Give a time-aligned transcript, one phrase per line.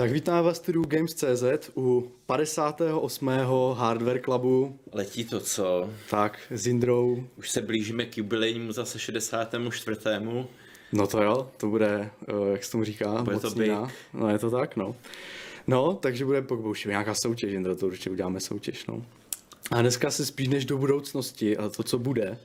[0.00, 3.28] Tak vítám vás studiu Games.cz u 58.
[3.74, 4.78] Hardware Clubu.
[4.92, 5.90] Letí to co?
[6.10, 7.24] Tak, s Indrou.
[7.36, 10.02] Už se blížíme k jubilejnímu zase 64.
[10.92, 13.82] No to jo, to bude, eh, jak se tomu říká, Bude to mocnina.
[13.82, 13.94] big.
[14.14, 14.96] No je to tak, no.
[15.66, 19.04] No, takže bude pokud nějaká soutěž, Indro, to určitě uděláme soutěž, no.
[19.70, 22.38] A dneska se spíš než do budoucnosti a to, co bude,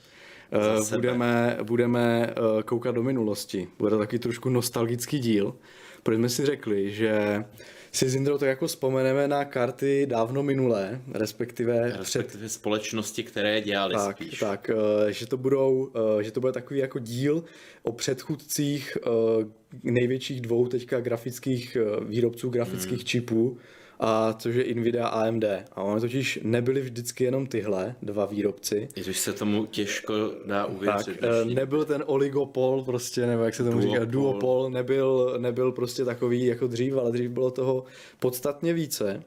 [0.51, 0.97] eh, sebe.
[0.97, 3.67] budeme, budeme eh, koukat do minulosti.
[3.77, 5.55] Bude to taky trošku nostalgický díl,
[6.05, 7.43] protože jsme si řekli, že
[7.91, 13.61] si s Indrou tak jako vzpomeneme na karty dávno minulé, respektive před Respektive společnosti, které
[13.61, 14.39] dělali tak, spíš.
[14.39, 17.43] tak, eh, že to budou, eh, že to bude takový jako díl
[17.83, 19.09] o předchůdcích eh,
[19.83, 23.05] největších dvou teďka grafických výrobců grafických Hmm.
[23.05, 23.57] čipů,
[23.99, 25.43] a což je Nvidia a AMD.
[25.71, 28.89] A ono totiž nebyly vždycky jenom tyhle dva výrobci.
[28.95, 30.13] I když se tomu těžko
[30.45, 31.17] dá Tak, uvěřit.
[31.23, 34.31] eh, dnešní- nebyl ten oligopol prostě, nebo jak se tomu říká, Duopol.
[34.31, 37.83] duopol, nebyl, nebyl prostě takový jako dřív, ale dřív bylo toho
[38.19, 39.23] podstatně více.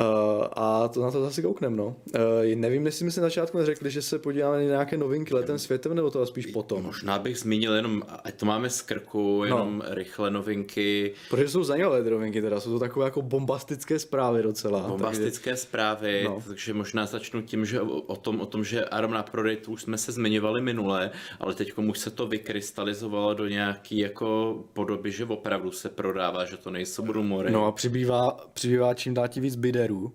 [0.00, 1.86] Uh, a to na to zase koukneme, no.
[1.86, 5.58] Uh, nevím, jestli jsme si na začátku neřekli, že se podíváme na nějaké novinky letem
[5.58, 6.82] světem, nebo to spíš potom.
[6.82, 9.94] Možná bych zmínil jenom, ať to máme z krku, jenom no.
[9.94, 14.80] rychle novinky, Protože jsou zajímavé ty novinky, teda jsou to takové jako bombastické zprávy docela.
[14.88, 16.30] bombastické zprávy, No.
[16.30, 16.42] no.
[16.48, 19.82] takže možná začnu tím, že o, tom, o tom, že Arom na prodej, to už
[19.82, 25.24] jsme se zmiňovali minule, ale teď už se to vykrystalizovalo do nějaký jako podoby, že
[25.24, 27.44] opravdu se prodává, že to nejsou rumory.
[27.44, 29.56] Takže, no a přibývá, přibývá čím dál tím víc
[29.88, 30.12] biderů.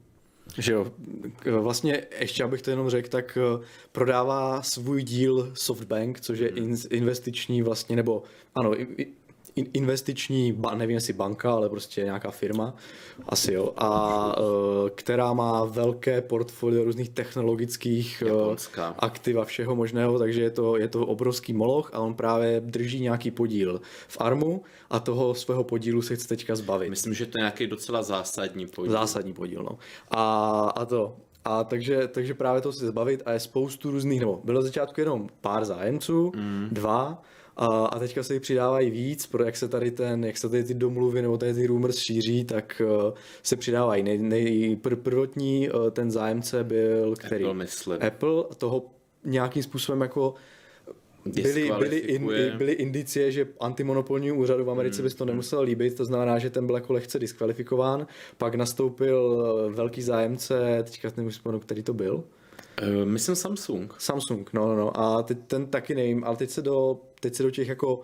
[0.57, 0.91] Že jo,
[1.61, 6.75] vlastně ještě abych to jenom řekl, tak eh, prodává svůj díl SoftBank, což je in,
[6.89, 8.23] investiční vlastně, nebo
[8.55, 8.71] ano,
[9.55, 12.75] investiční, nevím jestli banka, ale prostě nějaká firma,
[13.29, 18.95] asi jo, a eh, která má velké portfolio různých technologických eh, Japonská.
[18.99, 22.99] aktiv a všeho možného, takže je to, je to obrovský moloch a on právě drží
[22.99, 26.89] nějaký podíl v ARMu a toho svého podílu se chce teďka zbavit.
[26.89, 28.91] Myslím, že to je nějaký docela zásadní podíl.
[28.91, 29.77] Zásadní podíl, no.
[30.11, 31.15] A, a to.
[31.45, 35.29] A takže, takže právě to se zbavit a je spoustu různých, nebo bylo začátku jenom
[35.41, 36.67] pár zájemců, mm.
[36.71, 37.21] dva,
[37.57, 40.63] a, a teďka se jich přidávají víc, pro jak se tady ten, jak se tady
[40.63, 44.03] ty domluvy nebo tady ty rumors šíří, tak uh, se přidávají.
[44.03, 47.43] Nej, nej, pr, prvotní uh, ten zájemce byl, který?
[47.45, 47.97] Apple, myslím.
[48.07, 48.85] Apple toho
[49.25, 50.33] nějakým způsobem jako
[51.25, 52.27] byly, byly, in,
[52.57, 56.49] byly indicie, že antimonopolnímu úřadu v Americe Hmm, by to nemuselo líbit, to znamená, že
[56.49, 61.93] ten byl jako lehce diskvalifikován, pak nastoupil eh, velký zájemce, teďka nevím, vzpomenu, který to
[61.93, 62.23] byl,
[62.81, 63.93] Uh, myslím Samsung.
[63.97, 67.43] Samsung, no, no, no, a teď ten taky nevím, ale teď se do, teď se
[67.43, 68.03] do těch jako uh,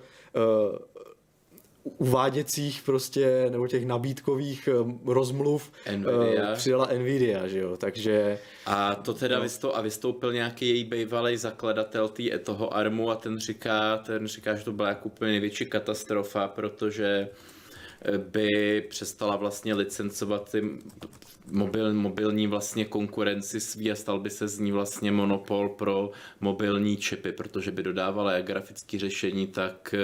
[1.83, 6.51] uváděcích prostě, nebo těch nabídkových eh, rozmluv Nvidia.
[6.51, 9.43] eh, přidala Nvidia, že jo, takže A to teda no.
[9.43, 14.55] vystou, a vystoupil nějaký její bývalý zakladatel tý, toho armu a ten říká, ten říká,
[14.55, 17.58] že to byla jako úplně největší katastrofa, protože eh,
[18.17, 20.79] by přestala vlastně licencovat ty
[21.51, 26.11] mobil, mobilní vlastně konkurenci svý a stal by se z ní vlastně monopol pro
[26.41, 29.95] mobilní čipy, protože by dodávala jak grafické řešení, tak,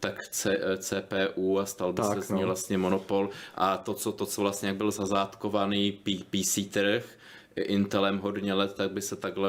[0.00, 2.46] tak C, CPU a stal by Tak, se z ní no.
[2.46, 5.92] vlastně monopol a to, co, to, co vlastně jak byl zazátkovaný
[6.30, 7.04] PC trh,
[7.56, 9.48] Intelem hodně let, tak by se takhle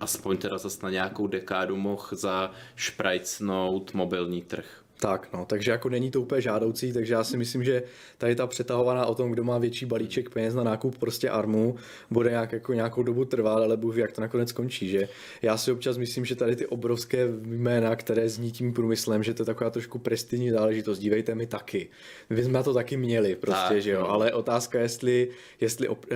[0.00, 4.81] aspoň teda zase na nějakou dekádu mohl zašprajcnout mobilní trh.
[5.02, 7.82] Tak, no, takže jako není to úplně žádoucí, takže já si myslím, že
[8.18, 11.76] tady ta přetahovaná o tom, kdo má větší balíček peněz na nákup prostě armu,
[12.10, 15.08] bude nějak, jako nějakou dobu trvat, ale Bůh jak to nakonec skončí, že?
[15.42, 19.42] Já si občas myslím, že tady ty obrovské jména, které zní tím průmyslem, že to
[19.42, 21.88] je taková trošku prestižní záležitost, dívejte mi taky.
[22.30, 24.10] My jsme to taky měli prostě, Tak, že jo, no.
[24.10, 25.28] ale otázka, jestli,
[25.60, 26.06] jestli op...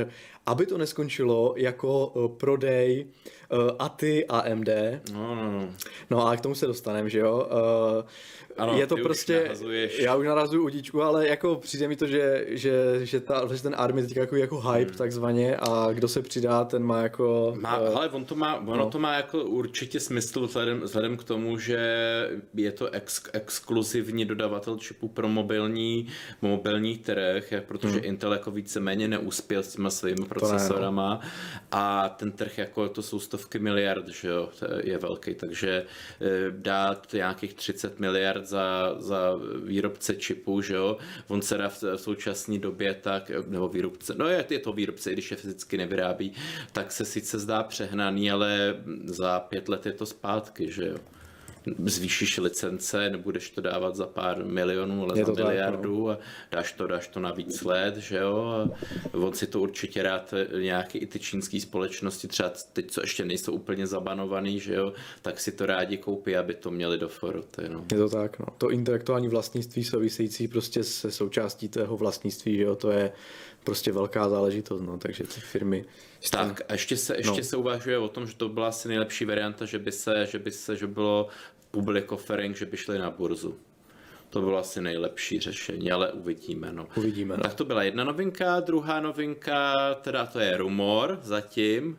[0.46, 3.06] eh, aby to neskončilo jako eh, prodej
[3.50, 4.68] eh, ATI AMD,
[5.12, 5.68] No, no, no.
[6.10, 7.48] No a k tomu se dostaneme, že jo.
[8.00, 8.04] Uh,
[8.58, 9.98] Ano, je to už prostě, nahazuješ.
[9.98, 13.74] já už narazuju udíčku, ale jako přijde mi to, že, že, že, ta, že ten
[13.78, 14.98] Army je teď jako, jako hype Hmm.
[14.98, 17.56] takzvaně a kdo se přidá, ten má jako...
[17.60, 18.90] Má, eh, ale on to má, ono no.
[18.90, 21.78] to má jako určitě smysl vzhledem, vzhledem k tomu, že
[22.54, 26.06] je to ex, exkluzivní dodavatel čipů pro mobilní,
[26.42, 28.04] mobilní trh, protože hmm.
[28.04, 31.20] Intel jako víceméně neuspěl s těma svými procesorama.
[31.72, 34.50] A ten trh jako to jsou stovky miliard, že jo,
[34.82, 35.84] je velký, takže
[36.20, 39.18] eh, dát nějakých 30 miliard za, za
[39.64, 40.96] výrobce čipů, že jo,
[41.28, 45.10] on se dá v, v současné době tak, nebo výrobce, no je, je to výrobce,
[45.10, 46.32] i když je fyzicky nevyrábí,
[46.72, 50.96] tak se sice zdá přehnaný, ale za pět let je to zpátky, že jo.
[51.84, 55.50] Zvýšíš licence, nebudeš to dávat za pár milionů, ale Je za tak, no.
[55.50, 56.18] miliardu a
[56.52, 58.44] dáš to, dáš to na víc let, že jo.
[58.44, 58.70] A
[59.16, 63.24] on si to určitě rád eh, nějaký i ty čínské společnosti, třeba teď, co ještě
[63.24, 64.92] nejsou úplně zabanovaný, že jo,
[65.22, 67.84] tak si to rádi koupí, aby to měli do foroty, no.
[67.92, 68.46] Je to tak, no.
[68.58, 73.12] To intelektuální vlastnictví související prostě se součástí tého vlastnictví, že jo, to je
[73.64, 75.84] prostě velká záležitost, no, takže ty firmy...
[76.30, 77.44] Tak a ještě se, ještě no.
[77.44, 80.50] se uvažuje o tom, že to byla asi nejlepší varianta, že by se, že by
[80.50, 81.28] se, že bylo
[81.76, 83.56] public offering, že by šli na burzu.
[84.30, 86.72] To bylo asi nejlepší řešení, ale uvidíme.
[86.72, 86.88] No.
[86.96, 87.42] Uvidíme, no.
[87.42, 91.98] Tak to byla jedna novinka, druhá novinka, teda to je rumor zatím,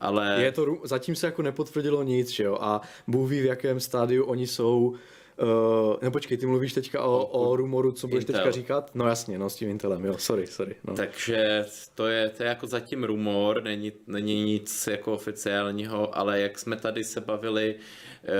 [0.00, 3.80] ale Je to, zatím se jako nepotvrdilo nic, že jo, a Bůh ví, v jakém
[3.80, 4.94] stádiu oni jsou,
[5.42, 8.34] Uh, no počkej, ty mluvíš teďka o, o rumoru, co budeš Intel.
[8.34, 8.90] teďka říkat?
[8.94, 10.76] No jasně, no s tím Intelem, jo, sorry, sorry.
[10.84, 10.94] No.
[10.94, 16.58] Takže to je, to je jako zatím rumor, není, není nic jako oficiálního, ale jak
[16.58, 17.74] jsme tady se bavili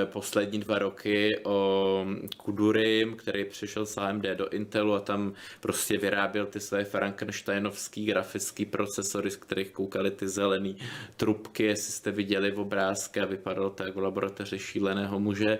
[0.05, 2.07] poslední dva roky o
[2.37, 8.65] Kudurim, který přišel z AMD do Intelu a tam prostě vyráběl ty své Frankensteinovský grafický
[8.65, 10.77] procesory, z kterých koukaly ty zelený
[11.17, 15.59] trubky, jestli jste viděli v obrázky a vypadalo to jako laboratoře šíleného muže.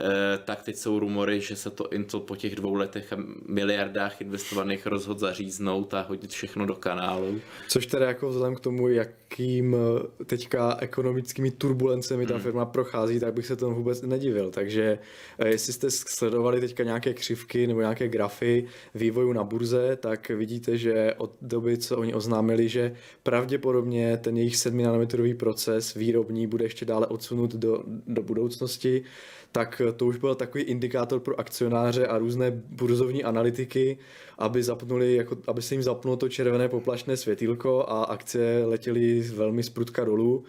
[0.00, 3.16] Eh, tak teď jsou rumory, že se to Intel po těch dvou letech a
[3.46, 7.40] miliardách investovaných rozhod zaříznout a hodit všechno do kanálu.
[7.68, 8.88] Což teda jako vzhledem k tomu,
[9.30, 14.50] jakým eh, teďka ekonomickými turbulencemi ta firma prochází, tak bych se tomu vůbec nedivil.
[14.50, 14.98] Takže
[15.38, 18.64] eh, jestli jste sledovali teďka nějaké křivky nebo nějaké grafy
[18.94, 22.92] vývoju na burze, tak vidíte, že od doby, co oni oznámili, že
[23.22, 29.04] pravděpodobně ten jejich 7 nanometrový proces výrobní bude ještě dále odsunut do, do budoucnosti,
[29.52, 33.98] tak to už byl takový indikátor pro akcionáře a různé burzovní analytiky,
[34.38, 39.62] aby, zapnuli, jako, aby se jim zapnulo to červené poplašné světýlko a akcie letěly velmi
[39.62, 40.44] sprutka dolů.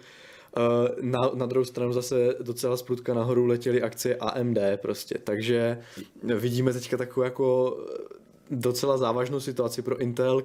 [0.56, 0.60] Eh,
[1.02, 5.78] Na, na druhou stranu zase docela sprutka nahoru letěly akcie AMD prostě, takže
[6.22, 7.76] vidíme teďka takovou jako
[8.50, 10.42] docela závažnou situaci pro Intel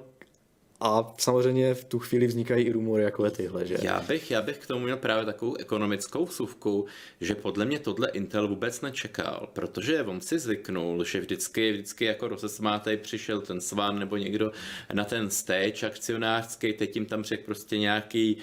[0.79, 3.77] a samozřejmě v tu chvíli vznikají i rumory jako tyhle, že?
[3.81, 6.85] Já bych, já bych k tomu měl právě takovou ekonomickou vsuvku,
[7.21, 12.27] že podle mě tohle Intel vůbec nečekal, protože on si zvyknul, že vždycky, vždycky jako
[12.27, 14.51] rozesmátej přišel ten Svan nebo někdo
[14.93, 18.37] na ten stage akcionářský, teď jim tam řekl prostě nějaký,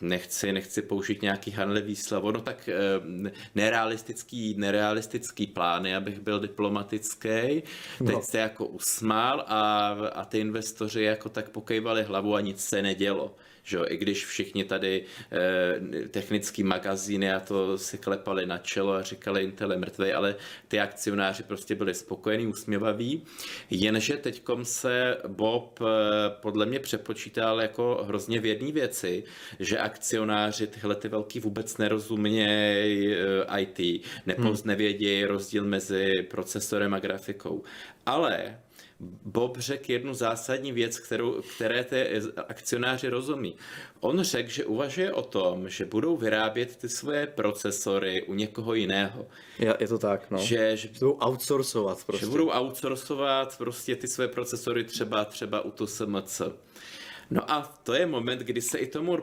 [0.00, 2.74] nechci, nechci použít nějaký hanlivý slovo, no tak eh,
[3.54, 7.28] nerealistický, nerealistický plány, abych byl diplomatický.
[7.28, 7.62] Teď
[8.00, 8.22] No.
[8.22, 13.36] se jako usmál a, a ty investoři jako tak pokejvali hlavu a nic se nedělo.
[13.64, 18.92] Že jo, i když všichni tady eh, technický magazíny a to si klepali na čelo
[18.92, 20.36] a říkali Intel je mrtvej, ale
[20.68, 23.22] ty akcionáři prostě byli spokojení, usměvaví.
[23.70, 25.84] Jenže teďkom se Bob eh,
[26.40, 29.24] podle mě přepočítal jako hrozně v jedné věci,
[29.60, 34.68] že akcionáři tyhle ty velký vůbec nerozumějí eh, IT, nepoz, hmm.
[34.68, 37.62] nevědějí rozdíl mezi procesorem a grafikou.
[38.06, 38.58] Ale
[39.24, 43.54] Bob řekl jednu zásadní věc, kterou, které ty akcionáři rozumí.
[44.00, 49.26] On řekl, že uvažuje o tom, že budou vyrábět ty svoje procesory u někoho jiného.
[49.58, 50.38] Je, je to tak, no.
[50.38, 52.26] Že, že, Budou outsourcovat prostě.
[52.26, 56.42] že budou outsourcovat prostě ty své procesory třeba, třeba u to SMC.
[57.30, 59.18] No a to je moment, kdy se i tomu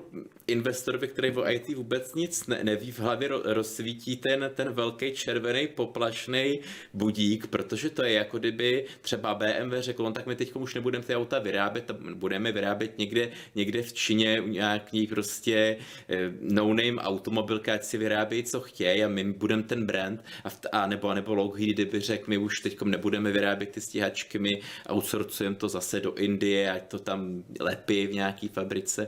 [0.47, 5.11] investorovi, který o IT vůbec nic ne, neví, v hlavě ro, rozsvítí ten, ten velký
[5.11, 6.59] červený poplašný
[6.93, 11.05] budík, protože to je jako kdyby třeba BMW řekl, no tak my teď už nebudeme
[11.05, 15.77] ty auta vyrábět, budeme vyrábět někde, někde v Číně nějaký prostě
[16.09, 20.59] eh, no-name automobilka, ať si vyrábějí, co chtějí a my budeme ten brand a, v,
[20.71, 25.55] a nebo, nebo Lockheed, kdyby řekl, my už teď nebudeme vyrábět ty stíhačky, my outsourcujeme
[25.55, 29.07] to zase do Indie, ať to tam lepí v nějaký fabrice.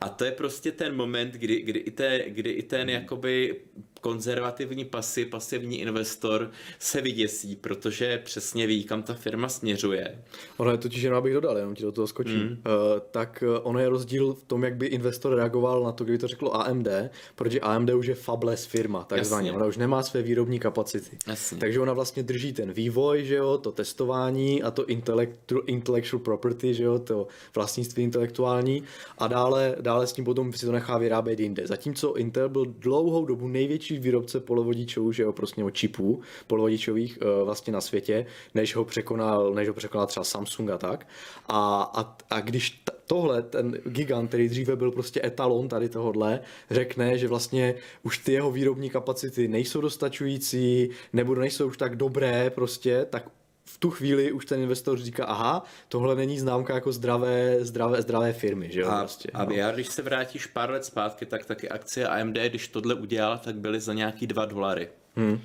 [0.00, 3.60] A to je prostě ten moment, kdy, kdy, i, te, kdy i ten jakoby
[4.02, 10.22] konzervativní pasy, pasivní investor se vyděsí, protože přesně ví, kam ta firma směřuje.
[10.56, 12.42] Ono je totiž jenom, abych dodal, jenom ti do toho skočím.
[12.42, 12.50] Mm.
[12.50, 16.18] Uh, tak uh, ono je rozdíl v tom, jak by investor reagoval na to, kdyby
[16.18, 16.88] to řeklo AMD,
[17.34, 19.48] protože AMD už je fabless firma, takzvaně.
[19.48, 19.56] Jasně.
[19.56, 21.18] Ona už nemá své výrobní kapacity.
[21.26, 21.58] Jasně.
[21.58, 26.74] Takže ona vlastně drží ten vývoj, že jo, to testování a to intellectu- intellectual property,
[26.74, 28.82] že jo, to vlastnictví intelektuální
[29.18, 31.66] a dále, dále s tím potom si to nechá vyrábět jinde.
[31.66, 37.72] Zatímco Intel byl dlouhou dobu největší výrobce polovodičů, že jo, prostě čipů polovodičových uh, vlastně
[37.72, 41.08] na světě, než ho překonal, než ho překonal třeba Samsung a tak.
[41.46, 46.40] A, a, a když t- tohle, ten gigant, který dříve byl prostě etalon tady tohodle,
[46.70, 52.50] řekne, že vlastně už ty jeho výrobní kapacity nejsou dostačující, nebo nejsou už tak dobré
[52.50, 53.28] prostě, tak
[53.74, 58.32] v tu chvíli už ten investor říká, aha, tohle není známka jako zdravé, zdravé, zdravé
[58.32, 59.30] firmy, že jo, A, prostě.
[59.34, 59.52] a no.
[59.52, 63.54] já, když se vrátíš pár let zpátky, tak taky akcie AMD, když tohle udělala, tak
[63.54, 64.88] byly za nějaký 2 dolary.
[65.16, 65.40] Hmm.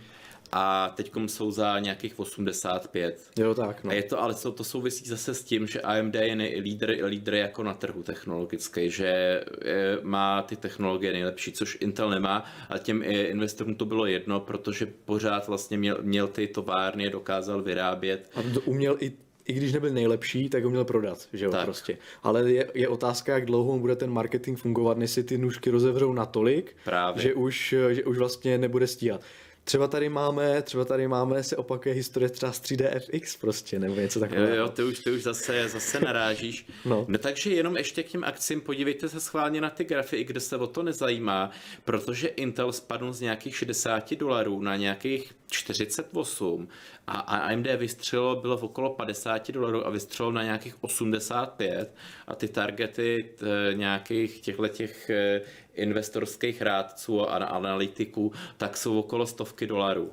[0.51, 3.29] A teď jsou za nějakých 85.
[3.39, 3.91] Jo, tak, no.
[3.91, 6.97] A je to, ale to, to souvisí zase s tím, že AMD je nej, lídr,
[7.05, 12.77] lídr jako na trhu technologický, že je, má ty technologie nejlepší, což Intel nemá, a
[12.77, 18.31] těm investorům to bylo jedno, protože pořád vlastně měl, měl ty továrny, dokázal vyrábět.
[18.35, 19.13] A to uměl i
[19.47, 21.65] i když nebyl nejlepší, tak ho měl prodat, že jo, tak.
[21.65, 21.97] prostě.
[22.23, 26.13] Ale je, je otázka, jak dlouho bude ten marketing fungovat, než si ty nůžky rozevřou
[26.13, 27.23] natolik, Právě.
[27.23, 29.21] že už, že už vlastně nebude stíhat.
[29.67, 34.19] Třeba tady máme, třeba tady máme, se opakuje historie třeba z 3DFX prostě, nebo něco
[34.19, 34.47] takového.
[34.47, 36.67] Jo, jo, ty už, ty už zase, zase narážíš.
[36.85, 37.05] no.
[37.07, 37.17] no.
[37.17, 40.67] takže jenom ještě k těm akcím podívejte se schválně na ty grafy, kde se o
[40.67, 41.51] to nezajímá,
[41.85, 46.67] protože Intel spadl z nějakých 60 dolarů na nějakých 48
[47.07, 51.95] a AMD vystřelilo, bylo v okolo 50 dolarů a vystřelilo na nějakých 85
[52.27, 55.41] a ty targety t, nějakých těchto těch eh,
[55.77, 60.11] investorských rádců a analytiků tak jsou okolo stovky dolarů.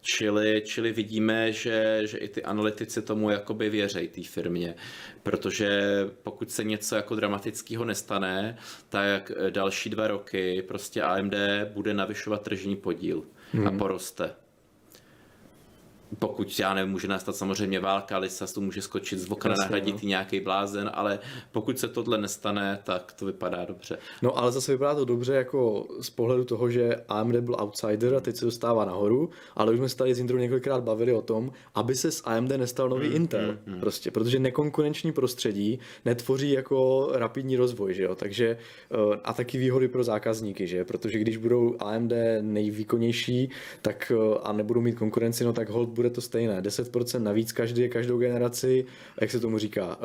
[0.00, 4.74] Čili, čili vidíme, že, že i ty analytici tomu jakoby věřejí té firmě,
[5.22, 5.80] protože
[6.22, 11.34] pokud se něco jako dramatického nestane, tak další dva roky prostě AMD
[11.72, 13.66] bude navyšovat tržní podíl hmm.
[13.66, 14.43] a poroste
[16.18, 20.08] pokud já nevím, může nastat samozřejmě válka, Lisas tu může skočit z okna, nahradit no.
[20.08, 21.18] nějaký blázen, ale
[21.52, 23.98] pokud se tohle nestane, tak to vypadá dobře.
[24.22, 28.20] No ale zase vypadá to dobře jako z pohledu toho, že AMD byl outsider a
[28.20, 31.52] teď se dostává nahoru, ale už jsme se tady s Indrou několikrát bavili o tom,
[31.74, 33.80] aby se z AMD nestal nový mm, Intel, mm, mm.
[33.80, 38.56] prostě, protože nekonkurenční prostředí netvoří jako rapidní rozvoj, že jo, takže
[38.90, 43.50] eh, a taky výhody pro zákazníky, že, protože když budou AMD nejvýkonnější,
[43.82, 46.60] tak eh, a nebudou mít konkurenci, no tak hold bude to stejné.
[46.60, 48.86] 10% navíc každý, každou generaci,
[49.20, 49.98] jak se tomu říká,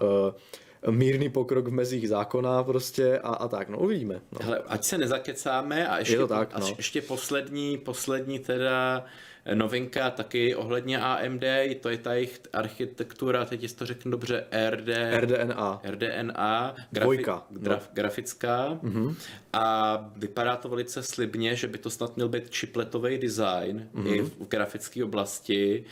[0.85, 4.21] uh, mírný pokrok v mezích zákona prostě a, a tak, no uvidíme.
[4.31, 4.39] No.
[4.43, 6.73] Hele, ať se nezakecáme a ještě, Je to tak, no.
[6.77, 9.05] ještě poslední, poslední teda
[9.53, 11.43] novinka taky ohledně AMD,
[11.81, 15.81] to je ta jejich architektura, teď to řeknu dobře, RD, RDNA.
[15.83, 19.15] RDNA, grafi, graf, grafická mm-hmm.
[19.53, 24.13] a vypadá to velice slibně, že by to snad měl být chipletový design mm-hmm.
[24.13, 25.85] i v grafické oblasti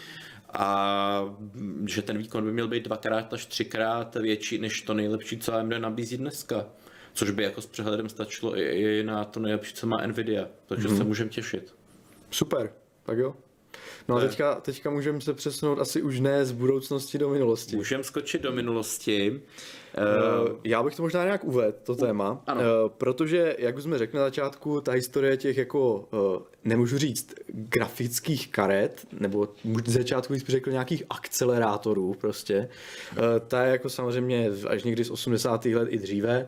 [0.53, 1.35] a
[1.85, 5.73] že ten výkon by měl být dvakrát až třikrát větší než to nejlepší, co AMD
[5.77, 6.65] nabízí dneska.
[7.13, 10.47] Což by jako s přehledem stačilo i, i na to nejlepší, co má Nvidia.
[10.65, 10.97] Takže mm-hmm.
[10.97, 11.75] se můžeme těšit.
[12.31, 12.71] Super,
[13.07, 13.35] tak jo.
[14.07, 17.75] No a teďka, teďka můžeme se přesunout asi už ne z budoucnosti do minulosti.
[17.75, 19.41] Můžeme skočit do minulosti.
[19.97, 22.61] Uh, já bych to možná nějak uvedl, to téma, ano.
[22.61, 27.33] Uh, protože, jak už jsme řekli na začátku, ta historie těch jako, uh, nemůžu říct,
[27.47, 29.47] grafických karet, nebo
[29.85, 32.69] z začátku bych řekl nějakých akcelerátorů prostě,
[33.47, 35.65] ta je jako samozřejmě až někdy z 80.
[35.65, 36.47] let i dříve,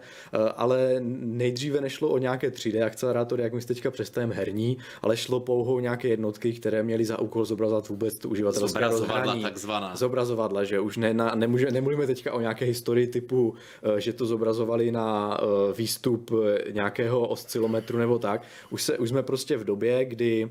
[0.55, 5.79] ale nejdříve nešlo o nějaké 3D akcelerátory, jak my teďka představíme herní, ale šlo pouhou
[5.79, 9.41] nějaké jednotky, které měly za úkol zobrazovat vůbec to uživatelské rozhraní.
[9.41, 9.95] takzvaná.
[9.95, 14.25] Zobrazovadla, že už ne, na, nemůže, nemluvíme teďka o nějaké historii typu Eh, že to
[14.25, 18.41] zobrazovali na eh, výstup eh, nějakého oscilometru nebo tak.
[18.69, 20.49] Už, se, už jsme prostě v době, kdy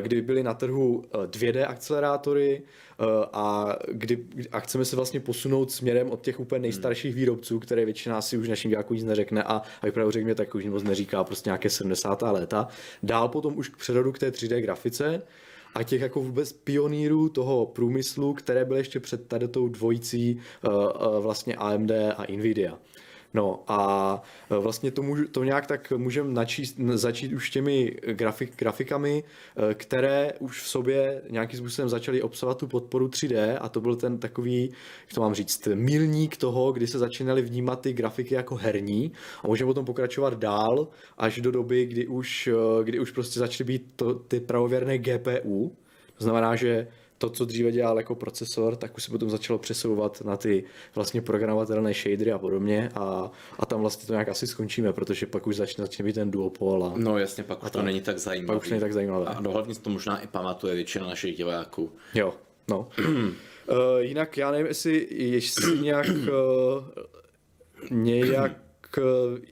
[0.00, 2.62] kdy byly na trhu 2D akcelerátory
[3.32, 8.22] a, kdy, a chceme se vlastně posunout směrem od těch úplně nejstarších výrobců, které většina
[8.22, 11.50] si už našim divákům nic neřekne a, a vypravdu řekně, tak už moc neříká prostě
[11.50, 12.22] nějaké 70.
[12.22, 12.68] léta.
[13.02, 15.22] Dál potom už k přerodu k té 3D grafice,
[15.74, 20.72] a těch jako vůbec pionýrů toho průmyslu, které byly ještě před tady tou dvojicí uh,
[20.72, 22.78] uh, vlastně AMD a Nvidia.
[23.34, 26.46] No a e, vlastně to, můžu, to nějak tak můžeme
[26.94, 29.24] začít už těmi grafik, grafikami,
[29.70, 33.96] e, které už v sobě nějakým způsobem začaly obsahovat tu podporu 3D a to byl
[33.96, 34.62] ten takový,
[35.00, 39.12] jak to mám říct, milník toho, kdy se začínaly vnímat ty grafiky jako herní
[39.42, 43.66] a můžeme potom pokračovat dál až do doby, kdy už, e, kdy už prostě začaly
[43.66, 45.76] být to, ty pravověrné GPU,
[46.18, 46.86] to znamená, že
[47.22, 50.64] to, co dříve dělal jako procesor, tak už se potom začalo přesouvat na ty
[50.94, 55.46] vlastně programovatelné shadery a podobně a, a tam vlastně to nějak asi skončíme, protože pak
[55.46, 56.84] už začne, začne být ten duopol.
[56.84, 58.56] A, no jasně, pak už to tak, není tak zajímavé.
[58.56, 59.26] Pak už není tak zajímavé.
[59.26, 61.92] A hlavně to možná i pamatuje většina našich diváků.
[62.14, 62.34] Jo,
[62.68, 62.88] no.
[62.98, 66.84] uh, jinak já nevím, jestli jestli nějak uh,
[67.90, 68.52] nějak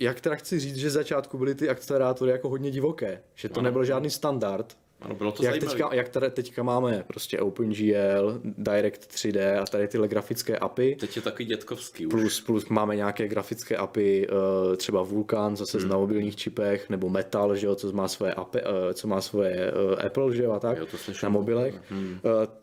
[0.00, 3.85] jak teda chci říct, že začátku byly ty akcelerátory jako hodně divoké, že to nebyl
[3.85, 9.62] žádný standard, ano, bylo to jak teďka, jak tady teďka máme prostě OpenGL, Direct 3D
[9.62, 10.97] a tady tyhle grafické API.
[11.00, 12.11] Teď je takový dětkovský už.
[12.11, 15.88] Plus, plus máme nějaké grafické API, uh, třeba Vulkan zase hmm.
[15.88, 19.73] na mobilních čipech, nebo Metal, že jo, co má svoje API, uh, co má svoje
[19.73, 21.75] uh, Apple, že jo, a tak, jo, to na mobilech.
[21.90, 22.19] Hmm.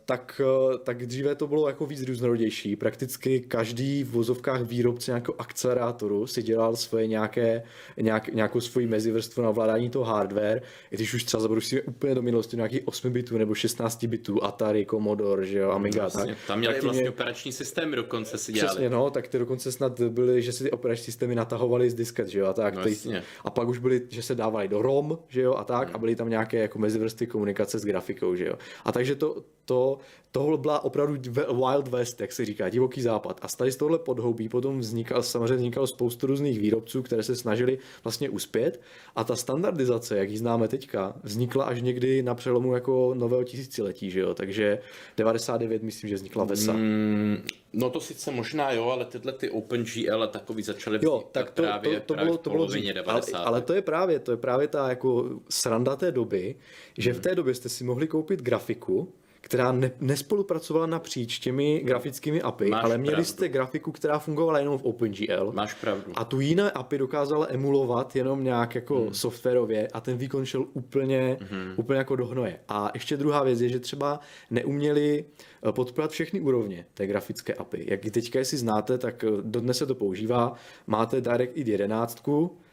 [0.06, 0.42] Tak,
[0.84, 2.76] tak dříve to bylo jako víc různorodější.
[2.76, 7.64] Prakticky každý v vozovkách výrobce nějakého akcelerátoru si dělal svoje nějaké,
[7.98, 12.16] nějak, nějakou svoji mezivrstvu na ovládání toho hardware, i když už třeba zabudu si úplně
[12.16, 16.38] do minulosti nějakých 8 bitů nebo 16 bitů, Atari, Commodore, že jo, Amiga, Vlastně, tak.
[16.48, 18.70] tam měli vlastně mě- operační systémy dokonce si dělali.
[18.70, 22.28] Přesně, no, tak ty dokonce snad byly, že si ty operační systémy natahovaly z disket,
[22.28, 22.76] že jo, a tak.
[22.76, 23.24] No, jasně.
[23.44, 25.96] a pak už byly, že se dávali do ROM, že jo, a tak, Hmm.
[25.96, 28.54] a byly tam nějaké jako mezivrstvy komunikace s grafikou, že jo.
[28.86, 29.98] A takže to, to,
[30.38, 33.40] tohle byla opravdu Wild West, jak se říká, divoký západ.
[33.42, 37.78] A tady z tohle podhoubí potom vznikal, samozřejmě vznikalo spoustu různých výrobců, které se snažili
[38.04, 38.82] vlastně uspět.
[39.16, 44.12] A ta standardizace, jak ji známe teďka, vznikla až někdy na přelomu jako nového tisíciletí,
[44.12, 44.34] že jo.
[44.34, 44.80] Takže
[45.18, 46.74] 99 myslím, že vznikla VESA.
[46.74, 47.38] Mm,
[47.74, 51.64] no to sice možná jo, ale tyhle ty OpenGL a takový začaly Jo, tak to,
[51.64, 52.84] právě, to, to, právě bylo, v to bylo dřív.
[52.84, 53.38] Ale, 90.
[53.38, 56.56] ale to je právě, to je právě ta jako sranda té doby,
[56.98, 59.14] že v té době jste si mohli koupit grafiku,
[59.48, 63.26] která ne, nespolupracovala napříč těmi grafickými API, Máš ale měli pravdu.
[63.26, 65.52] jste grafiku, která fungovala jenom v OpenGL.
[65.52, 66.12] Máš pravdu.
[66.16, 69.14] A tu jiné API dokázala emulovat jenom nějak jako hmm.
[69.14, 71.74] softwarově a ten výkon šel úplně, hmm.
[71.76, 72.60] úplně jako do hnoje.
[72.68, 74.20] A ještě druhá věc je, že třeba
[74.52, 75.26] neuměli
[75.70, 77.86] eh, podporovat všechny úrovně té grafické API.
[77.88, 80.54] Jak teďka, jestli znáte, tak eh, dodnes se to používá.
[80.88, 82.67] Máte DirectX 11, eh,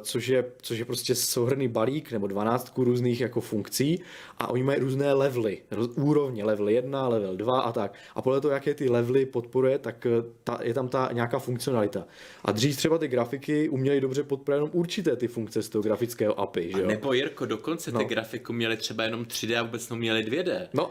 [0.00, 4.02] což je, což je prostě souhrný balík nebo 12 různých jako funkcí
[4.38, 5.62] a oni mají různé levely,
[5.94, 7.94] úrovně, level 1, level 2 a tak.
[8.14, 10.10] A podle toho, jaké ty levely podporuje, tak eh,
[10.44, 12.04] ta, je tam ta nějaká funkcionalita.
[12.44, 16.40] A dřív třeba ty grafiky uměly dobře podporovat jenom určité ty funkce z toho grafického
[16.40, 16.86] API, že A jo?
[16.86, 18.04] nebo Jirko, dokonce ty No.
[18.04, 20.68] grafiku měli třeba jenom 3D a vůbec neměli 2D.
[20.74, 20.90] No,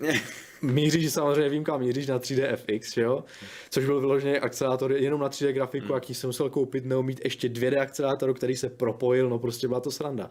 [0.64, 3.24] míříš samozřejmě, vím kam míříš na 3D FX, že jo?
[3.70, 5.94] Což byl vyložený akcelátor jenom na 3D grafiku, hmm.
[5.94, 9.80] jaký jsem musel koupit, nebo mít ještě 2D akcelátor, který se propojil, no prostě byla
[9.80, 10.30] to sranda.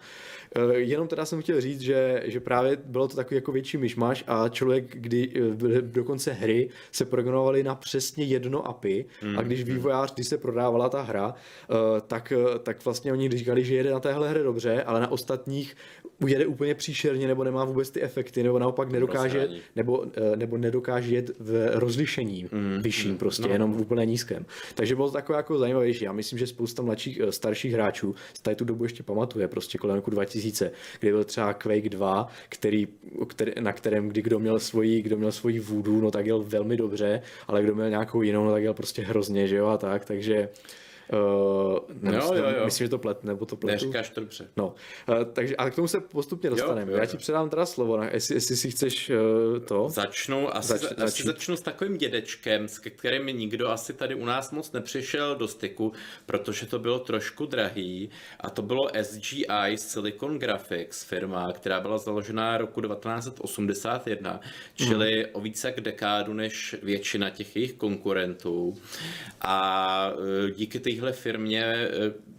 [0.56, 4.24] Eh, Jenom teda jsem chtěl říct, že, že právě bylo to takový jako větší myšmaš
[4.28, 9.06] a člověk, kdy eh, dokonce hry se programovaly na přesně jedno API
[9.38, 11.76] a když vývojář, když se prodávala ta hra, eh,
[12.08, 15.76] tak, tak vlastně oni říkali, že jede na téhle hře dobře, ale na ostatních
[16.28, 21.32] jede úplně příšerně nebo nemá vůbec ty efekty, nebo naopak nedokáže, nebo, nebo nedokáže jet
[21.40, 23.54] v rozlišení mm, vyšším, prostě no.
[23.54, 24.46] jenom v úplně nízkém.
[24.76, 26.06] Takže bylo to takové jako zajímavější.
[26.06, 29.78] Já myslím, že spousta mladších, eh, starších hráčů z tady tu dobu ještě pamatuje, prostě
[29.78, 32.88] kolem roku 2000, kdy byl třeba Quake 2, který,
[33.28, 36.78] který, na kterém kdy kdo měl svoji, kdo měl svoji vůdu, no tak jel velmi
[36.78, 40.06] dobře, ale kdo měl nějakou jinou, no tak jel prostě hrozně, že jo, a tak,
[40.06, 40.50] takže
[41.12, 42.66] Uh, Jo, jo, jo.
[42.66, 43.74] Myslím, že to plet, nebo to pletu.
[43.74, 44.48] Neříkáš to dobře.
[44.58, 44.76] No,
[45.10, 46.92] eh, takže ale k tomu se postupně dostaneme.
[46.92, 48.10] Já ti předám teda slovo, ne?
[48.14, 49.90] jestli, jestli si chceš uh, to.
[49.90, 54.26] Začnu, asi, Zač- Zač, asi začnu s takovým dědečkem, s kterým nikdo asi tady u
[54.26, 55.94] nás moc nepřišel do styku,
[56.26, 62.58] protože to bylo trošku drahý a to bylo SGI Silicon Graphics, firma, která byla založena
[62.58, 64.40] roku 1981,
[64.76, 68.78] čili o více jak dekádu než většina těch jejich konkurentů.
[69.42, 70.12] A
[70.56, 71.90] díky téhle firmě e,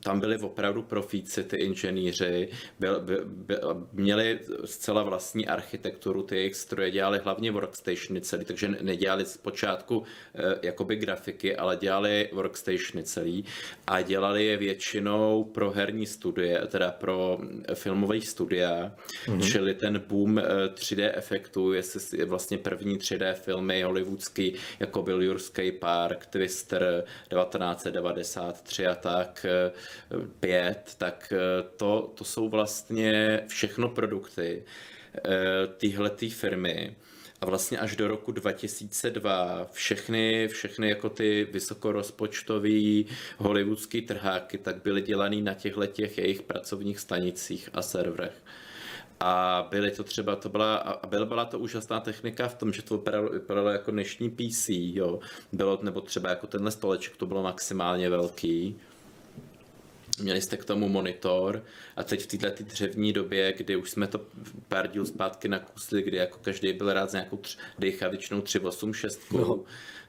[0.05, 2.49] tam byli opravdu profíci, ty inženýři,
[2.81, 3.57] byl, by, by,
[3.93, 10.03] měli zcela vlastní architekturu, ty jejich stroje dělali hlavně workstationy celý, takže ne- nedělali zpočátku
[10.35, 13.45] eh, jakoby grafiky, ale dělali workstationy celý
[13.87, 17.39] a dělali je většinou pro herní studie, teda pro
[17.69, 18.93] eh, filmové studia,
[19.27, 19.53] mm-hmm.
[19.53, 20.43] čili ten boom eh,
[20.75, 27.05] 3D efektů, jestli vlastně první 3D filmy hollywoodský, jako byl Jurský park, Twister
[28.53, 29.73] 1993 a tak, eh,
[30.41, 34.65] pět, tak eh, to, to jsou vlastně všechno produkty
[35.77, 36.97] tyhle firmy.
[37.41, 43.07] A vlastně až do roku 2002 všechny, všechny jako ty vysokorozpočtový
[43.39, 48.43] hollywoodský trháky tak byly dělaný na těchto těch jejich pracovních stanicích a serverech.
[49.27, 52.83] A byly to třeba, to byla, a byla, byla to úžasná technika v tom, že
[52.83, 55.21] to vypadalo, vypadalo jako dnešní PC, jo.
[55.53, 58.77] Bylo, nebo třeba jako tenhle stoleček, to bylo maximálně velký.
[60.21, 61.65] Měli jste k tomu monitor
[61.97, 64.21] a teď v této dřevní době, kdy už jsme to
[64.69, 69.61] pár díl zpátky nakusli, kdy jako každý byl rád s nějakou tř, dechavičnou 386, no.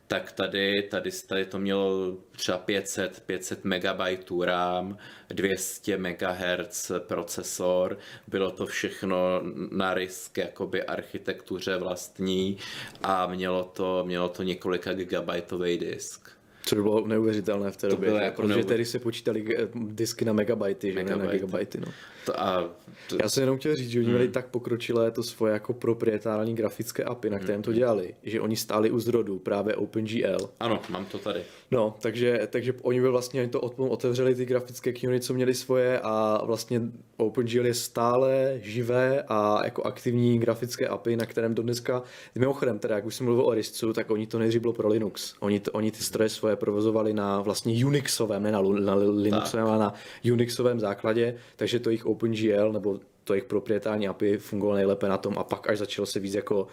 [0.07, 4.97] Tak tady, tady, tady to mělo třeba 500, 500 MB RAM,
[5.29, 9.41] 200 MHz procesor, bylo to všechno
[9.71, 12.57] na risk jakoby architektuře vlastní
[13.03, 16.34] a mělo to, mělo to několika gigabajtový disk.
[16.65, 20.25] Což bylo neuvěřitelné v té době, bylo jako protože neuvěř- tehdy se počítali eh, disky
[20.25, 21.79] na megabajty, že ne na gigabajty.
[21.81, 21.87] No.
[22.25, 22.69] To a,
[23.09, 24.07] to, Já jsem jenom chtěl říct, že Hmm.
[24.07, 27.77] oni měli tak pokročilé to svoje jako proprietární grafické API, na kterém to Hmm.
[27.79, 30.49] dělali, že oni stáli u zrodu právě OpenGL.
[30.59, 31.41] ano, mám to tady.
[31.71, 35.99] No, takže, takže oni by vlastně oni to otevřeli ty grafické knihovny, co měli svoje
[36.03, 36.81] a vlastně
[37.17, 42.03] OpenGL je stále živé a jako aktivní grafické API, na kterém do dneska,
[42.35, 45.35] mimochodem teda, jak už jsem mluvil o RISCu, tak oni to nejdřív bylo pro Linux.
[45.39, 49.79] Oni, to, oni ty stroje svoje provozovali na vlastně Unixovém, ne na, na Linuxovém, ale
[49.79, 49.93] na
[50.33, 55.37] Unixovém základě, takže to jich OpenGL nebo to jejich proprietární API fungovalo nejlépe na tom
[55.37, 56.67] a pak až začalo se víc jako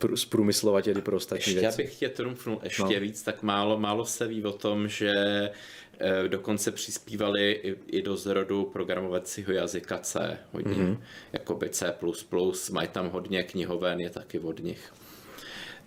[0.00, 1.82] uh, zprůmyslovat tedy pro ostatní ještě věci.
[1.82, 3.00] abych tě trumfnul ještě no.
[3.00, 5.12] víc, tak málo, málo se ví o tom, že
[5.98, 10.98] eh, dokonce přispívali i, i do zrodu programovacího jazyka C hodně, mm-hmm.
[11.32, 11.94] jako by C++,
[12.72, 14.92] mají tam hodně knihoven, je taky od nich.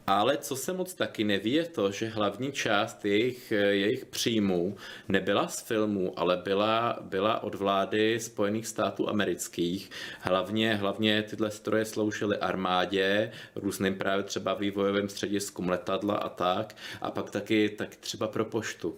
[0.08, 4.76] Ale co se moc taky neví, je to, že hlavní část jejich, jejich příjmů
[5.08, 9.90] nebyla z filmů, ale byla, byla od vlády Spojených států amerických.
[10.20, 16.76] Hlavně, hlavně tyhle stroje sloužily armádě, různým právě třeba vývojovým střediskům letadla a tak.
[17.02, 18.98] A pak taky tak třeba pro poštu.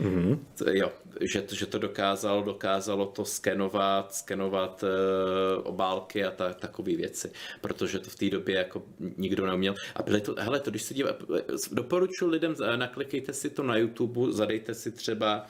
[0.00, 0.38] Mm-hmm.
[0.72, 4.88] Jo, že, že to dokázalo, dokázalo to skenovat, skenovat uh,
[5.66, 7.30] obálky a ta, takové věci,
[7.60, 8.82] protože to v té době jako
[9.16, 9.74] nikdo neuměl.
[9.94, 11.10] A byly to, hele, to když se dívá,
[11.72, 15.46] doporučuji lidem, naklikejte si to na YouTube, zadejte si třeba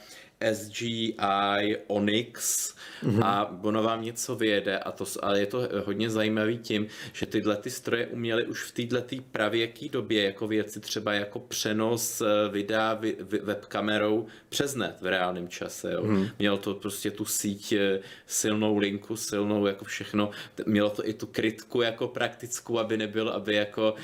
[0.53, 3.25] SGI Onyx mm-hmm.
[3.25, 7.57] a ono vám něco vyjede a to, ale je to hodně zajímavý tím, že tyhle
[7.57, 13.01] ty stroje uměly už v této pravěké době jako věci třeba jako přenos eh, videa
[13.43, 15.93] webkamerou přes net v reálném čase.
[15.93, 16.03] Jo.
[16.03, 16.31] Mm-hmm.
[16.39, 20.31] Mělo to prostě tu síť, eh, silnou linku, silnou jako všechno.
[20.67, 23.95] Mělo to i tu krytku jako praktickou, aby nebylo, aby jako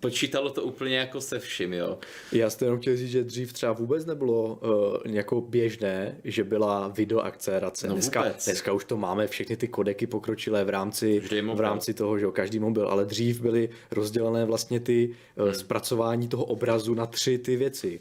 [0.00, 1.72] počítalo to úplně jako se vším.
[1.72, 1.98] Jo.
[2.32, 6.44] Já jste jenom chtěl říct, že dřív třeba vůbec nebylo uh, jako běžné běžné, že
[6.44, 7.88] byla videoakcelerace.
[7.88, 11.20] No dneska, dneska už to máme všechny ty kodeky pokročilé v rámci,
[11.54, 15.54] v rámci toho, že jo, každý mobil, ale dřív byly rozdělené vlastně ty eh, hmm.
[15.54, 18.00] zpracování toho obrazu na tři ty věci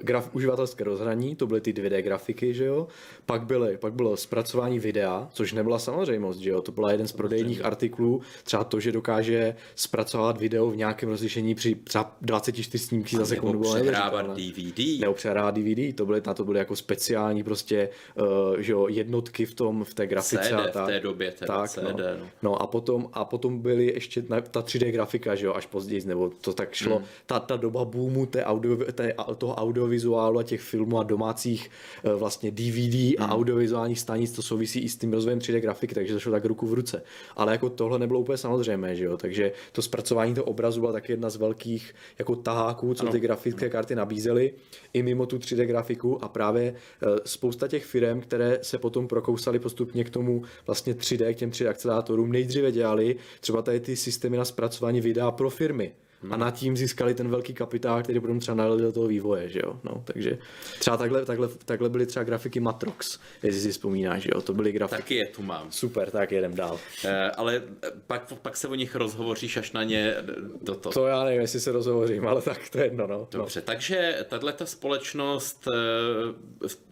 [0.00, 2.88] graf, uživatelské rozhraní, to byly ty 2D grafiky, že jo.
[3.26, 6.62] Pak, byly, pak bylo zpracování videa, což nebyla samozřejmost, že jo.
[6.62, 11.54] To byla jeden z prodejních artiklů, třeba to, že dokáže zpracovat video v nějakém rozlišení
[11.54, 13.58] při třeba 24 snímky za sekundu.
[13.62, 15.00] Nebo přehrávat DVD.
[15.00, 19.46] Nebo přehrávat DVD, to byly, na to byly jako speciální prostě uh, že jo, jednotky
[19.46, 20.38] v tom, v té grafice.
[20.38, 20.84] CD a tak.
[20.84, 21.90] v té době, teda tak, CD, no.
[21.90, 22.26] no.
[22.42, 22.62] no.
[22.62, 26.52] a potom, a potom byly ještě ta 3D grafika, že jo, až později, nebo to
[26.52, 26.96] tak šlo.
[26.96, 27.06] Hmm.
[27.26, 31.70] Ta, ta doba boomu té audio, té, toho audiovizuálu a těch filmů a domácích
[32.04, 33.32] eh, vlastně DVD a hmm.
[33.32, 36.66] audiovizuálních stanic, to souvisí i s tím rozvojem 3D grafiky, takže to šlo tak ruku
[36.66, 37.02] v ruce.
[37.36, 39.16] Ale jako tohle nebylo úplně samozřejmé, že jo?
[39.16, 43.12] takže to zpracování toho obrazu byla taky jedna z velkých jako taháků, co ano.
[43.12, 44.54] ty grafické karty nabízely,
[44.92, 49.58] i mimo tu 3D grafiku a právě eh, spousta těch firm, které se potom prokousaly
[49.58, 54.36] postupně k tomu vlastně 3D, k těm 3D akcelerátorům, nejdříve dělali třeba tady ty systémy
[54.36, 55.92] na zpracování videa pro firmy
[56.30, 59.60] a nad tím získali ten velký kapitál, který potom třeba nalili do toho vývoje, že
[59.64, 59.80] jo.
[59.84, 60.38] No, takže
[60.78, 64.72] třeba takhle, takhle, takhle byly třeba grafiky Matrox, jestli si vzpomínáš, že jo, to byly
[64.72, 65.02] grafiky.
[65.02, 65.72] Taky je tu mám.
[65.72, 66.78] Super, tak jedem dál.
[67.04, 67.62] E, ale
[68.06, 70.14] pak, pak se o nich rozhovoříš až na ně
[70.62, 70.92] do toho.
[70.92, 73.28] To já nevím, jestli se rozhovořím, ale tak to je jedno, no.
[73.30, 73.66] Dobře, no.
[73.66, 75.68] takže tahle ta společnost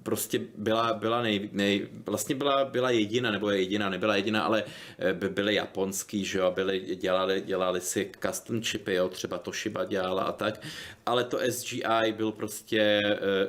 [0.02, 4.64] prostě byla, byla nej, nej, vlastně byla, byla jediná, nebo je jediná, nebyla jediná, ale
[5.12, 10.22] by byly japonský, že jo, byly, dělali, dělali si custom chipy, jo, třeba Toshiba dělala
[10.22, 10.66] a tak,
[11.06, 13.00] ale to SGI byl prostě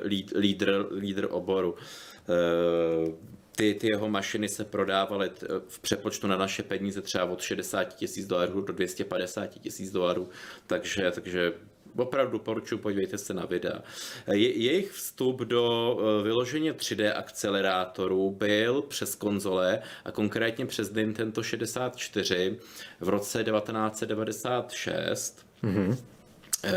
[0.02, 0.08] uh,
[0.38, 1.72] lídr, lídr oboru.
[1.72, 3.14] Uh,
[3.56, 5.30] ty, ty jeho mašiny se prodávaly
[5.68, 10.28] v přepočtu na naše peníze třeba od 60 tisíc dolarů do 250 tisíc dolarů,
[10.66, 11.52] takže, takže
[11.96, 13.82] opravdu poručuji, podívejte se na videa.
[14.32, 22.58] Je, jejich vstup do vyloženě 3D akcelerátorů byl přes konzole a konkrétně přes Nintendo 64
[23.00, 25.98] v roce 1996 Mm-hmm.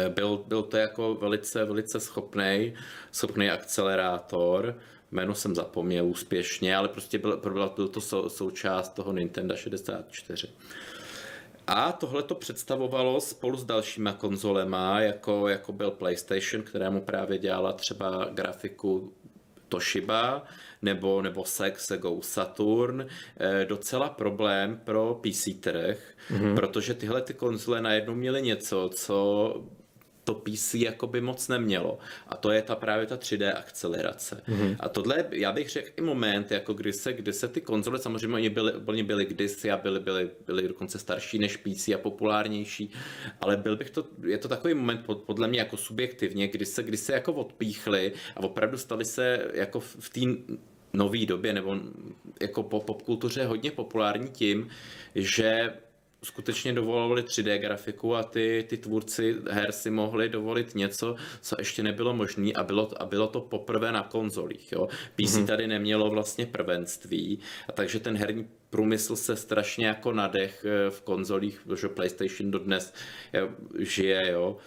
[0.09, 2.73] Byl, byl to jako velice, velice schopný,
[3.11, 4.75] schopný akcelerátor,
[5.11, 10.47] jméno jsem zapomněl úspěšně, ale prostě byl, byl, byl to sou, součást toho Nintendo 64.
[11.67, 17.73] A tohle to představovalo spolu s dalšíma konzolema, jako, jako byl PlayStation, kterému právě dělala
[17.73, 19.13] třeba grafiku
[19.69, 20.43] Toshiba,
[20.81, 25.97] nebo, nebo Sex, Sega Saturn, eh, docela problém pro PC trh,
[26.31, 26.55] mm-hmm.
[26.55, 29.63] protože tyhle ty konzole najednou měly něco, co
[30.25, 31.99] to PC jakoby moc nemělo.
[32.27, 34.43] A to je ta právě ta 3D akcelerace.
[34.47, 34.75] Mm-hmm.
[34.79, 38.35] A tohle, já bych řekl i moment, jako kdy se, kdy se ty konzole, samozřejmě
[38.35, 42.91] oni byly, oni byly kdysi a byly, byly, byly dokonce starší než PC a populárnější,
[43.41, 46.83] ale byl bych to, je to takový moment pod, podle mě jako subjektivně, kdy se,
[46.83, 50.21] kdy se jako odpíchli a opravdu stali se jako v té
[50.93, 51.75] nové době nebo
[52.41, 54.69] jako po popkultuře hodně populární tím,
[55.15, 55.73] že
[56.25, 61.83] skutečně dovolovali 3D grafiku a ty, ty tvůrci her si mohli dovolit něco, co ještě
[61.83, 64.71] nebylo možné a bylo, a bylo to poprvé na konzolích.
[64.71, 64.87] Jo.
[65.15, 65.45] PC mm-hmm.
[65.45, 71.01] tady nemělo vlastně prvenství, a takže ten herní průmysl se strašně jako nadech eh, v
[71.01, 72.93] konzolích, protože PlayStation dodnes
[73.79, 74.57] žije, jo.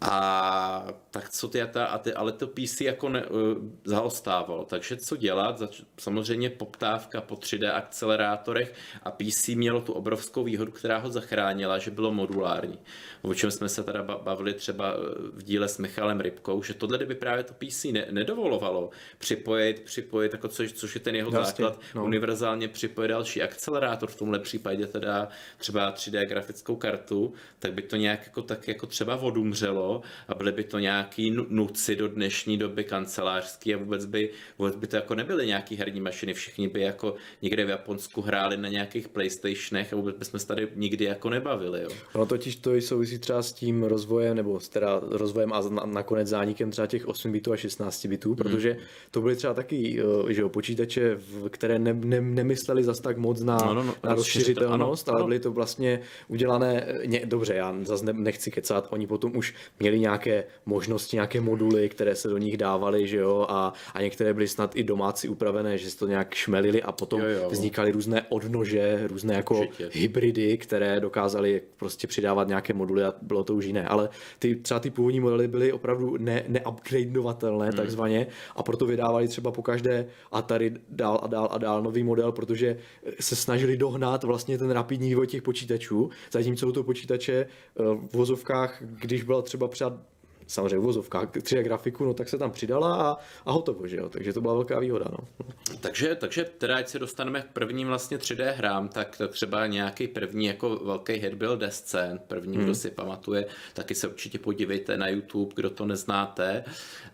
[0.00, 3.38] A tak co ty, a ta, a ty ale to PC jako ne, uh,
[3.84, 4.64] zaostávalo.
[4.64, 5.58] Takže co dělat?
[5.58, 11.78] Zač, samozřejmě poptávka po 3D akcelerátorech a PC mělo tu obrovskou výhodu, která ho zachránila,
[11.78, 12.78] že bylo modulární.
[13.22, 14.98] O čem jsme se teda bavili třeba eh,
[15.32, 20.32] v díle s Michalem Rybkou, že tohle by právě to PC ne, nedovolovalo připojit, připojit,
[20.32, 22.04] jako což, což je ten jeho Jasně, základ, no.
[22.04, 27.96] univerzálně připojit další akcelerátor, v tomhle případě teda třeba 3D grafickou kartu, tak by to
[27.96, 32.84] nějak jako, tak jako třeba odumřelo a byly by to nějaký nuci do dnešní doby
[32.84, 37.14] kancelářský a vůbec by, vůbec by to jako nebyly nějaký herní mašiny, všichni by jako
[37.42, 41.82] někde v Japonsku hráli na nějakých PlayStationech a vůbec bychom se tady nikdy jako nebavili.
[41.82, 41.88] Jo.
[42.14, 46.86] No totiž to souvisí třeba s tím rozvojem, nebo teda rozvojem a nakonec zánikem třeba
[46.86, 48.36] těch 8 bitů a 16 bitů, hmm.
[48.36, 48.76] protože
[49.10, 51.18] to byly třeba taky eh, že jo, počítače,
[51.50, 55.26] které ne, ne, nemysleli zas tak moc na, no, no, no, na rozšiřitelnost, ano, ale
[55.26, 60.44] byly to vlastně udělané, ně, dobře, já zase nechci kecat, oni potom už měli nějaké
[60.66, 64.76] možnosti, nějaké moduly, které se do nich dávaly, že jo, a, a některé byly snad
[64.76, 67.50] i domácí upravené, že se to nějak šmelili a potom jo, jo.
[67.50, 69.90] vznikaly různé odnože, různé jako Určitě.
[69.92, 73.88] hybridy, které dokázaly prostě přidávat nějaké moduly a bylo to už jiné.
[73.88, 77.76] Ale ty, třeba ty původní modely byly opravdu ne, neupgradeovatelné hmm.
[77.76, 82.32] takzvaně a proto vydávali třeba po každé Atari dál a dál a dál nový model,
[82.32, 82.78] protože
[83.20, 88.82] se snažili dohnat vlastně ten rapidní vývoj těch počítačů, zatímco to počítače eh, v vozovkách,
[89.00, 89.98] když byla třeba třeba
[90.46, 94.08] samozřejmě v vozovkách 3D grafiku, no tak se tam přidala a, a hotovo, že jo,
[94.08, 95.48] takže to byla velká výhoda, no.
[95.80, 100.46] Takže, takže teda, ať se dostaneme k prvním vlastně 3D hrám, tak třeba nějaký první
[100.46, 102.64] jako velký hit byl Descent, první, hmm.
[102.64, 106.64] kdo si pamatuje, taky se určitě podívejte na YouTube, kdo to neznáte.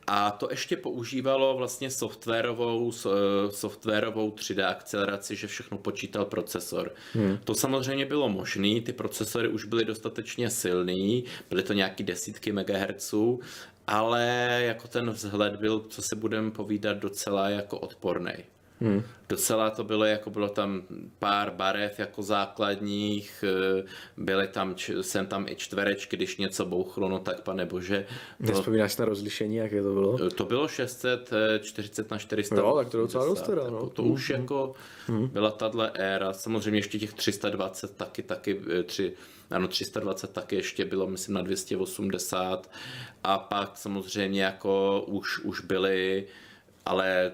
[0.07, 2.92] A to ještě používalo vlastně softwarovou,
[3.51, 6.92] softwarovou 3D akceleraci, že všechno počítal procesor.
[7.12, 7.38] Hmm.
[7.45, 13.21] To samozřejmě bylo možné, ty procesory už byly dostatečně silný, byly to nějaký desítky megahertzů,
[13.87, 14.24] ale
[14.66, 18.32] jako ten vzhled byl, co se budeme povídat, docela jako odporný.
[18.82, 19.02] Hmm.
[19.28, 20.82] Docela to bylo, jako bylo tam
[21.18, 23.44] pár barev jako základních,
[23.78, 23.85] eh,
[24.16, 28.06] byly tam, jsem tam i čtverečky, když něco bouchlo, no tak pane bože.
[28.46, 30.26] To, Nespomínáš na rozlišení, jaké to bylo?
[30.26, 32.54] Eh, to bylo 640 na 400.
[32.54, 33.88] No, tak to docela dost teda, no.
[33.90, 34.40] To už hmm.
[34.40, 34.74] jako
[35.06, 35.28] hmm.
[35.28, 39.12] byla tahle éra, samozřejmě ještě těch 320 taky, taky eh, tři,
[39.52, 42.70] ano, 320 taky ještě bylo, myslím, na 280
[43.24, 46.26] a pak samozřejmě jako už, už byly
[46.86, 47.32] ale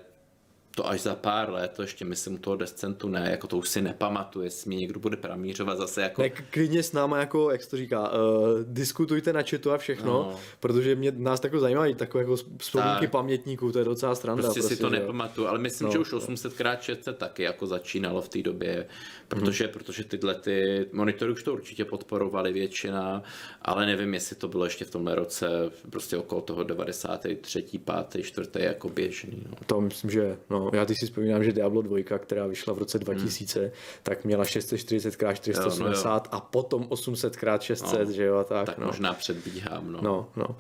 [0.79, 3.83] to až za pár let, to ještě myslím toho descentu ne, jako to už si
[3.83, 6.23] nepamatuju, jestli mě někdo bude pramířovat zase jako...
[6.23, 8.17] Ne, klidně s náma jako, jak se to říká, uh,
[8.63, 10.37] diskutujte na chatu a všechno, no.
[10.61, 13.11] protože mě nás tako zajímají takové jako vzpomínky tak.
[13.11, 14.43] pamětníků, to je docela stranda.
[14.43, 15.93] Prostě, prostě si to nepamatuju, ale myslím, no.
[15.93, 18.87] že už 800 x 600 taky jako začínalo v té době,
[19.29, 19.73] protože, hmm.
[19.73, 23.23] protože tyhle ty monitory už to určitě podporovali většina,
[23.63, 25.49] ale nevím, jestli to bylo ještě v tomhle roce,
[25.91, 27.63] prostě okolo toho 93.
[27.63, 28.25] 5.
[28.25, 28.51] 4.
[28.55, 29.47] jako běžný.
[29.51, 29.57] No.
[29.67, 32.99] To myslím, že no, já teď si vzpomínám, že Diablo 2, která vyšla v roce
[32.99, 33.71] 2000, hmm.
[34.03, 36.21] tak měla 640 x 480 jo, no jo.
[36.31, 38.67] a potom 800 x 600, no, že jo, a tak.
[38.67, 38.87] Tak no.
[38.87, 39.99] možná předbíhám, no.
[40.03, 40.57] No, no.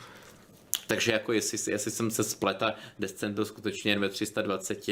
[0.86, 4.88] Takže jako jestli, jestli jsem se spleta Descent byl skutečně jen ve 320,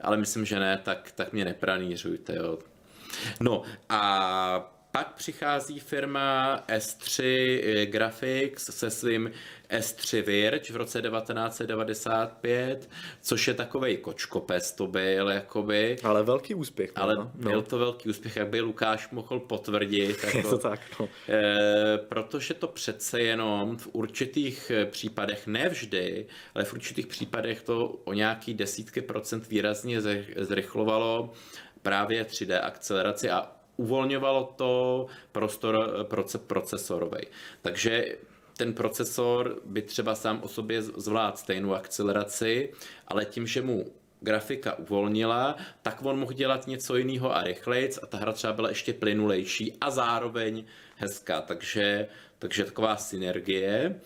[0.00, 2.58] ale myslím, že ne, tak, tak mě nepranířujte, jo.
[3.40, 9.30] No a pak přichází firma S3 Graphics se svým
[9.70, 12.90] S3 Virge v roce 1995,
[13.22, 15.96] což je takovej kočkopes to byl, jakoby.
[16.02, 16.92] Ale velký úspěch.
[16.94, 17.30] Ale no.
[17.34, 20.24] byl to velký úspěch, jak by Lukáš mohl potvrdit.
[20.24, 21.08] Jako, je to tak, no.
[21.28, 28.12] e, protože to přece jenom v určitých případech, nevždy, ale v určitých případech to o
[28.12, 30.00] nějaký desítky procent výrazně
[30.36, 31.32] zrychlovalo
[31.82, 37.26] právě 3D akceleraci a uvolňovalo to prostor proce, procesorový.
[37.62, 38.16] Takže
[38.56, 42.72] ten procesor by třeba sám o sobě zvládl stejnou akceleraci,
[43.08, 48.06] ale tím, že mu grafika uvolnila, tak on mohl dělat něco jiného a rychlejc a
[48.06, 50.64] ta hra třeba byla ještě plynulejší a zároveň
[50.96, 52.08] hezká, takže,
[52.38, 54.00] takže taková synergie.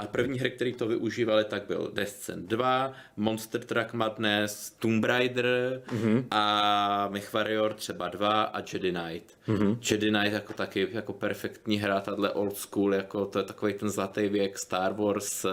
[0.00, 5.82] A první hry, které to využívali, tak byl Descent 2, Monster Truck Madness, Tomb Raider
[5.86, 6.24] mm-hmm.
[6.30, 9.38] a MechWarrior třeba 2 a Jedi Knight.
[9.48, 9.78] Mm-hmm.
[9.90, 13.90] Jedi Knight jako taky jako perfektní hra, tahle old school, jako to je takový ten
[13.90, 15.46] zlatý věk Star Wars,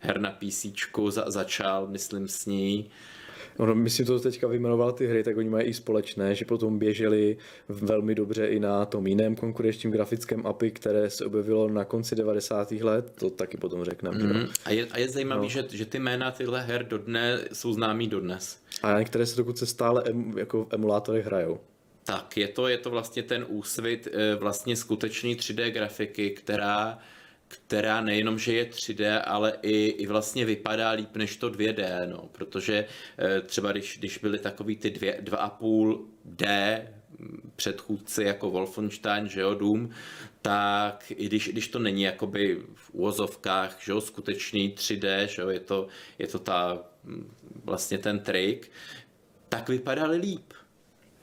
[0.00, 0.66] her na PC
[1.08, 2.90] za, začal, myslím s ní.
[3.56, 7.36] Ono, myslím, to teďka vyjmenoval ty hry, tak oni mají i společné, že potom běželi
[7.68, 12.70] velmi dobře i na tom jiném konkurenčním grafickém API, které se objevilo na konci 90.
[12.70, 14.18] let, to taky potom řekneme.
[14.18, 14.48] Mm-hmm.
[14.64, 15.48] A je, a je zajímavé, no.
[15.48, 18.58] že, že ty jména tyhle her dodnes jsou známý dodnes.
[18.82, 21.60] A některé se dokonce stále em, jako v emulátorech hrajou.
[22.04, 26.98] Tak, je to, je to vlastně ten úsvit eh, vlastně skutečný 3D grafiky, která
[27.52, 32.28] která nejenom, že je 3D, ale i, i vlastně vypadá líp než to 2D, no,
[32.32, 32.84] protože
[33.18, 36.82] eh, třeba když, když byly takový ty 2,5D
[37.56, 39.90] předchůdci jako Wolfenstein, že jo, Doom,
[40.42, 45.48] tak i když, když to není jakoby v úvozovkách, že jo, skutečný 3D, že jo,
[45.48, 45.88] je to,
[46.18, 46.84] je to ta,
[47.64, 48.70] vlastně ten trik,
[49.48, 50.52] tak vypadaly líp.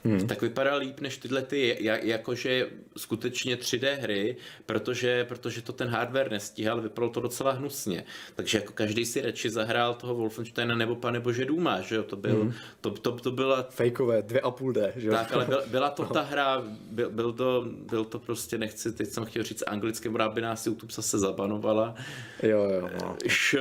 [0.03, 0.27] Hmm.
[0.27, 6.31] Tak vypadá líp než tyhle ty, jakože skutečně 3D hry, protože, protože to ten hardware
[6.31, 8.03] nestíhal, vypadalo to docela hnusně.
[8.35, 12.15] Takže jako každý si radši zahrál toho Wolfensteina nebo pane bože Duma, že jo, to
[12.15, 12.53] byl, hmm.
[12.81, 13.67] to, to, to byla...
[13.69, 15.13] Fejkové, 2,5D, že jo.
[15.13, 19.09] Tak, ale byla, byla to ta hra, byl, byl, to, byl to prostě, nechci, teď
[19.09, 21.95] jsem chtěl říct anglicky, by nás YouTube zase zabanovala.
[22.43, 23.17] Jo, jo, no.
[23.25, 23.55] Š...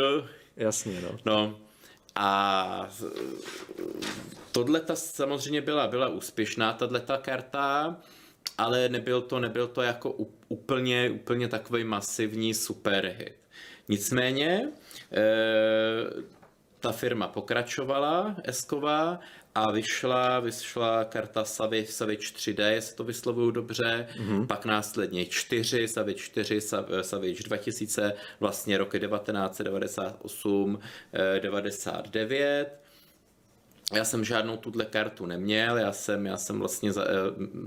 [0.57, 1.19] Jasně, no.
[1.25, 1.59] No,
[2.21, 2.91] a
[4.53, 7.97] tohle ta samozřejmě byla, byla úspěšná, tahle ta karta,
[8.59, 10.11] ale nebyl to, nebyl to jako
[10.49, 13.35] úplně, úplně takový masivní super hit.
[13.89, 14.69] Nicméně,
[15.13, 15.25] e,
[16.81, 19.21] ta firma pokračovala, Esková,
[19.59, 24.47] a vyšla, vyšla karta Savage, Savage 3D, jestli to vyslovuju dobře, mm-hmm.
[24.47, 26.61] pak následně 4, Savage 4,
[27.03, 30.79] Savage 2000, vlastně roky 1998,
[31.41, 32.89] 99.
[33.93, 37.15] Já jsem žádnou tuhle kartu neměl, já jsem, já jsem vlastně za, eh,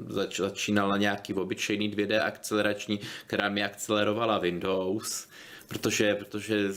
[0.08, 5.28] zač, začínal na nějaký obyčejný 2D akcelerační, která mi akcelerovala Windows,
[5.68, 6.70] protože, protože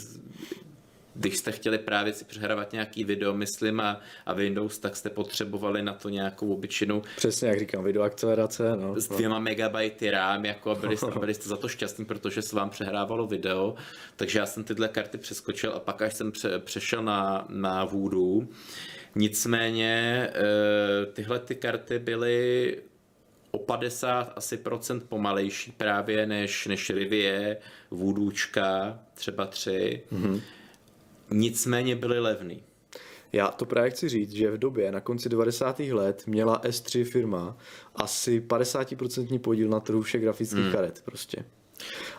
[1.14, 5.82] když jste chtěli právě si přehrávat nějaký video, myslím, a, a Windows, tak jste potřebovali
[5.82, 7.02] na to nějakou obyčejnou...
[7.16, 8.76] Přesně, jak říkám, videoakcelerace.
[8.76, 9.00] No.
[9.00, 12.56] S dvěma megabajty RAM, jako a byli, jste, byli jste za to šťastní, protože se
[12.56, 13.74] vám přehrávalo video,
[14.16, 18.42] takže já jsem tyhle karty přeskočil a pak až jsem pře, přešel na, na Voodoo.
[19.14, 22.76] Nicméně eh, tyhle ty karty byly
[23.50, 27.56] o 50 asi procent pomalejší právě než, než Rivie,
[27.90, 30.02] Voodoočka, třeba 3.
[30.12, 30.40] Mm-hmm
[31.30, 32.62] nicméně byly levný.
[33.32, 35.78] Já to právě chci říct, že v době na konci 90.
[35.78, 37.56] let měla S3 firma
[37.94, 40.72] asi 50% podíl na trhu všech grafických hmm.
[40.72, 41.44] karet prostě.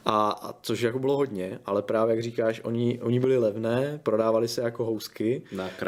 [0.05, 4.47] A, a což jako bylo hodně, ale právě jak říkáš, oni, oni byli levné, prodávali
[4.47, 5.41] se jako housky,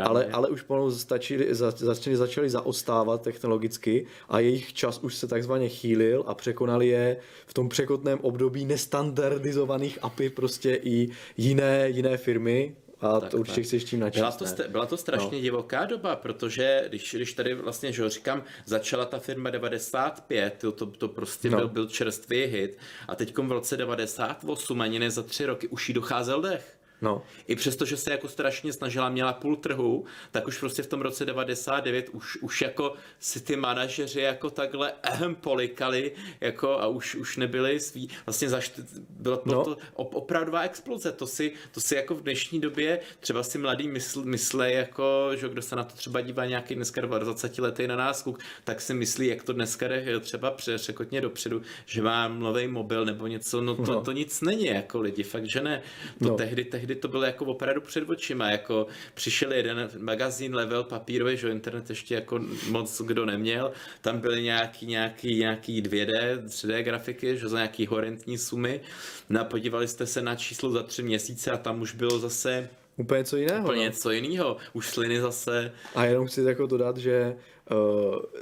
[0.03, 5.27] ale, ale už pomalu stačili, za, začali, začali zaostávat technologicky a jejich čas už se
[5.27, 12.17] takzvaně chýlil a překonali je v tom překotném období nestandardizovaných API prostě i jiné, jiné
[12.17, 14.19] firmy, a tak, to určitě chceš tím načíst.
[14.19, 15.41] Byla to, st- byla to strašně no.
[15.41, 20.85] divoká doba, protože když, když tady vlastně, že říkám, začala ta firma 95, to, to,
[20.85, 21.57] to prostě no.
[21.57, 25.89] byl, byl čerstvý hit a teď v roce 98, ani ne za tři roky, už
[25.89, 26.76] jí docházel dech.
[27.01, 27.23] No.
[27.47, 31.01] I přesto, že se jako strašně snažila, měla půl trhu, tak už prostě v tom
[31.01, 37.15] roce 99 už, už jako si ty manažeři jako takhle ehem polikali jako a už,
[37.15, 38.71] už nebyli svý, vlastně zaš,
[39.09, 39.63] bylo to, no.
[39.63, 44.25] to opravdová exploze, to si, to si jako v dnešní době třeba si mladý mysl,
[44.25, 48.39] myslej jako, že kdo se na to třeba dívá nějaký dneska 20 letý na náskok,
[48.63, 53.27] tak si myslí, jak to dneska jde třeba překotně dopředu, že má nový mobil nebo
[53.27, 54.01] něco, no to, no.
[54.01, 55.81] to nic není jako lidi, fakt, že ne.
[56.19, 56.35] To no.
[56.35, 61.37] tehdy, tehdy tehdy to bylo jako opravdu před očima, jako přišel jeden magazín level papírový,
[61.37, 63.71] že internet ještě jako moc kdo neměl,
[64.01, 68.81] tam byly nějaký, nějaký, nějaký 2D, 3D grafiky, že za nějaký horentní sumy,
[69.29, 72.69] no a podívali jste se na číslo za tři měsíce a tam už bylo zase
[72.97, 73.63] Úplně něco jiného.
[73.63, 73.85] Úplně no.
[73.85, 74.57] něco jiného.
[74.73, 75.71] Už sliny zase.
[75.95, 77.35] A jenom chci jako dodat, že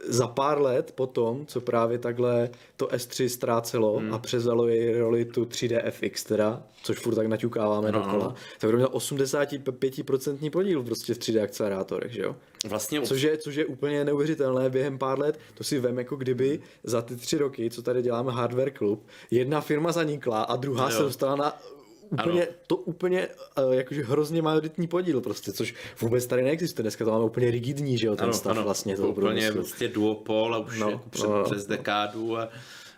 [0.07, 4.13] za pár let potom, co právě takhle to S3 ztrácelo hmm.
[4.13, 7.99] a přezalo jej roli tu 3D FX teda, což furt tak naťukáváme no.
[7.99, 12.35] dokola, tak to měl 85% podíl prostě v 3D akcelerátorech, že jo?
[12.67, 16.59] Vlastně což je, což je úplně neuvěřitelné během pár let, to si vem jako kdyby
[16.83, 20.97] za ty tři roky, co tady děláme Hardware Club, jedna firma zanikla a druhá jo.
[20.97, 21.61] se dostala na
[22.21, 22.55] úplně, ano.
[22.67, 23.27] to úplně
[23.67, 26.83] uh, jakože hrozně majoritní podíl prostě, což vůbec tady neexistuje.
[26.83, 29.87] Dneska to máme úplně rigidní, že jo, ten ano, stav ano, vlastně toho úplně vlastně
[29.87, 32.49] duopol a už no, jako před, no, přes dekádu a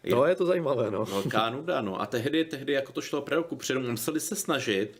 [0.04, 1.06] je, no, je to zajímavé, no.
[1.06, 2.02] Velká nuda, no.
[2.02, 5.00] A tehdy, tehdy jako to šlo opravdu kupředu, museli se snažit,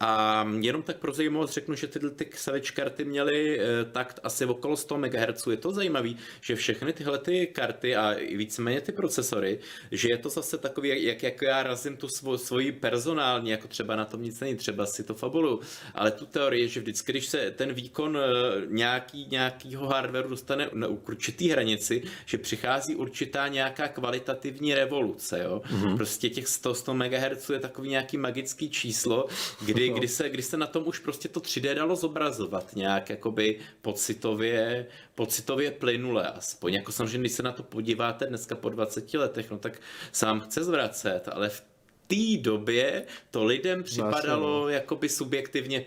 [0.00, 4.44] a jenom tak pro zajímavost řeknu, že tyhle ty Savage karty měly e, takt asi
[4.44, 5.46] okolo 100 MHz.
[5.50, 6.08] Je to zajímavé,
[6.40, 9.58] že všechny tyhle ty karty a víceméně ty procesory,
[9.90, 13.96] že je to zase takový, jak, jak já razím tu svo, svoji personální, jako třeba
[13.96, 15.60] na tom nic není, třeba si to fabulu,
[15.94, 18.20] ale tu teorii, že vždycky, když se ten výkon e,
[18.66, 25.62] nějaký, nějakýho hardwareu dostane na určitý hranici, že přichází určitá nějaká kvalitativní revoluce, jo.
[25.64, 25.96] Mm-hmm.
[25.96, 29.26] Prostě těch 100, 100 MHz je takový nějaký magický číslo,
[29.60, 33.58] kdy kdy, se, kdy se na tom už prostě to 3D dalo zobrazovat nějak jakoby
[33.82, 36.74] pocitově, pocitově plynule aspoň.
[36.74, 39.80] Jako samozřejmě, když se na to podíváte dneska po 20 letech, no tak
[40.12, 41.64] sám chce zvracet, ale v
[42.06, 45.84] té době to lidem připadalo jakoby subjektivně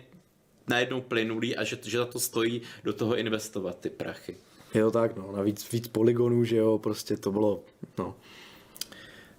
[0.68, 4.38] najednou plynulý a že, že za to stojí do toho investovat ty prachy.
[4.74, 7.64] Je to tak, no, navíc víc polygonů, že jo, prostě to bylo,
[7.98, 8.16] no.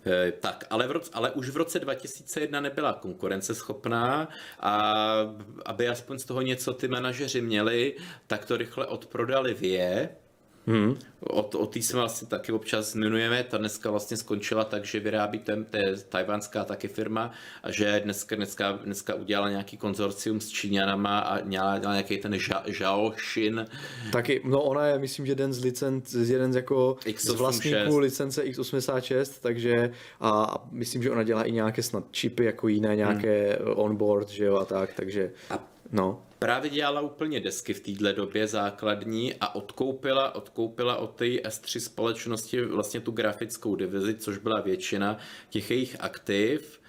[0.09, 4.29] E, tak, ale, v roce, ale už v roce 2001 nebyla konkurenceschopná
[4.61, 5.03] a
[5.67, 7.97] aby aspoň z toho něco ty manažeři měli,
[8.27, 10.09] tak to rychle odprodali Vie,
[10.69, 10.97] Hmm.
[11.21, 15.39] O, o té se vlastně taky občas zmiňujeme, ta dneska vlastně skončila tak, že vyrábí
[15.39, 20.49] ten, to je tajvanská taky firma a že dneska, dneska, dneska udělala nějaký konzorcium s
[20.49, 22.39] Číňanama a měla, měla nějaký ten
[22.79, 23.67] Zhaoxin.
[24.13, 27.19] Taky, no ona je, myslím, že jeden z licent, jeden z jako X86.
[27.19, 32.45] z vlastníků licence X86, takže a, a, myslím, že ona dělá i nějaké snad čipy
[32.45, 33.73] jako jiné, nějaké hmm.
[33.77, 35.59] onboard, že jo, a tak, takže a
[35.93, 41.81] no právě dělala úplně desky v téhle době základní a odkoupila, odkoupila od té S3
[41.81, 45.19] společnosti vlastně tu grafickou divizi, což byla většina
[45.51, 46.81] těch jejich aktiv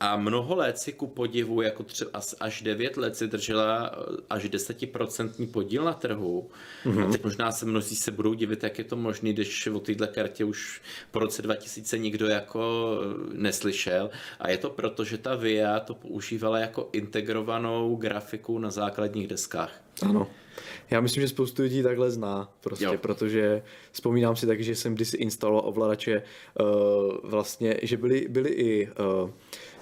[0.00, 4.44] a mnoho let si ku podivu, jako třeba až 9 let si držela eh, až
[4.44, 6.50] 10% podíl na trhu.
[6.84, 7.08] Mm-hmm.
[7.08, 10.06] A teď možná se mnozí se budou divit, jak je to možné, když o této
[10.06, 14.10] kartě už po roce 2000 nikdo jako eh, neslyšel.
[14.40, 19.72] A je to proto, že ta VIA to používala jako integrovanou grafiku na základních deskách.
[20.02, 20.26] Ano.
[20.90, 22.98] Já myslím, že spoustu lidí takhle zná, prostě, jo.
[22.98, 26.22] protože vzpomínám si taky, že jsem kdysi instaloval ovladače,
[26.60, 26.66] uh,
[27.22, 29.30] vlastně, že byly, byly i uh,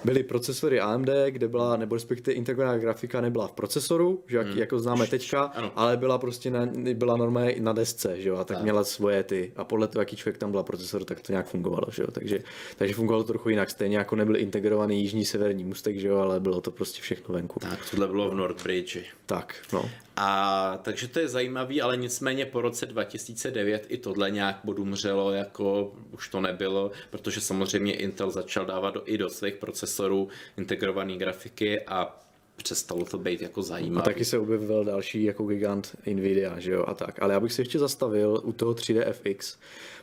[0.04, 4.58] byly procesory AMD, kde byla, nebo respektive integrovaná grafika nebyla v procesoru, že jak, hmm.
[4.58, 5.72] jako známe teďka, ano.
[5.76, 9.22] ale byla prostě na, byla normálně na desce, že jo, a tak, tak měla svoje
[9.22, 12.10] ty, a podle toho, jaký člověk tam byl procesor, tak to nějak fungovalo, že jo,
[12.10, 12.42] takže,
[12.76, 16.40] takže fungovalo to trochu jinak, stejně jako nebyl integrovaný jižní severní mustek, že jo, ale
[16.40, 17.60] bylo to prostě všechno venku.
[17.60, 18.98] Tak, tohle bylo v Northbridge.
[19.26, 19.90] Tak, no.
[20.16, 25.92] A takže to je zajímavý, ale nicméně po roce 2009 i tohle nějak bodumřelo, jako
[26.12, 31.80] už to nebylo, protože samozřejmě Intel začal dávat do, i do svých procesorů integrované grafiky
[31.80, 32.16] a
[32.56, 34.02] přestalo to být jako zajímavé.
[34.02, 37.22] A taky se objevil další jako gigant Nvidia, že jo, a tak.
[37.22, 39.56] Ale já bych se ještě zastavil u toho 3D FX,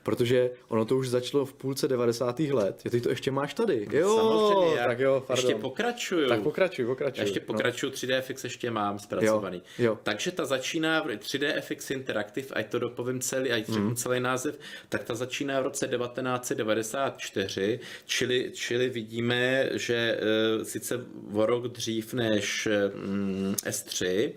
[0.03, 2.39] protože ono to už začalo v půlce 90.
[2.39, 2.81] let.
[2.85, 3.87] Jo, ty to ještě máš tady.
[3.91, 5.45] Jo, Samozřejmě, tak jo, pardon.
[5.45, 6.29] Ještě pokračuju.
[6.29, 7.19] Tak pokračuj, pokračuj.
[7.19, 7.45] Já ještě no.
[7.45, 7.95] pokračuju, no.
[7.95, 9.61] 3DFX ještě mám zpracovaný.
[9.77, 9.97] Jo, jo.
[10.03, 13.95] Takže ta začíná, 3DFX Interactive, ať to dopovím celý, ať řeknu mm.
[13.95, 20.19] celý název, tak ta začíná v roce 1994, čili, čili vidíme, že
[20.57, 24.31] uh, sice o rok dřív než um, S3,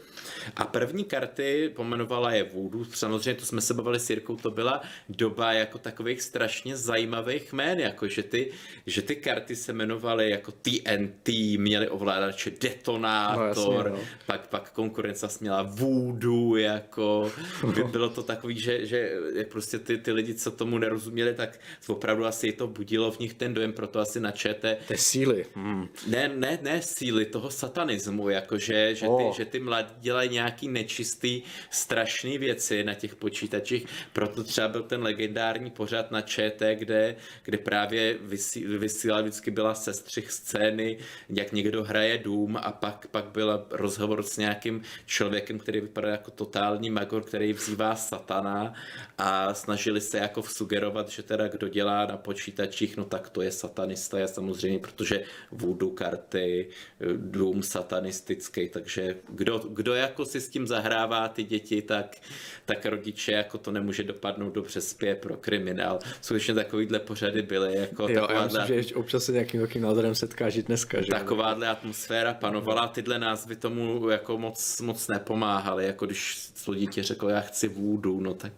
[0.56, 4.82] a první karty pomenovala je Voodoo, samozřejmě to jsme se bavili s Jirkou, to byla
[5.08, 8.50] doba jako takových strašně zajímavých jmén, jako že ty,
[8.86, 11.28] že ty karty se jmenovaly jako TNT,
[11.58, 14.08] měly ovládače Detonátor, no, jasně, no.
[14.26, 17.32] pak, pak konkurence měla Voodoo, jako
[17.74, 21.60] by bylo to takový, že, že jak prostě ty, ty lidi, co tomu nerozuměli, tak
[21.86, 24.76] opravdu asi to budilo v nich ten dojem, proto asi načete.
[24.88, 25.46] Té síly.
[25.54, 25.88] Hmm.
[26.06, 30.68] Ne, ne, ne síly, toho satanismu, jako že, že, ty, že ty mladí dělají nějaký
[30.68, 37.16] nečistý, strašný věci na těch počítačích, proto třeba byl ten legendární pořad na ČT, kde,
[37.42, 43.24] kde právě vysí, vysílal vždycky byla sestřih scény, jak někdo hraje Dům a pak, pak
[43.24, 48.74] byl rozhovor s nějakým člověkem, který vypadá jako totální magor, který vzývá satana
[49.18, 53.52] a snažili se jako sugerovat, že teda kdo dělá na počítačích, no tak to je
[53.52, 56.68] satanista, je samozřejmě, protože voodoo karty,
[57.16, 62.16] dům satanistický, takže kdo, kdo jako si s tím zahrává ty děti, tak,
[62.64, 65.98] tak rodiče jako to nemůže dopadnout dobře spě pro kriminál.
[66.20, 67.76] Skutečně takovýhle pořady byly.
[67.76, 71.02] Jako jo, já myslím, že občas se nějakým takovým názorem setkáš i dneska.
[71.02, 71.10] Že?
[71.10, 77.28] Takováhle atmosféra panovala, tyhle názvy tomu jako moc, moc nepomáhaly, jako když to dítě řeklo,
[77.28, 78.52] já chci vůdu, no tak...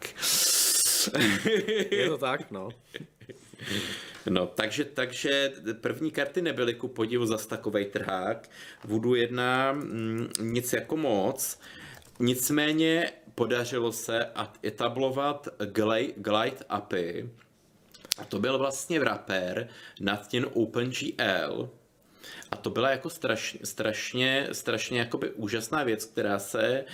[1.90, 2.68] Je to tak, no.
[4.30, 8.50] No, takže, takže první karty nebyly ku podivu zas takovej trhák.
[8.84, 11.60] Voodoo 1 mm, nic jako moc.
[12.20, 14.26] Nicméně podařilo se
[14.64, 15.48] etablovat
[16.16, 17.30] Glide API.
[18.18, 19.68] A to byl vlastně wrapper
[20.00, 21.70] nad tím OpenGL.
[22.50, 26.84] A to byla jako strašně, strašně, strašně jakoby úžasná věc, která se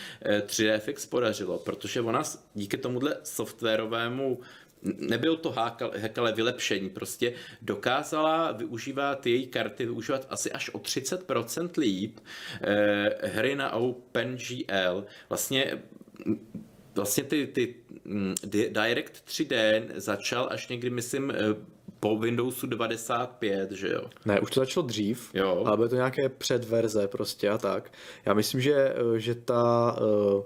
[0.46, 2.22] 3DFX eh, podařilo, protože ona
[2.54, 4.40] díky tomuhle softwarovému
[4.82, 5.82] nebyl to hack,
[6.18, 6.90] ale vylepšení.
[6.90, 7.32] Prostě
[7.62, 12.20] dokázala využívat její karty, využívat asi až o 30% líp
[12.60, 15.04] eh, hry na OpenGL.
[15.28, 15.78] Vlastně
[16.94, 18.34] vlastně ty, ty mm,
[18.68, 21.34] Direct 3D začal až někdy, myslím, eh,
[22.00, 24.10] po Windowsu 95, že jo?
[24.24, 25.62] Ne, už to začalo dřív, jo.
[25.66, 27.92] ale bylo to nějaké předverze prostě a tak.
[28.26, 29.96] Já myslím, že, eh, že ta
[30.36, 30.42] uh,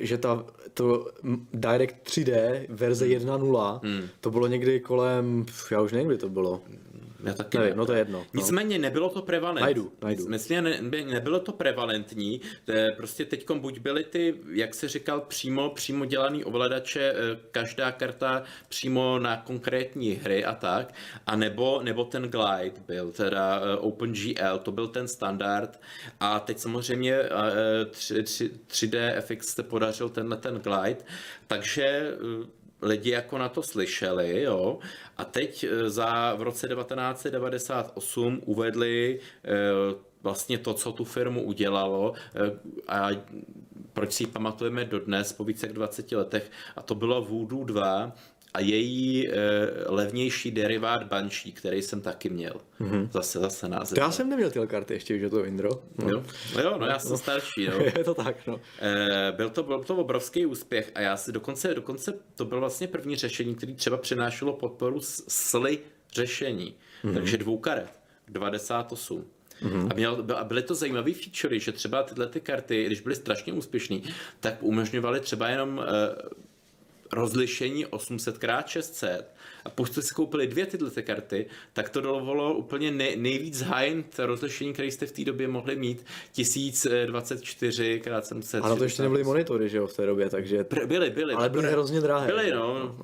[0.00, 1.06] že ta to
[1.52, 4.08] Direct 3D verze 1.0, hmm.
[4.20, 6.60] to bylo někdy kolem, já už nevím, kdy to bylo.
[7.26, 7.76] Já taky Nevím, ne.
[7.76, 8.18] no to je jedno.
[8.18, 8.26] No.
[8.34, 9.62] Nicméně nebylo to prevalentní.
[9.64, 10.28] Najdu, najdu.
[10.28, 12.40] Myslím, ne, ne, nebylo to prevalentní.
[12.96, 18.42] Prostě teď buď byly ty, jak se říkal, přímo, přímo dělaný ovladače, eh, každá karta
[18.68, 20.94] přímo na konkrétní hry a tak,
[21.26, 25.80] a nebo, nebo ten glide byl, teda eh, OpenGL, to byl ten standard.
[26.20, 27.30] A teď samozřejmě eh,
[27.90, 30.96] tři- tři- 3D FX se podařil tenhle ten glide,
[31.46, 34.78] takže eh, lidi jako na to slyšeli, jo,
[35.16, 39.50] a teď eh, za v roce 1998 uvedli eh,
[40.22, 42.58] vlastně to, co tu firmu udělalo eh,
[42.88, 43.10] a
[43.92, 46.50] proč si ji pamatujeme dodnes po více jak 20 letech.
[46.76, 48.12] A to bylo Voodoo 2
[48.54, 49.34] a její eh,
[49.86, 52.60] levnější derivát Banshee, který jsem taky měl.
[52.80, 53.08] Mm-hmm.
[53.12, 53.94] Zase, zase název.
[53.98, 55.70] To já jsem neměl tyhle karty ještě, že to Indro.
[55.98, 56.08] No.
[56.10, 56.24] Jo,
[56.56, 57.74] no, jo, no já jsem starší, no.
[57.98, 58.60] je to tak, no.
[58.80, 62.86] Eh, Byl to, byl to obrovský úspěch a já si dokonce, dokonce to bylo vlastně
[62.88, 65.78] první řešení, který třeba přinášelo podporu s- sly
[66.12, 66.74] řešení.
[67.04, 67.14] Mm-hmm.
[67.14, 67.90] Takže dvou karet,
[68.28, 69.24] 98.
[69.62, 69.88] Mm-hmm.
[69.90, 73.52] A, měl, a byly to zajímavé featurey, že třeba tyhle ty karty, když byly strašně
[73.52, 73.98] úspěšné,
[74.40, 76.22] tak umožňovaly třeba jenom eh,
[77.14, 79.24] rozlišení 800x600
[79.64, 83.62] a pokud jste si koupili dvě tyhle ty karty, tak to dovolilo úplně nej, nejvíc
[83.62, 88.64] high-end rozlišení, které jste v té době mohli mít, 1024x700.
[88.64, 90.62] Ano, to ještě nebyly monitory, že jo, v té době, takže...
[90.62, 91.34] Pr- byly, byly.
[91.34, 92.26] Ale byly hrozně drahé.
[92.26, 92.96] Byly, no.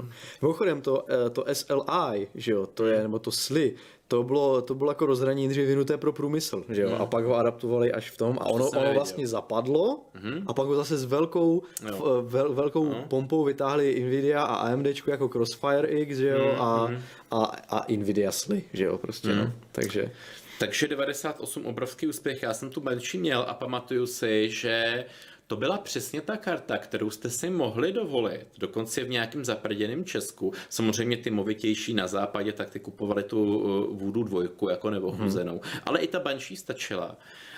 [0.42, 3.74] Mimochodem to, eh, to SLI, že jo, to je, nebo to SLI,
[4.10, 7.36] to bylo, to bylo jako rozhraní dřív vyvinuté pro průmysl, že jo, a pak ho
[7.36, 10.00] adaptovali až v tom a ono, ono vlastně zapadlo
[10.46, 12.22] a pak ho zase s velkou, Jo.
[12.26, 16.90] vel, velkou pompou vytáhli Nvidia a AMD jako Crossfire X, že jo, a,
[17.30, 20.10] a, a Nvidia SLI, že jo, prostě, no, takže...
[20.58, 25.04] Takže 98 obrovský úspěch, já jsem tu menší měl a pamatuju si, že
[25.50, 30.52] to byla přesně ta karta, kterou jste si mohli dovolit, dokonce v nějakém zaprděném Česku.
[30.68, 35.52] Samozřejmě ty movitější na západě, tak ty kupovali tu uh, Voodoo dvojku jako neochuzenou.
[35.52, 35.80] Hmm.
[35.86, 37.16] Ale i ta Banshee stačila.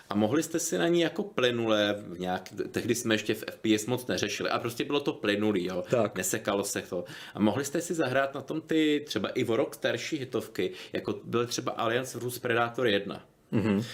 [0.09, 3.87] A mohli jste si na ní jako plynule, v nějak, tehdy jsme ještě v FPS
[3.87, 5.85] moc neřešili, a prostě bylo to plynulý, jo.
[5.91, 6.17] Tak.
[6.17, 7.05] nesekalo se to.
[7.35, 11.21] A mohli jste si zahrát na tom ty třeba i o rok starší hitovky, jako
[11.25, 13.32] byl třeba Alliance vs Predator 1.
[13.53, 13.85] Mm-hmm.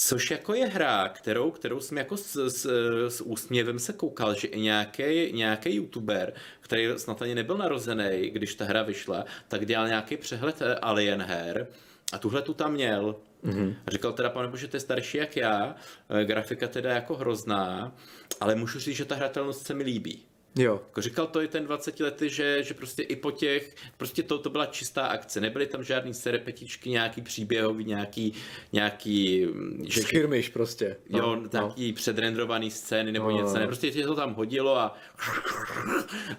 [0.00, 2.66] Což jako je hra, kterou, kterou jsem jako s, s,
[3.08, 8.54] s úsměvem se koukal, že i nějaký, nějaký youtuber, který snad ani nebyl narozený, když
[8.54, 11.66] ta hra vyšla, tak dělal nějaký přehled eh, Alien her
[12.12, 13.16] a tuhle tu tam měl.
[13.44, 13.74] Mm-hmm.
[13.86, 15.76] A říkal teda, pane bože, to je starší jak já,
[16.10, 17.92] eh, grafika teda jako hrozná,
[18.40, 20.27] ale můžu říct, že ta hratelnost se mi líbí.
[20.56, 24.22] Jo, Jako říkal to i ten 20 lety, že, že prostě i po těch, prostě
[24.22, 28.34] to, to byla čistá akce, nebyly tam žádný serepetičky, nějaký příběhový, nějaký,
[28.72, 30.96] nějaký, mm, že, skirmish prostě.
[31.08, 31.48] No, jo, no.
[31.52, 33.60] nějaký předrendrovaný scény nebo No, něco, no.
[33.60, 34.96] ne, prostě se to tam hodilo a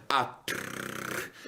[0.09, 0.43] a,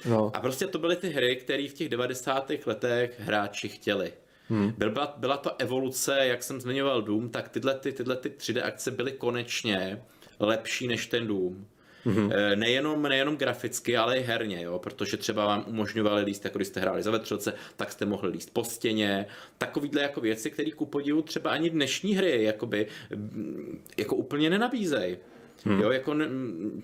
[0.04, 0.30] no.
[0.34, 2.50] a prostě to byly ty hry, které v těch 90.
[2.66, 4.12] letech hráči chtěli.
[4.48, 4.72] Hmm.
[4.76, 8.90] Byla, byla to evoluce, jak jsem zmiňoval Doom, tak tyhle, ty, tyhle ty 3D akce
[8.90, 10.02] byly konečně
[10.40, 11.66] lepší než ten Doom.
[12.06, 12.56] Mm-hmm.
[12.56, 14.78] Nejenom, nejenom graficky, ale i herně, jo?
[14.78, 18.50] protože třeba vám umožňovali líst, jako když jste hráli za vetřelce, tak jste mohli líst
[18.52, 19.26] po stěně.
[19.58, 22.86] Takovýhle jako věci, které ku podivu třeba ani dnešní hry jakoby,
[23.96, 25.16] jako úplně nenabízejí.
[25.64, 25.80] Hmm.
[25.80, 26.28] Jo, jako ne,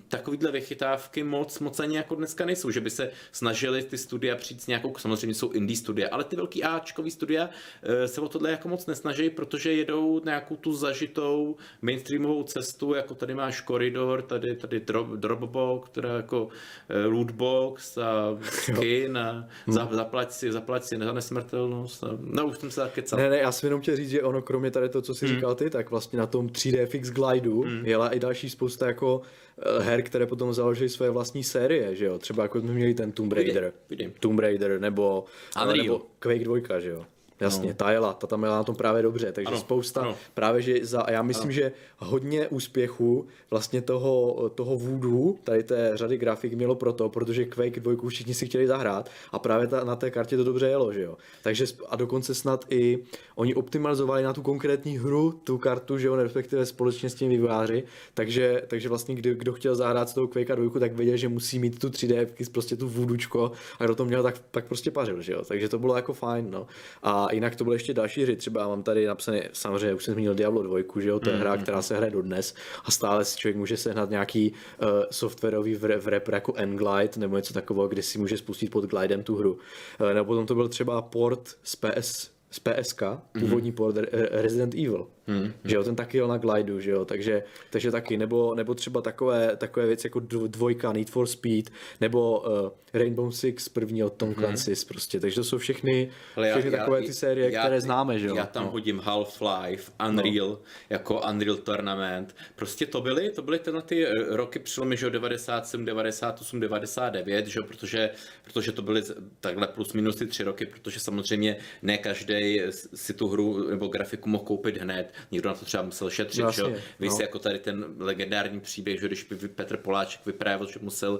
[0.07, 4.61] takovýhle vychytávky moc, moc ani jako dneska nejsou, že by se snažili ty studia přijít
[4.61, 7.49] s nějakou, samozřejmě jsou indie studia, ale ty velký Ačkový studia
[7.83, 13.15] e, se o tohle jako moc nesnaží, protože jedou nějakou tu zažitou mainstreamovou cestu, jako
[13.15, 16.49] tady máš koridor, tady, tady drop, Dropbox, teda jako
[16.89, 22.03] e, lootbox a skin a za, zaplať si, zaplať si za nesmrtelnost.
[22.03, 23.19] A, no už jsem se tak kecal.
[23.19, 25.35] Ne, ne, já jsem jenom chtěl říct, že ono kromě tady to, co jsi hmm.
[25.35, 27.85] říkal ty, tak vlastně na tom 3D Fix Glideu hmm.
[27.85, 29.21] jela i další spousta jako
[29.57, 32.17] eh, her, které potom založily svoje vlastní série, že jo?
[32.19, 34.13] Třeba jako jsme měli ten Tomb Raider, vidím.
[34.19, 35.25] Tomb Raider nebo,
[35.63, 35.77] Unreal.
[35.77, 37.05] nebo Quake 2, že jo?
[37.39, 37.73] Jasně, no.
[37.73, 40.15] ta jela, ta tam jela na tom právě dobře, takže Ano, spousta ano.
[40.33, 41.51] právě, že za, a já myslím, ano.
[41.51, 47.79] že hodně úspěchu vlastně toho, toho Voodoo, tady té řady grafik mělo proto, protože Quake
[47.79, 51.01] 2 všichni si chtěli zahrát a právě ta, na té kartě to dobře jelo, že
[51.01, 51.17] jo.
[51.43, 52.99] Takže a dokonce snad i
[53.35, 57.83] oni optimalizovali na tu konkrétní hru tu kartu, že jo, respektive společně s těmi vývojáři,
[58.13, 61.59] takže, takže vlastně kdo, kdo chtěl zahrát z toho Quake 2, tak věděl, že musí
[61.59, 65.33] mít tu 3D, prostě tu vůdučko a kdo to měl, tak, tak prostě pařil, že
[65.33, 65.45] jo.
[65.47, 66.67] Takže to bylo jako fajn, no.
[67.03, 70.35] A jinak to byly ještě další hry, třeba mám tady napsané, samozřejmě už jsem zmínil
[70.35, 73.57] Diablo 2, že jo, to je hra, která se hraje dodnes a stále si člověk
[73.57, 78.37] může sehnat nějaký uh, softwarový v, rapper jako N-Glide nebo něco takového, kde si může
[78.37, 79.57] spustit pod glidem tu hru.
[80.01, 83.03] Uh, nebo potom to byl třeba port z PS z PSK,
[83.39, 85.07] původní port Re- Resident Evil.
[85.27, 85.53] Mhm.
[85.63, 89.01] Že jo, ten taky jel na glidu, že jo, takže, takže taky, nebo, nebo třeba
[89.01, 91.69] takové, takové věci jako dv- dvojka Need for Speed,
[92.01, 96.11] nebo uh, Rainbow Six první od Tom Clancy's prostě, takže to jsou všechny, Mhm.
[96.35, 98.35] Ale já- všechny já- takové ty série, já- které známe, že jo.
[98.35, 98.71] Já tam no.
[98.71, 102.35] hodím Half-Life, Unreal, jako Unreal Tournament.
[102.55, 107.47] Prostě to byly, to byly tyhle ty eh, roky přelomy, že jo, 97, 98, 99,
[107.47, 108.09] že jo, protože,
[108.43, 109.01] protože to byly
[109.39, 112.38] takhle plus minus ty tři roky, protože samozřejmě ne každý
[112.71, 115.13] si tu hru nebo grafiku mohl koupit hned.
[115.31, 116.73] Někdo na to třeba musel šetřit, No že jo.
[116.99, 117.17] Vy no.
[117.21, 121.19] jako tady ten legendární příběh, že když by Petr Poláček vyprávěl, že musel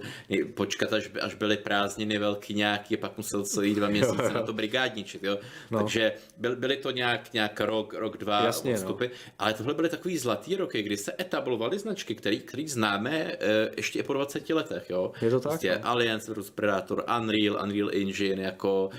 [0.53, 4.41] počkat, až, by, až byly prázdniny velký nějaký, a pak musel celý dva měsíce na
[4.41, 5.38] to brigádničit, jo.
[5.72, 5.80] No.
[5.80, 8.78] Takže byl, byly to nějak, nějak rok, rok, dva Jasně, no.
[8.78, 9.05] odstupy,
[9.39, 13.99] ale tohle byly takový zlatý roky, kdy se etablovaly značky, který, který známe eh, ještě
[13.99, 15.11] i po 20 letech, jo.
[15.22, 15.89] Je to tak, Prostě no.
[15.89, 18.89] Alliance vs Predator, Unreal, Unreal Engine, jako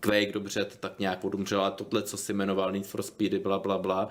[0.00, 3.78] Quake, dobře, to tak nějak odumřela, tohle, co si jmenoval Need for Speedy, bla, bla,
[3.78, 4.08] bla.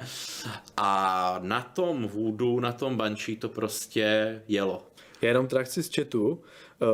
[0.78, 4.82] A na tom Voodoo, na tom Banshee to prostě jelo.
[5.22, 6.42] Já jenom teda chci z chatu,
[6.82, 6.88] uh,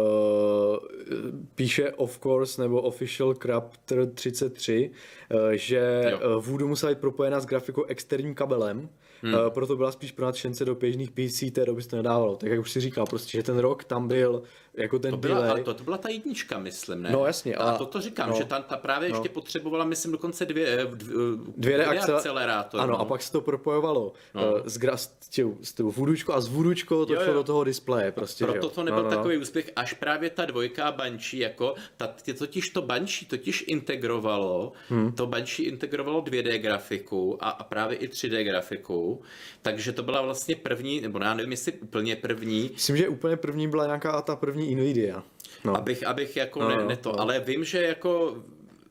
[1.55, 4.91] píše of course nebo official Crapter 33,
[5.33, 6.37] uh, že Jo.
[6.37, 8.89] uh, Voodoo musela být propojená s grafikou externím kabelem,
[9.21, 9.33] hmm.
[9.33, 12.35] uh, proto byla spíš pro nadšence do běžných PC, té doby se to nedávalo.
[12.35, 14.43] Tak jak už si říkal, prostě, že ten rok tam byl
[14.78, 15.49] jako ten To byla, delay.
[15.49, 17.11] ale to, to byla ta jednička, myslím, ne?
[17.11, 18.36] No, jasně, A a- to to říkám, no.
[18.38, 21.15] že ta, ta právě ještě potřebovala, myslím, dokonce dvě, eh, dvě,
[21.57, 22.84] Dvě reakce- akcelerátory.
[22.84, 22.99] Ano, no.
[22.99, 24.53] a pak se to propojovalo no.
[24.53, 27.43] uh, s, gra, s, tě, s tou vůdučkou a s vůdučkou to Jo, šlo do
[27.43, 28.11] toho displeje.
[28.11, 28.69] Prostě, Proto jo.
[28.69, 29.17] to nebyl no, no, no.
[29.17, 34.71] takový úspěch, až právě ta dvojka Banshee, jako, ta, ty totiž to Banshee totiž integrovalo,
[34.89, 35.11] hmm.
[35.11, 39.21] to Banshee integrovalo 2D grafiku a, a právě i 3D grafiku,
[39.61, 43.67] takže to byla vlastně první, nebo já nevím, jestli úplně první, Myslím, že úplně první
[43.67, 45.24] byla nějaká ta první Nvidia.
[45.63, 45.78] No.
[45.78, 47.20] abych, abych jako No, ne, no, ne to, no.
[47.20, 48.43] ale vím, že jako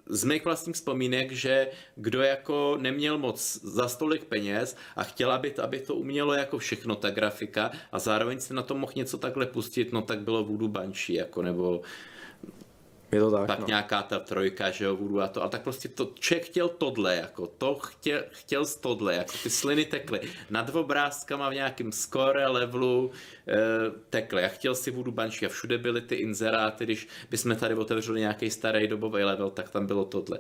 [0.06, 5.50] z mých vlastních vzpomínek, že kdo jako neměl moc za stolik peněz a chtěl, aby
[5.50, 9.18] to, aby to umělo jako všechno, ta grafika a zároveň si na to mohl něco
[9.18, 11.82] takhle pustit, no tak bylo Voodoo Banshee, jako nebo
[13.14, 13.46] Je to tak.
[13.46, 13.66] pak no.
[13.66, 17.16] nějaká ta trojka, že jo, Voodoo a to, ale tak prostě to, člověk chtěl tohle,
[17.16, 22.46] jako to chtěl, chtěl z tohle, jako ty sliny tekly nad obrázkama v nějakém score
[22.46, 23.10] levelu
[23.48, 23.56] e,
[24.10, 24.42] tekly.
[24.42, 28.50] Já chtěl si Voodoo Banshee a všude byly ty inzeráty, když bychom tady otevřeli nějaký
[28.50, 30.38] starý dobový level, tak tam bylo tohle.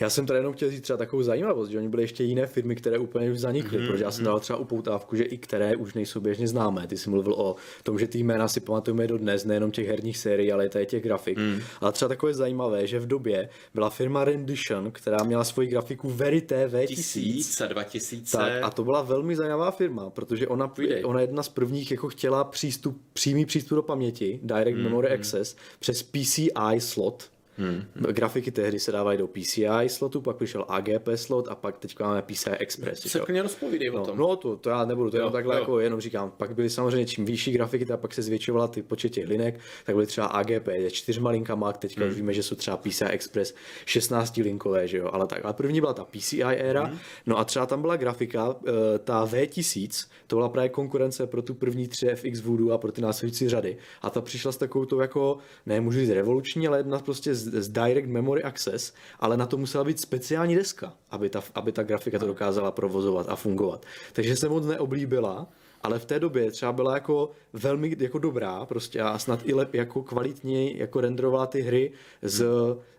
[0.00, 2.76] Já jsem tady jenom chtěl říct třeba takovou zajímavost, že oni byly ještě jiné firmy,
[2.76, 5.94] které úplně už zanikly, Mhm, protože já jsem dal třeba upoutávku, že i které už
[5.94, 6.86] nejsou běžně známé.
[6.86, 10.18] Ty jsi mluvil o tom, že ty jména si pamatujeme do dnes, nejenom těch herních
[10.18, 11.38] sérií, ale i těch grafik.
[11.38, 11.60] Mhm.
[11.80, 16.68] Ale třeba takové zajímavé, že v době byla firma Rendition, která měla svoji grafiku Verité
[16.68, 16.86] V1000.
[16.86, 18.36] Tisíc a dva tisíce.
[18.36, 21.04] Tak, a to byla velmi zajímavá firma, protože ona, Povídej.
[21.04, 26.02] ona jedna z prvních jako chtěla přístup, přímý přístup do paměti, Direct Memory Access, přes
[26.02, 27.30] PCI slot.
[27.58, 27.82] Hmm.
[27.94, 32.22] Grafiky tehdy se dávají do PCI slotu, pak přišel AGP slot a pak teď máme
[32.22, 33.00] PCI Express.
[33.00, 34.18] Se klidně rozpovídej o No, tom.
[34.18, 35.60] no to, to já nebudu, to jenom Jo, takhle jo.
[35.60, 36.30] jako jenom říkám.
[36.36, 39.94] Pak byly samozřejmě čím vyšší grafiky, tak pak se zvětšovala ty počet těch linek, tak
[39.94, 42.10] byly třeba AGP je čtyřma linkama, teďka Hmm.
[42.10, 43.54] už víme, že jsou třeba PCI Express
[43.84, 45.44] 16 linkové, že jo, ale tak.
[45.44, 46.98] Ale první byla ta PCI éra, Hmm.
[47.26, 51.54] no a třeba tam byla grafika, eh, ta V1000, to byla právě konkurence pro tu
[51.54, 53.76] první 3FX Voodoo a pro ty následující řady.
[54.02, 57.45] A ta přišla s takovou tou jako, ne můžu říct revoluční, ale jedna prostě z,
[57.52, 61.82] z Direct Memory Access, ale na to musela být speciální deska, aby ta, aby ta
[61.82, 63.86] grafika to dokázala provozovat a fungovat.
[64.12, 65.46] Takže se moc neoblíbila,
[65.86, 69.74] ale v té době třeba byla jako velmi jako dobrá prostě a snad i lep,
[69.74, 72.44] jako kvalitně jako renderovala ty hry z,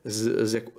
[0.04, 0.72] z, z jako,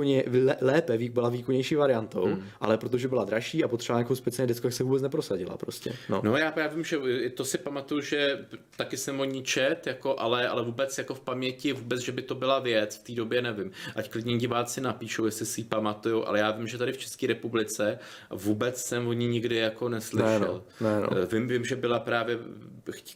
[0.00, 2.42] lé- lépe, byla výkonnější variantou, hmm.
[2.60, 5.92] ale protože byla dražší a potřebovala nějakou speciální desku, tak se vůbec neprosadila prostě.
[6.08, 6.20] No.
[6.24, 6.98] No já, já vím, že
[7.34, 8.46] to si pamatuju, že
[8.76, 12.22] taky jsem o ní čet, jako, ale, ale vůbec jako v paměti, vůbec, že by
[12.22, 13.70] to byla věc, v té době nevím.
[13.94, 17.26] Ať klidně diváci napíšou, jestli si ji pamatuju, ale já vím, že tady v České
[17.26, 17.98] republice
[18.30, 20.62] vůbec jsem o ní nikdy jako neslyšel.
[20.80, 21.08] Ne, no, ne, no.
[21.22, 22.38] Eh, Vím, vím, že byla právě,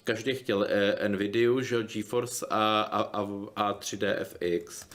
[0.05, 4.87] každý chtěl eh, Nvidia, že GeForce a, a, a, a 3D FX.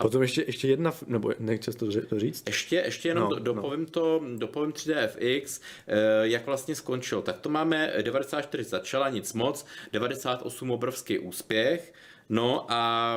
[0.00, 2.42] Potom ještě, ještě jedna, nebo nechci to to říct?
[2.46, 7.22] Ještě, ještě jenom No, no, dopovím, to, dopovím 3DFX, eh, jak vlastně skončil.
[7.22, 11.92] Tak to máme 94 začala, nic moc, 98 obrovský úspěch,
[12.28, 13.16] no a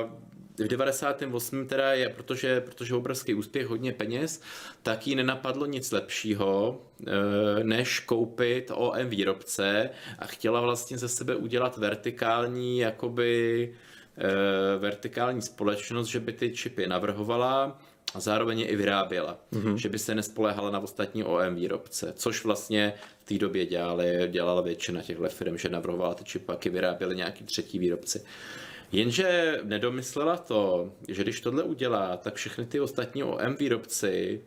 [0.57, 1.67] v 98.
[1.67, 4.41] teda je, protože, protože obrovský úspěch, hodně peněz,
[4.83, 9.89] tak jí nenapadlo nic lepšího, eh, než koupit OM výrobce
[10.19, 13.73] a chtěla vlastně ze sebe udělat vertikální, jakoby
[14.17, 17.79] eh, vertikální společnost, že by ty čipy navrhovala
[18.13, 19.37] a zároveň je i vyráběla.
[19.53, 19.75] Mm-hmm.
[19.75, 24.61] Že by se nespoléhala na ostatní OM výrobce, což vlastně v té době dělali, dělala
[24.61, 28.25] většina těchto firm, že navrhovala ty čipy, pak je vyráběli nějaký třetí výrobci.
[28.93, 34.41] Jenže nedomyslela to, že když tohle udělá, tak všechny ty ostatní OM výrobci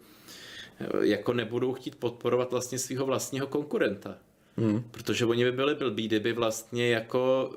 [0.81, 4.19] eh, jako nebudou chtít podporovat vlastně svého vlastního konkurenta.
[4.57, 4.85] Hmm.
[4.91, 7.51] Protože oni by byli blbí, kdyby vlastně jako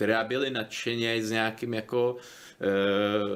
[0.00, 2.16] vyráběli nadšeně s nějakým jako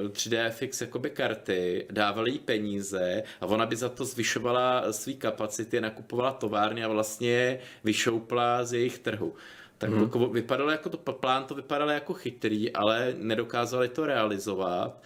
[0.01, 5.81] uh, 3DFX jakoby karty, dávali jí peníze a ona by za to zvyšovala svý kapacity,
[5.81, 9.33] nakupovala továrny a vlastně vyšoupla z jejich trhu.
[9.79, 10.09] Tak hmm.
[10.09, 15.01] to vypadalo jako to, plán to vypadalo jako chytrý, ale nedokázali to realizovat.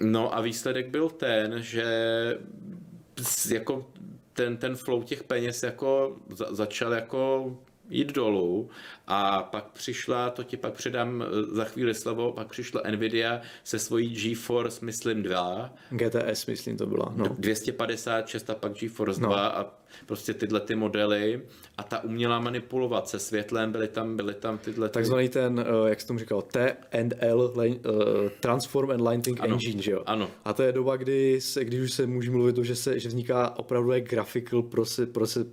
[0.00, 1.84] No a výsledek byl ten, že
[3.50, 3.86] jako
[4.32, 7.52] ten, ten flow těch peněz jako za, začal jako
[7.90, 8.70] jít dolů
[9.06, 13.78] a pak přišla, to ti pak předám eh, za chvíli slovo, pak přišla Nvidia se
[13.78, 15.74] svojí GeForce, myslím 2.
[15.90, 17.12] GTS, myslím to byla.
[17.16, 17.24] No.
[17.38, 19.28] 256 a pak GeForce no.
[19.28, 19.66] 2 a
[20.06, 21.42] prostě tyhle ty modely
[21.78, 24.88] a ta umělá manipulovat se světlem, byly tam, byly tam tyhle...
[24.88, 24.92] Ty...
[24.92, 27.74] Takzvaný ten, eh, jak jsi tomu říkal, T&L, uh,
[28.40, 30.02] Transform and Lighting ano, Engine, že jo?
[30.06, 30.30] Ano.
[30.44, 33.08] A to je doba, kdy se, když už se může mluvit o, že, se, že
[33.08, 35.46] vzniká opravdu graphical process, process,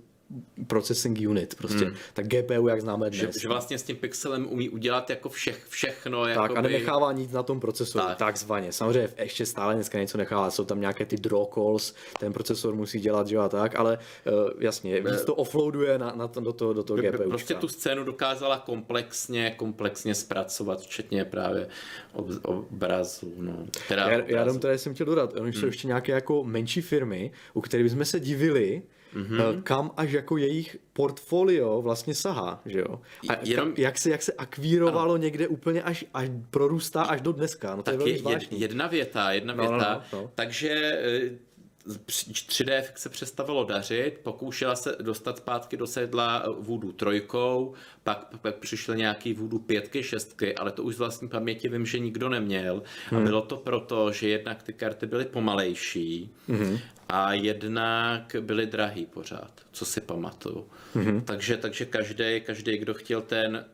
[0.66, 1.94] processing unit, prostě, hmm.
[2.14, 3.34] tak GPU, jak známe dnes.
[3.34, 6.24] Že, že vlastně s tím pixelem umí udělat jako všech, všechno.
[6.24, 6.58] Tak jakoby...
[6.58, 8.18] a nenechává nic na tom procesoru, tak.
[8.18, 8.72] takzvaně.
[8.72, 13.00] Samozřejmě ještě stále dneska něco nechává, jsou tam nějaké ty draw calls, ten procesor musí
[13.00, 13.98] dělat, že a tak, ale
[14.32, 17.28] uh, jasně, víc to offloaduje na, na to, do toho, do toho GPU.
[17.28, 21.68] Prostě tu scénu dokázala komplexně, komplexně zpracovat, včetně právě
[22.12, 23.34] ob, obrazu.
[23.36, 25.68] No, teda já, já jenom tady jsem chtěl dodat, oni jsou hmm.
[25.68, 28.82] ještě nějaké jako menší firmy, u kterých jsme se divili,
[29.16, 29.62] mm-hmm.
[29.62, 33.00] kam až jako jejich portfolio vlastně sahá, že jo?
[33.28, 33.72] A Jenom...
[33.76, 35.22] jak, se, jak se akvírovalo ano.
[35.22, 38.86] někde úplně až, až prorůstá až do dneska, no to tak je velmi je, jedna
[38.86, 40.30] věta, jedna no, věta, no, no, no.
[40.34, 41.45] takže eh,
[41.86, 47.74] 3D se přestavilo dařit, pokoušela se dostat zpátky do sedla Voodoo trojkou,
[48.04, 51.98] pak, pak přišly nějaký Voodoo pětky, šestky, ale to už z vlastní paměti vím, že
[51.98, 52.82] nikdo neměl.
[53.10, 53.20] Hmm.
[53.20, 56.78] A bylo to proto, že jednak ty karty byly pomalejší hmm.
[57.08, 60.68] a jednak byly drahý pořád, co si pamatuju.
[60.94, 61.20] Hmm.
[61.20, 63.64] Takže, takže každý, každý, kdo chtěl ten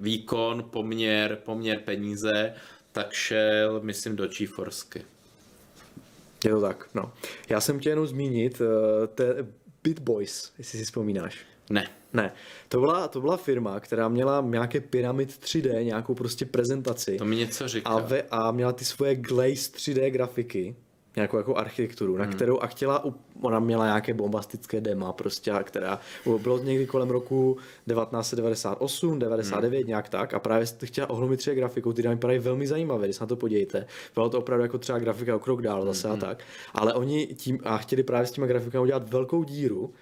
[0.00, 2.54] výkon, poměr, poměr peníze,
[2.92, 5.04] tak šel, myslím, do GeForceky.
[6.44, 7.12] Je to tak, no.
[7.48, 8.66] Já jsem chtěl jenom zmínit uh,
[9.14, 9.46] te
[9.82, 11.38] Bit Boys, jestli si vzpomínáš.
[11.70, 11.88] Ne.
[12.12, 12.32] Ne.
[12.68, 17.16] To byla, to byla firma, která měla nějaké pyramid 3D, nějakou prostě prezentaci.
[17.16, 17.90] To mi něco říká.
[17.90, 20.76] A, ve, a měla ty svoje Glaze 3D grafiky
[21.16, 22.32] nějakou jako architekturu, na hmm.
[22.32, 23.04] kterou a chtěla,
[23.40, 26.00] ona měla nějaké bombastické dema prostě, která
[26.38, 27.56] bylo někdy kolem roku
[27.88, 29.88] 1998, 99, hmm.
[29.88, 33.16] nějak tak a právě jste chtěla ohromit třeba grafikou, ty dámy vypadají velmi zajímavé, když
[33.16, 33.86] se na to podívejte.
[34.14, 36.16] Bylo to opravdu jako třeba grafika o krok dál zase hmm.
[36.16, 36.44] a tak,
[36.74, 39.92] ale oni tím a chtěli právě s těma grafikami udělat velkou díru,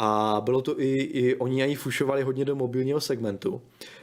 [0.00, 3.60] a bylo to i, i oni ani fušovali hodně do mobilního segmentu.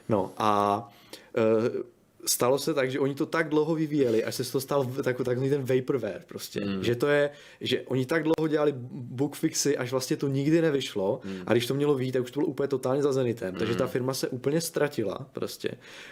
[0.10, 0.90] No a
[1.38, 1.95] e,
[2.28, 5.50] stalo se tak, že oni to tak dlouho vyvíjeli, až se to stal tak, takový
[5.50, 6.66] ten vaporware prostě.
[6.66, 6.84] Mm.
[6.84, 7.30] Že to je,
[7.62, 11.42] že oni tak dlouho dělali bookfixy, až vlastně to nikdy nevyšlo mm.
[11.48, 13.54] a když to mělo být, tak už to bylo úplně totálně za zenitem.
[13.54, 13.60] Mm.
[13.60, 15.70] Takže ta firma se úplně ztratila prostě.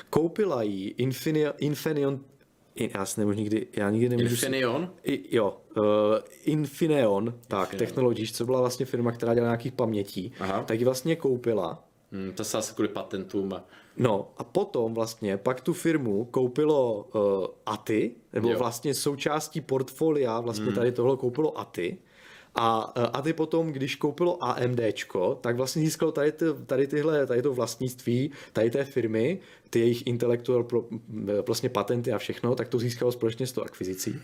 [0.10, 2.20] Koupila jí Infineon, Infineon
[2.76, 4.36] já si nemůžu nikdy, já nikdy nemůžu...
[4.36, 4.90] Infineon?
[5.04, 5.84] I, jo, uh,
[6.44, 7.88] Infineon, tak, Infineon.
[7.88, 10.64] Technologies, co byla vlastně firma, která dělala nějakých pamětí, Aha.
[10.64, 11.84] tak ji vlastně koupila.
[12.14, 13.54] Hmm, to se asi kvůli patentům.
[13.98, 18.58] No a potom vlastně pak tu firmu koupilo uh, ATI, nebo jo.
[18.58, 20.76] vlastně součástí portfolia vlastně hmm.
[20.76, 21.98] tady tohle koupilo ATI.
[22.56, 27.28] A, eh, a ty potom, když koupilo AMDčko, tak vlastně získalo tady, ty, tady tyhle,
[27.28, 29.40] tady to vlastnictví, tady té firmy,
[29.70, 34.16] ty jejich intelektuál, eh, vlastně patenty a všechno, tak to získalo společně s tou akvizicí.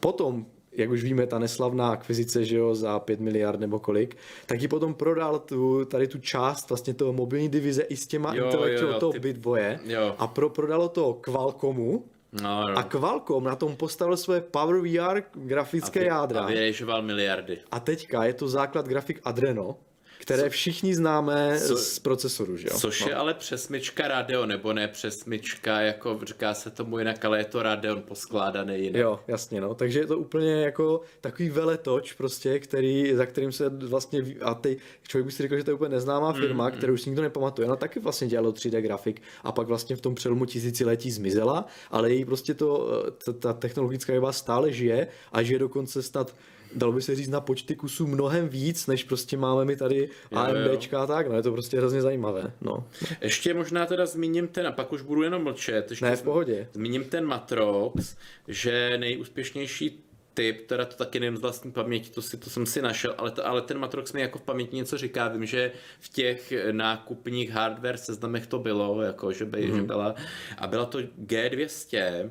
[0.00, 4.16] Potom jak už víme, ta neslavná akvizice, že jo, za 5 miliard nebo kolik,
[4.46, 8.34] tak ji potom prodal tu, tady tu část vlastně toho mobilní divize i s těma
[8.34, 9.18] intelektuál toho ty...
[9.18, 9.80] Bitboje
[10.18, 12.04] a pro, prodalo to Qualcommu,
[12.42, 12.78] No, no.
[12.78, 16.40] A Qualcomm na tom postavil své Power VR grafické a vy, jádra.
[16.40, 17.58] A vyježoval miliardy.
[17.70, 19.76] A teďka je to základ grafik Adreno,
[20.18, 22.78] které všichni známe Co, z procesoru, že jo?
[22.78, 23.08] Což no.
[23.08, 27.62] je ale přesmička Radeon, nebo ne přesmička, jako říká se tomu jinak, ale je to
[27.62, 29.00] Radeon poskládaný jinak.
[29.00, 29.74] Jo, jasně, no.
[29.74, 34.76] Takže je to úplně jako takový veletoč prostě, který, za kterým se vlastně, a ty,
[35.08, 37.22] člověk by si řekl, že to je úplně neznámá mm, firma, mm, kterou už nikdo
[37.22, 37.66] nepamatuje.
[37.66, 42.10] Ona taky vlastně dělalo 3D grafik a pak vlastně v tom přelomu tisíciletí zmizela, ale
[42.10, 46.34] její prostě to, ta, ta technologická výba stále žije a žije dokonce snad
[46.76, 51.02] dalo by se říct na počty kusů mnohem víc, než prostě máme my tady AMDčka
[51.02, 52.52] a tak, no je to prostě hrozně zajímavé.
[52.60, 52.84] No.
[53.20, 55.90] Ještě možná teda zmíním ten, a pak už budu jenom mlčet.
[55.90, 56.68] Ještě ne, v pohodě.
[56.72, 58.16] Zmíním ten Matrox,
[58.48, 62.82] že nejúspěšnější typ, teda to taky nevím z vlastní paměti, to, si, to jsem si
[62.82, 65.28] našel, ale, to, ale ten Matrox mi jako v paměti něco říká.
[65.28, 69.76] Vím, že v těch nákupních hardware seznamech to bylo, jako že, by, mm.
[69.76, 70.14] že byla,
[70.58, 72.30] a byla to G200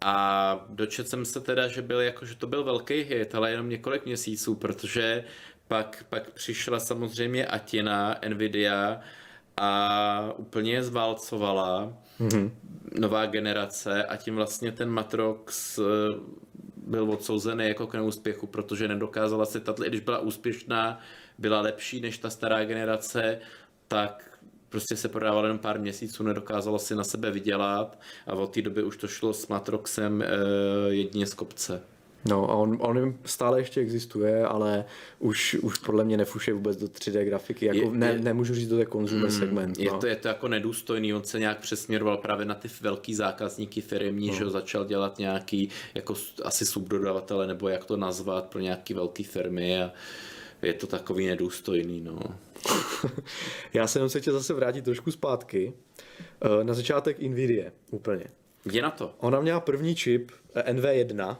[0.00, 3.68] a dočet jsem se teda, že byl jako, že to byl velký hit, ale jenom
[3.68, 5.24] několik měsíců, protože
[5.68, 9.00] pak, pak přišla samozřejmě Atina, Nvidia
[9.56, 12.50] a úplně je zválcovala mm-hmm.
[12.98, 15.78] nová generace a tím vlastně ten Matrox
[16.76, 21.00] byl odsouzený jako k neúspěchu, protože nedokázala si tato, když byla úspěšná,
[21.38, 23.38] byla lepší než ta stará generace,
[23.88, 24.37] tak
[24.68, 28.82] prostě se prodával jen pár měsíců, nedokázalo si na sebe vydělat a od té doby
[28.82, 30.26] už to šlo s Matroxem e,
[30.88, 31.82] jedině z kopce.
[32.24, 34.84] No a on, on stále ještě existuje, ale
[35.18, 38.76] už, už podle mě nefuše vůbec do 3D grafiky, jako je, ne, nemůžu říct do
[38.76, 39.78] té konzumer mm, segment.
[39.78, 39.98] Je, no.
[39.98, 44.28] to, je to jako nedůstojný, on se nějak přesměroval právě na ty velký zákazníky firmní,
[44.28, 44.34] no.
[44.34, 46.14] že začal dělat nějaký jako
[46.44, 49.92] asi subdodavatele, nebo jak to nazvat pro nějaký velké firmy a
[50.62, 52.18] je to takový nedůstojný, no.
[53.74, 55.72] Já se jenom se chtěl zase vrátit trošku zpátky.
[56.42, 58.24] Eh, na začátek Nvidia úplně.
[58.72, 59.14] Je na to.
[59.18, 61.36] Ona měla první čip eh, NV1,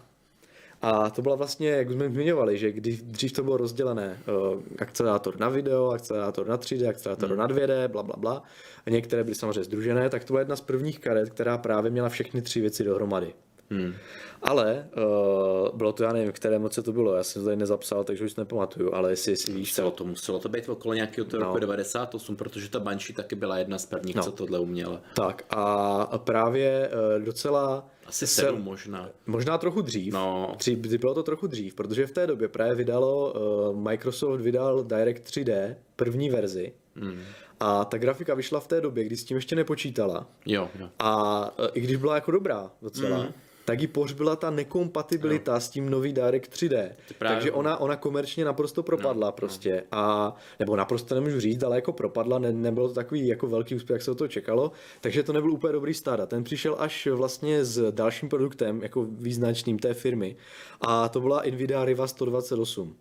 [0.83, 4.19] a to byla vlastně, jak jsme zmiňovali, že když dřív to bylo rozdělené,
[4.53, 7.39] uh, akcelerátor na video, akcelerátor na 3D, akcelerátor hmm.
[7.39, 8.43] na 2D, bla, bla, bla.
[8.87, 12.09] A některé byly samozřejmě združené, tak to byla jedna z prvních karet, která právě měla
[12.09, 13.35] všechny tři věci dohromady.
[13.71, 13.95] Hmm.
[14.43, 18.05] Ale uh, bylo to, já nevím, které moc to bylo, já jsem to tady nezapsal,
[18.05, 19.71] takže už nepamatuju, ale jestli, jestli víš.
[19.71, 21.39] Muselo to, muselo to být okolo nějakého no.
[21.39, 24.23] roku 98, protože ta Banshee taky byla jedna z prvních, no.
[24.23, 25.01] co tohle uměla.
[25.15, 29.11] Tak a právě uh, docela asi sedm možná.
[29.27, 30.15] Možná trochu dřív.
[30.15, 30.55] No.
[30.59, 35.27] Dřív, bylo to trochu dřív, protože v té době právě vydalo, uh, Microsoft vydal Direct
[35.27, 36.73] 3D, první verzi.
[36.95, 37.21] Hmm.
[37.61, 40.27] A ta grafika vyšla v té době, kdy s tím ještě nepočítala.
[40.47, 40.89] Jo, jo.
[40.99, 43.33] A i když byla jako dobrá docela, hmm
[43.69, 45.61] tak jí pohřbila ta nekompatibilita no.
[45.61, 46.91] s tím nový Direct 3D.
[47.19, 49.85] Takže ona, ona komerčně naprosto propadla no, prostě.
[49.93, 49.99] No.
[49.99, 53.95] A, nebo naprosto nemůžu říct, ale jako propadla, ne, nebylo to takový jako velký úspěch,
[53.95, 54.73] jak se to čekalo.
[55.01, 56.21] Takže to nebyl úplně dobrý start.
[56.21, 60.37] A ten přišel až vlastně s dalším produktem, jako význačným té firmy.
[60.81, 62.97] A to byla Nvidia Riva 128.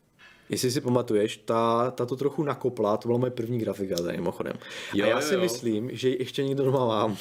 [0.50, 4.54] Jestli si pamatuješ, ta, ta to trochu nakopla, to byla moje první grafika za mimochodem.
[4.94, 5.42] Jo, a já si jo.
[5.42, 7.18] myslím, že ji ještě někdo doma mám.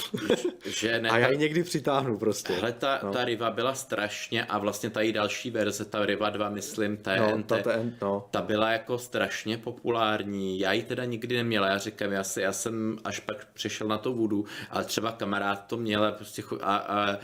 [0.65, 2.57] Že ne, a já ji někdy přitáhnu prostě.
[2.61, 3.13] Ale ta, no.
[3.13, 7.37] ta Riva byla strašně a vlastně ta její další verze, ta Riva 2, myslím, TNT,
[7.37, 8.29] no, ta, TN, no.
[8.31, 10.59] ta byla jako strašně populární.
[10.59, 13.99] Já ji teda nikdy neměla, já říkám, já, si, já jsem až pak přišel na
[13.99, 17.19] to vodu, ale třeba kamarád to měl a, prostě a, a,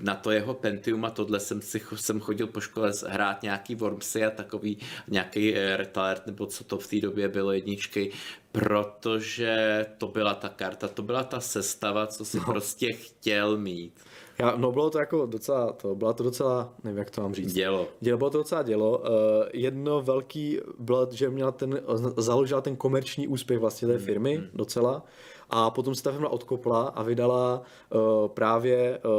[0.00, 4.24] na to jeho Pentium a tohle jsem si jsem chodil po škole hrát nějaký Wormsy
[4.24, 4.78] a takový
[5.08, 8.12] nějaký eh, retard, nebo co to v té době bylo jedničky,
[8.52, 12.44] protože to byla ta karta, to byla ta sestava, co si no.
[12.44, 13.92] prostě chtěl mít.
[14.38, 17.52] Já, no bylo to jako docela, to bylo to docela, nevím jak to mám říct.
[17.52, 17.88] Dělo.
[18.00, 18.98] Dělo, bylo to docela dělo.
[18.98, 19.06] Uh,
[19.52, 21.80] jedno velký bylo, že měla ten,
[22.16, 24.46] založila ten komerční úspěch vlastně té hmm, firmy hmm.
[24.54, 25.04] docela
[25.50, 29.12] a potom se ta firma odkopla a vydala uh, právě uh,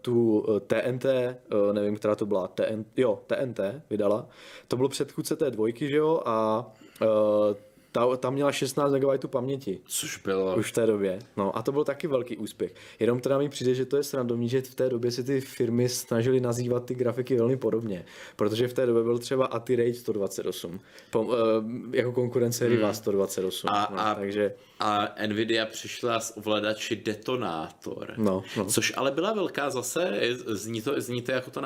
[0.00, 3.60] tu TNT, uh, nevím, která to byla, TN, jo, TNT
[3.90, 4.26] vydala.
[4.68, 6.66] To bylo předchůdce té dvojky, že jo, a
[7.02, 7.06] uh,
[7.94, 9.80] ta, ta měla 16 MB paměti.
[9.86, 10.56] Což bylo.
[10.56, 11.18] Už v té době.
[11.36, 12.74] No a to byl taky velký úspěch.
[13.00, 15.88] Jenom teda mi přijde, že to je srandovní, že v té době si ty firmy
[15.88, 18.04] snažily nazývat ty grafiky velmi podobně.
[18.36, 20.80] Protože v té době byl třeba ATI Rage 128.
[21.10, 21.34] Po, uh,
[21.92, 22.74] jako konkurence hmm.
[22.74, 23.68] Riva 128.
[23.70, 24.54] A, no, a, takže...
[24.80, 28.14] a Nvidia přišla s ovladači Detonátor.
[28.16, 28.64] No, no.
[28.64, 31.60] Což ale byla velká zase, zní to, zní to jako to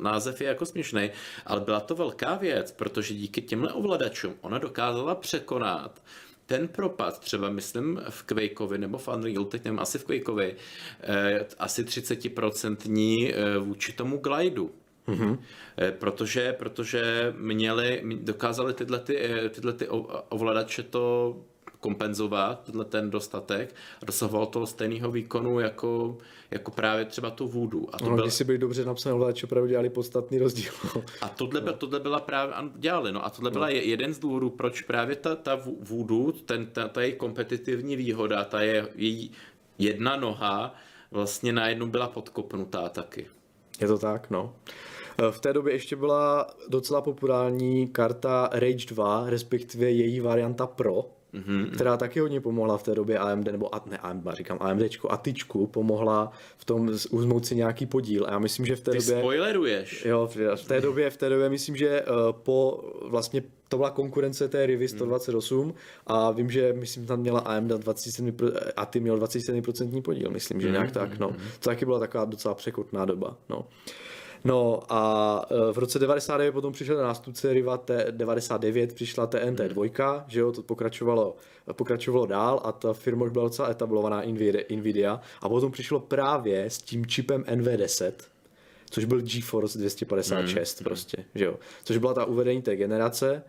[0.00, 1.10] název je jako směšný,
[1.46, 6.02] ale byla to velká věc, protože díky těmhle ovladačům ona dokázala překonat překonat
[6.46, 10.56] ten propad, třeba myslím v Quakeovi nebo v Unreal, teď nevím, asi v Quakeovi,
[11.00, 14.70] eh, asi 30% eh, vůči tomu glidu.
[15.08, 15.38] Mm-hmm.
[15.78, 19.88] Eh, protože, protože měli, dokázali tyhle, ty, eh, tyhle ty
[20.28, 21.36] ovladače to
[21.82, 26.18] kompenzovat, tenhle ten dostatek a dosahoval toho stejného výkonu jako,
[26.50, 27.88] jako právě třeba tu vůdu.
[27.92, 28.24] A to no, byl...
[28.24, 30.72] když si byli dobře napsané ovladače, opravdu dělali podstatný rozdíl.
[31.20, 31.72] a tohle, no.
[31.72, 33.52] tohle byla právě, dělali, no a tohle no.
[33.52, 38.44] byla jeden z důvodů, proč právě ta, ta vůdu, ten, ta, ta její kompetitivní výhoda,
[38.44, 39.30] ta je její
[39.78, 40.74] jedna noha
[41.10, 43.26] vlastně najednou byla podkopnutá taky.
[43.80, 44.54] Je to tak, no.
[45.30, 51.04] V té době ještě byla docela populární karta Rage 2, respektive její varianta Pro,
[51.34, 51.70] mm-hmm.
[51.70, 56.32] která taky hodně pomohla v té době AMD, nebo ne AMD, říkám AMDčku, Atičku pomohla
[56.56, 58.26] v tom uzmout si nějaký podíl.
[58.26, 59.18] A já myslím, že v té Ty době...
[59.18, 60.04] spoileruješ.
[60.04, 64.48] Jo, v té době, v té době myslím, že uh, po vlastně to byla konkurence
[64.48, 65.74] té Rivy 128 hmm.
[66.06, 68.36] a vím, že myslím tam měla AMD 27,
[68.76, 71.28] a ty měl 27% podíl, myslím, že nějak mm, tak, no.
[71.28, 71.36] Mm.
[71.36, 73.66] To taky byla taková docela překotná doba, no.
[74.44, 80.24] No a e, v roce 99 potom přišel ten nástupce Riva T99, přišla TNT 2,
[80.28, 81.36] že jo, to pokračovalo,
[81.72, 84.22] pokračovalo dál a ta firma už byla docela etablovaná
[84.76, 88.12] Nvidia a potom přišlo právě s tím čipem NV10,
[88.90, 90.84] což byl GeForce 256 mm.
[90.84, 93.42] prostě, že jo, což byla ta uvedení té generace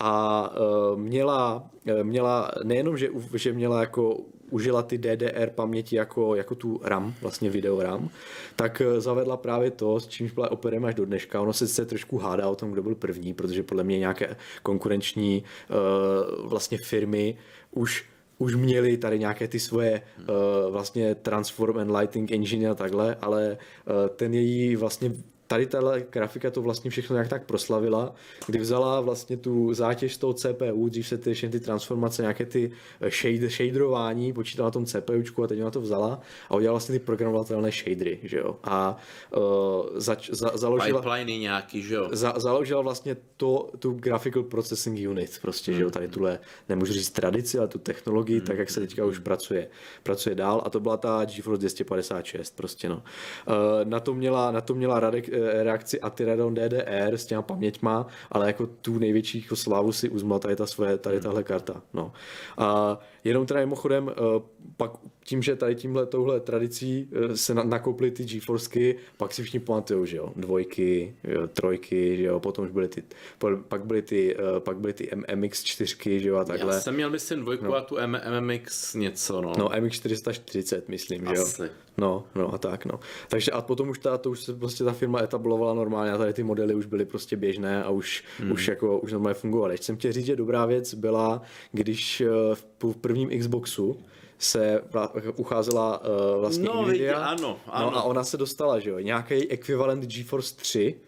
[0.00, 1.70] a uh, měla,
[2.02, 4.20] měla nejenom, že, že měla jako
[4.50, 8.08] užila ty DDR paměti jako, jako tu RAM, vlastně video RAM,
[8.56, 11.40] tak zavedla právě to, s čímž byla operem až do dneška.
[11.40, 15.44] Ono se se trošku hádá o tom, kdo byl první, protože podle mě nějaké konkurenční
[15.68, 17.36] uh, vlastně firmy
[17.70, 18.04] už
[18.38, 20.24] už měli tady nějaké ty svoje uh,
[20.72, 25.12] vlastně Transform and Lighting Engine a takhle, ale uh, ten její vlastně
[25.50, 28.14] tady tahle grafika to vlastně všechno nějak tak proslavila,
[28.46, 32.72] kdy vzala vlastně tu zátěž z toho CPU, dřív se ty, ty transformace, nějaké ty
[33.00, 36.98] eh, shade, shaderování, počítala na tom CPUčku a teď ona to vzala a udělala vlastně
[36.98, 38.56] ty programovatelné shadery, že jo.
[38.64, 38.96] A
[39.36, 39.42] uh,
[39.94, 41.00] zač, za, založila...
[41.00, 42.08] Pipeliny nějaký, že jo.
[42.12, 45.76] Za, založila vlastně to, tu graphical processing unit, prostě, mm.
[45.76, 46.38] že jo, tady tuhle,
[46.68, 48.46] nemůžu říct tradici, ale tu technologii, mm.
[48.46, 49.68] tak jak se teďka už pracuje,
[50.02, 52.96] pracuje dál a to byla ta GeForce 256, prostě no.
[52.96, 58.46] Uh, na to měla, na to měla Radek, reakci Atiradon DDR s těma paměťma, ale
[58.46, 61.22] jako tu největší jako slávu si uzmal tady ta svoje, tady hmm.
[61.22, 61.82] tahle karta.
[61.94, 62.12] No.
[62.58, 64.42] A jenom teda mimochodem, eh,
[64.76, 64.90] pak
[65.24, 70.06] tím, že tady tímhle touhle tradicí eh, se nakoupily ty GeForceky, pak si všichni pamatují,
[70.06, 73.02] že jo, dvojky, jo, trojky, že jo, potom už byly ty,
[73.68, 76.74] pak byly ty, pak byly ty MX4, že jo, a takhle.
[76.74, 77.74] Já jsem měl myslím dvojku no.
[77.74, 79.52] a tu MMX něco, no.
[79.58, 81.56] No, MX440, myslím, Asi.
[81.56, 81.70] že jo.
[82.00, 83.00] No, no a tak, no.
[83.28, 86.32] Takže a potom už ta, to už se prostě ta firma etablovala normálně a tady
[86.32, 88.52] ty modely už byly prostě běžné a už, hmm.
[88.52, 89.78] už jako, už normálně fungovaly.
[89.78, 91.42] Jsem chtěl říct, že dobrá věc byla,
[91.72, 93.96] když eh, v prvním Xboxu
[94.38, 94.82] se
[95.36, 97.24] ucházela uh, vlastně no, Nvidia.
[97.24, 97.90] ano, ano.
[97.90, 101.00] No a ona se dostala, že jo, nějaký ekvivalent GeForce 3,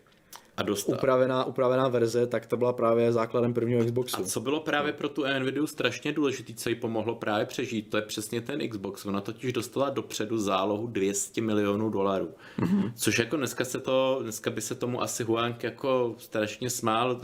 [0.56, 0.94] a dostal.
[0.94, 4.22] Upravená, upravená verze, tak to byla právě základem prvního Xboxu.
[4.22, 7.96] A co bylo právě pro tu Nvidia strašně důležité, co jí pomohlo právě přežít, to
[7.96, 9.06] je přesně ten Xbox.
[9.06, 12.30] Ona totiž dostala dopředu zálohu 200 milionů dolarů.
[12.58, 12.92] Mm-hmm.
[12.96, 17.20] Což jako dneska se to, dneska by se tomu asi Huang jako strašně smál,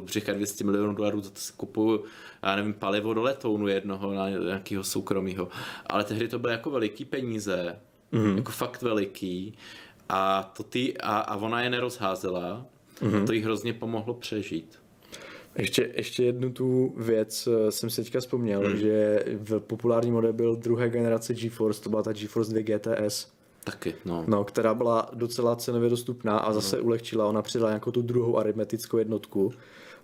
[0.00, 2.04] břicha 200 milionů dolarů, za to si kupuju,
[2.42, 5.48] já nevím, palivo do letounu jednoho, na nějakého soukromého.
[5.86, 7.76] Ale tehdy to byly jako veliký peníze,
[8.12, 8.36] mm-hmm.
[8.36, 9.56] jako fakt veliký.
[10.08, 12.66] A, to ty, a, a ona je nerozházela.
[13.00, 13.26] Mm-hmm.
[13.26, 14.78] To jí hrozně pomohlo přežít.
[15.58, 18.76] Ještě, ještě jednu tu věc eh, jsem si teďka vzpomněl, mm.
[18.76, 23.32] že v populární model byl druhé generace GeForce, to byla ta GeForce 2 GTS.
[23.64, 24.24] Taky, no.
[24.28, 24.44] no.
[24.44, 26.82] která byla docela cenově dostupná a zase no.
[26.82, 29.52] ulehčila, ona přidala nějakou tu druhou aritmetickou jednotku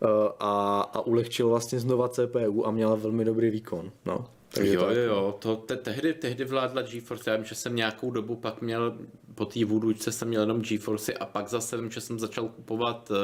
[0.03, 0.07] eh,
[0.41, 3.93] a, a ulehčil vlastně znova CPU a měla velmi dobrý výkon.
[4.07, 4.27] No.
[4.55, 8.11] Takže jo, jo, jo, to te, tehdy, tehdy vládla GeForce, já vím, že jsem nějakou
[8.11, 8.97] dobu pak měl,
[9.35, 13.11] po té vůdůčce jsem měl jenom GeForce a pak zase vím, že jsem začal kupovat
[13.11, 13.17] uh,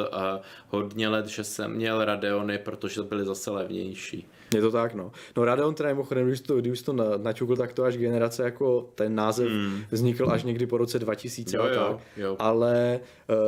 [0.68, 4.28] hodně let, že jsem měl Radeony, protože byly zase levnější.
[4.54, 5.12] Je to tak, no.
[5.36, 9.14] No Radeon teda mimochodem, když to, když to načukl, tak to až generace jako ten
[9.14, 9.82] název mm.
[9.90, 11.76] vznikl až někdy po roce 2000 jo, a tak.
[11.76, 12.36] Jo, jo.
[12.38, 13.00] Ale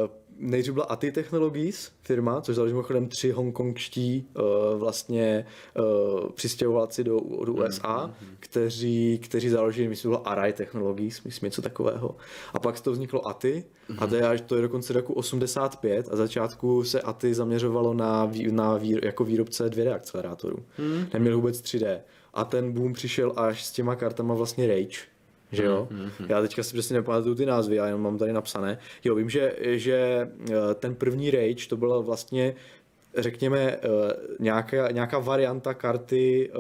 [0.03, 4.45] uh, nejdřív byla ATI Technologies firma, což založili mimochodem tři hongkongští uh,
[4.79, 5.47] vlastně
[5.79, 11.47] uh, přistěhovalci do, do USA, mm, mm, kteří, kteří založili, myslím, bylo Arai Technologies, myslím
[11.47, 12.17] něco takového.
[12.55, 13.97] A pak to vzniklo ATI, mm.
[14.01, 18.25] a to je, až, to je dokonce roku 85 a začátku se ATI zaměřovalo na,
[18.25, 20.59] vý, na vý, jako výrobce 2D akcelerátorů.
[20.79, 21.07] Mm.
[21.13, 22.01] Neměl vůbec 3D.
[22.35, 24.99] A ten boom přišel až s těma kartama vlastně Rage,
[25.53, 25.89] že jo?
[25.91, 26.27] Mm-hmm.
[26.29, 28.79] Já teďka si přesně nepamatuju ty názvy, já jenom mám tady napsané.
[29.05, 32.55] Jo, vím, že, že eh, ten první Rage to byla vlastně
[33.17, 33.79] řekněme, eh,
[34.39, 36.59] nějaká, nějaká varianta karty eh,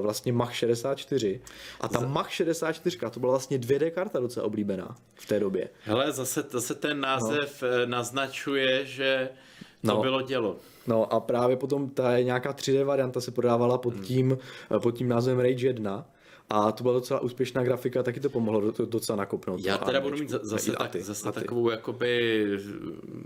[0.00, 1.40] vlastně Mach 64.
[1.80, 5.68] A ta Mach 64, to byla vlastně 2D karta docela oblíbená v té době.
[5.84, 7.86] Hele, zase, zase ten název no.
[7.86, 9.28] naznačuje, že
[9.86, 10.02] to no.
[10.02, 10.56] bylo dělo.
[10.86, 14.02] No a právě potom ta nějaká 3D varianta se prodávala pod hmm.
[14.02, 14.38] tím,
[14.82, 16.06] pod tím názvem Rage 1
[16.50, 19.60] a to byla docela úspěšná grafika, taky to pomohlo docela nakopnout.
[19.64, 21.40] Já teda budu mít zase, tak, zase aty.
[21.40, 22.44] takovou jakoby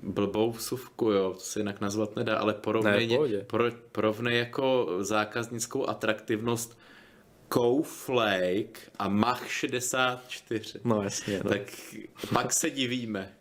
[0.03, 5.89] blbou vsuvku, jo, to se jinak nazvat nedá, ale porovnej, ne, pro, porovnej jako zákaznickou
[5.89, 6.79] atraktivnost
[7.53, 10.81] Cowflake a Mach 64.
[10.85, 11.41] No jasně.
[11.45, 11.51] No.
[11.51, 11.63] Tak
[12.33, 13.35] pak se divíme.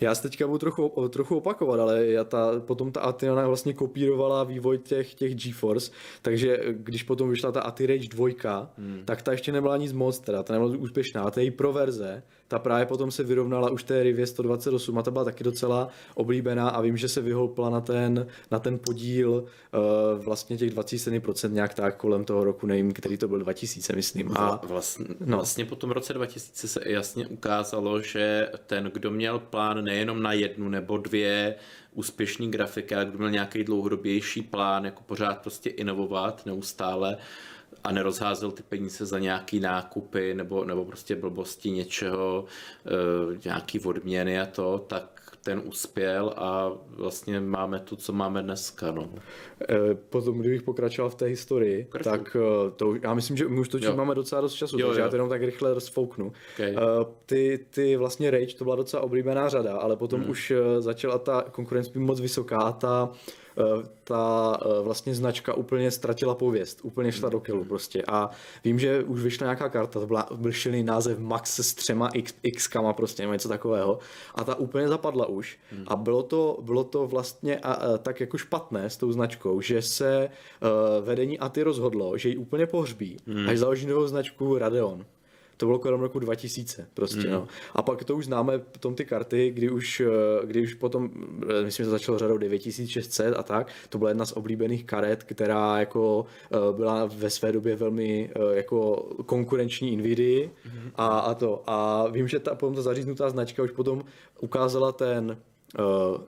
[0.00, 4.44] Já se teďka budu trochu, trochu opakovat, ale já ta, potom ta Athena vlastně kopírovala
[4.44, 5.92] vývoj těch, těch GeForce,
[6.22, 9.02] takže když potom vyšla ta Ati Rage 2, hmm.
[9.04, 12.22] tak ta ještě nebyla nic moc, teda ta nebyla úspěšná, ta její pro verze,
[12.52, 16.68] ta právě potom se vyrovnala už té Rivě 128 a ta byla taky docela oblíbená
[16.68, 21.74] a vím, že se vyhoupla na ten, na ten podíl uh, vlastně těch 27% nějak
[21.74, 24.32] tak kolem toho roku, nevím, který to byl 2000, myslím.
[24.36, 25.36] A, vlastně, no.
[25.36, 30.32] vlastně po tom roce 2000 se jasně ukázalo, že ten, kdo měl plán nejenom na
[30.32, 31.54] jednu nebo dvě
[31.94, 37.16] úspěšný grafiky, ale kdyby měl nějaký dlouhodobější plán, jako pořád prostě inovovat neustále
[37.84, 42.44] a nerozházel ty peníze za nějaký nákupy nebo, nebo prostě blbosti něčeho,
[42.86, 48.90] e, nějaký odměny a to, tak ten uspěl a vlastně máme to, co máme dneska.
[48.90, 49.08] No.
[49.68, 52.12] E, potom, kdybych pokračoval v té historii, Pokračuj.
[52.12, 55.00] tak e, to, já myslím, že my už točit máme docela dost času, Jo, takže
[55.00, 55.04] jo.
[55.06, 56.32] já to jenom tak rychle rozfouknu.
[56.54, 56.76] Okay.
[57.26, 60.30] Ty, ty vlastně Rage, to byla docela oblíbená řada, ale potom Hmm.
[60.30, 63.10] už začala ta konkurence být moc vysoká a ta,
[64.04, 68.02] ta e, vlastně značka úplně ztratila pověst, úplně šla do kilu prostě.
[68.08, 68.30] A
[68.64, 72.34] vím, že už vyšla nějaká karta, to byla, byl šilý název Max s třema x,
[72.56, 73.98] xkama prostě, nebo něco takového.
[74.34, 75.58] A ta úplně zapadla už.
[75.70, 75.84] Hmm.
[75.86, 79.82] A bylo to, bylo to vlastně a, a, tak jako špatné s tou značkou, že
[79.82, 83.48] se uh, vedení ATY rozhodlo, že ji úplně pohřbí, hmm.
[83.48, 85.04] až založí novou značku Radeon.
[85.62, 87.30] To bylo kolem roku 2000 prostě, Hmm.
[87.30, 87.48] no.
[87.74, 91.10] A pak to už známe potom ty karty, kdy už, eh, kdy už potom,
[91.60, 95.22] eh, myslím, že to začalo řadou 9600 a tak, to byla jedna z oblíbených karet,
[95.22, 98.94] která jako eh, byla ve své době velmi jako
[99.26, 100.90] konkurenční Nvidia Hmm.
[100.96, 101.62] a, a to.
[101.66, 104.04] A vím, že ta, potom ta zaříznutá značka už potom
[104.40, 105.38] ukázala ten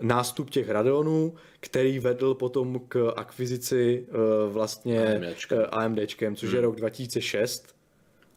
[0.01, 4.07] nástup těch Radeonů, který vedl potom k akvizici
[4.49, 5.59] vlastně AMDčkem.
[5.70, 7.74] AMDčkem, což je rok 2006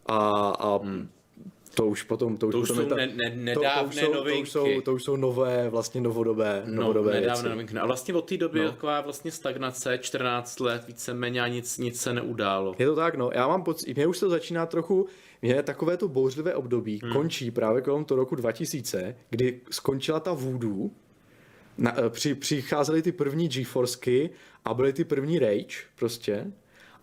[0.07, 0.17] a,
[0.59, 0.79] a
[1.75, 3.87] to už potom to už, To už potom jsou ta, ne- ne- to, to, nedávné
[3.89, 4.41] už jsou, to, novinky.
[4.41, 7.49] už jsou, to už jsou nové, vlastně novodobé, No, novodobé nedávno věci.
[7.49, 7.73] novinky.
[7.73, 8.71] No A vlastně od té doby No.
[8.71, 12.75] taková vlastně stagnace, 14 let, víceméně a nic, nic se neudálo.
[12.79, 13.29] Je to tak, no.
[13.33, 15.07] Já mám pocit, mě už to začíná trochu,
[15.41, 17.13] mě takové to bouřlivé období hmm.
[17.13, 20.89] končí právě kolem toho roku 2000, kdy skončila ta voodoo,
[21.77, 24.29] na, při, přicházely ty první GeForceky
[24.65, 26.51] a byly ty první Rage prostě.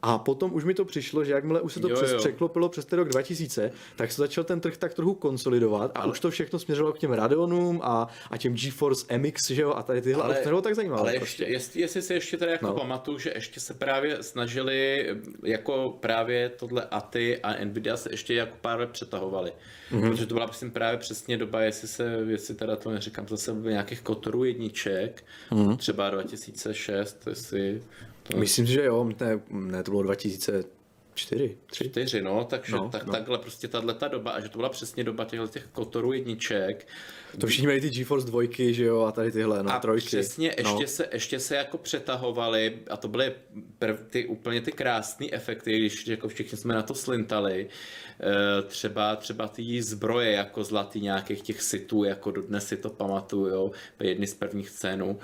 [0.07, 2.19] A potom už mi to přišlo, že jakmile už se to Jo, přes, jo.
[2.19, 6.21] překlopilo přes ten rok 2000, tak se začal ten trh tak trochu konsolidovat a už
[6.21, 10.01] to všechno směřovalo k těm Radeonům a, a těm GeForce MX, že jo, a tady
[10.03, 11.01] tyhle, ale, to nebylo tak zajímavé.
[11.01, 11.43] Ale prostě.
[11.43, 12.75] ještě, jestli, jestli se ještě teda jako No.
[12.75, 15.09] pamatuju, že ještě se právě snažili,
[15.43, 19.53] jako právě tohle ATY a Nvidia se ještě jako pár let přetahovali.
[19.91, 20.03] Mhm.
[20.03, 20.11] Mm-hmm.
[20.11, 24.01] Protože to byla myslím právě přesně doba, jestli se, jestli teda to neříkám zase nějakých
[24.01, 25.69] kotorů jedniček, Mhm.
[25.69, 25.77] mm-hmm.
[25.77, 27.83] třeba 2006, jestli
[28.29, 31.85] to Myslím si, že jo, ne, ne to bylo 2004, 3.
[31.91, 33.07] čtyři, no, takže No, no, tak, no.
[33.07, 33.13] no.
[33.13, 36.87] takhle prostě tahle ta doba, a že to byla přesně doba těchto těch kotorů jedniček,
[37.41, 40.07] To všichni měli ty GeForce dvojky, že jo, a tady tyhle, no, a trojky.
[40.07, 40.87] přesně ještě, no.
[40.87, 43.33] se, ještě se jako přetahovali a to byly
[43.79, 47.69] prv, ty úplně ty krásné efekty, když jako všichni jsme na to slintali.
[48.21, 53.47] E, třeba, třeba ty zbroje jako zlatý nějakých těch sitů, jako dodnes si to pamatuju,
[53.47, 55.19] jo, jedny z prvních scénů.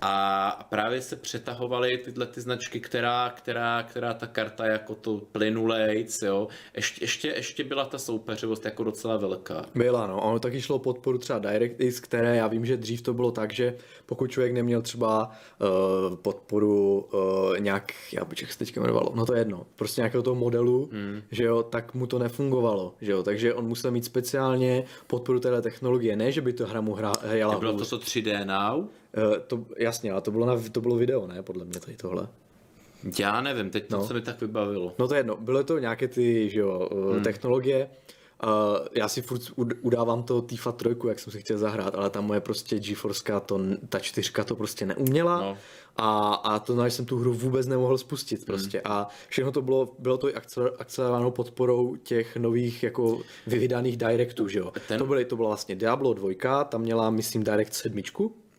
[0.00, 6.22] A právě se přetahovaly tyhle ty značky, která, která, která ta karta jako to plynulejc,
[6.22, 6.48] jo.
[6.76, 9.64] Ještě, ještě, ještě byla ta soupeřivost jako docela velká.
[9.74, 10.20] Byla, no.
[10.20, 13.74] Ono taky šlo podporu třeba DirectX, které já vím, že dřív to bylo tak, že
[14.06, 15.30] pokud člověk neměl třeba
[15.60, 20.22] uh, podporu uh, nějak, já bych se teďka jmenovalo, no to je jedno, prostě nějakého
[20.22, 21.22] toho modelu, hmm.
[21.30, 25.62] že jo, tak mu to nefungovalo, že jo, takže on musel mít speciálně podporu téhle
[25.62, 28.78] technologie, ne, že by to hra mu hra, hrajela Bylo to to 3D Now?
[28.84, 28.88] Uh,
[29.46, 32.28] to, jasně, ale to bylo, na, to bylo video, ne, podle mě tady tohle.
[33.18, 34.06] Já nevím, teď to No.
[34.06, 34.92] se mi tak vybavilo.
[34.98, 37.22] No to je jedno, byly to nějaké ty že jo, hmm.
[37.22, 37.88] technologie,
[38.44, 42.10] Uh, já si furt ud- udávám to Tifa 3, jak jsem si chtěl zahrát, ale
[42.10, 45.56] ta moje prostě GeForce, to, ta čtyřka to prostě neuměla No.
[45.98, 49.62] A, a to znamená, že jsem tu hru vůbec nemohl spustit prostě a všechno to
[49.62, 54.72] bylo, bylo to i akceler- akcelerovanou podporou těch nových jako vyvydaných directů, že jo.
[54.88, 58.02] Ten- To, byly, to byla vlastně Diablo 2, tam měla myslím Direct 7,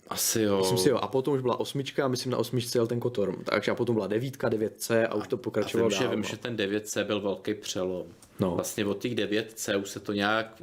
[0.08, 0.58] Asi jo.
[0.58, 0.98] Myslím si jo.
[0.98, 3.44] A potom už byla osmička a myslím na osmičce jel ten Kotorm.
[3.44, 6.10] Takže a potom byla devítka, 9C a už to A pokračovalo že, dál.
[6.10, 6.28] vím, no.
[6.30, 8.04] že ten 9C byl velký přelom.
[8.40, 8.56] No.
[8.56, 10.62] Vlastně od těch 9C už se to nějak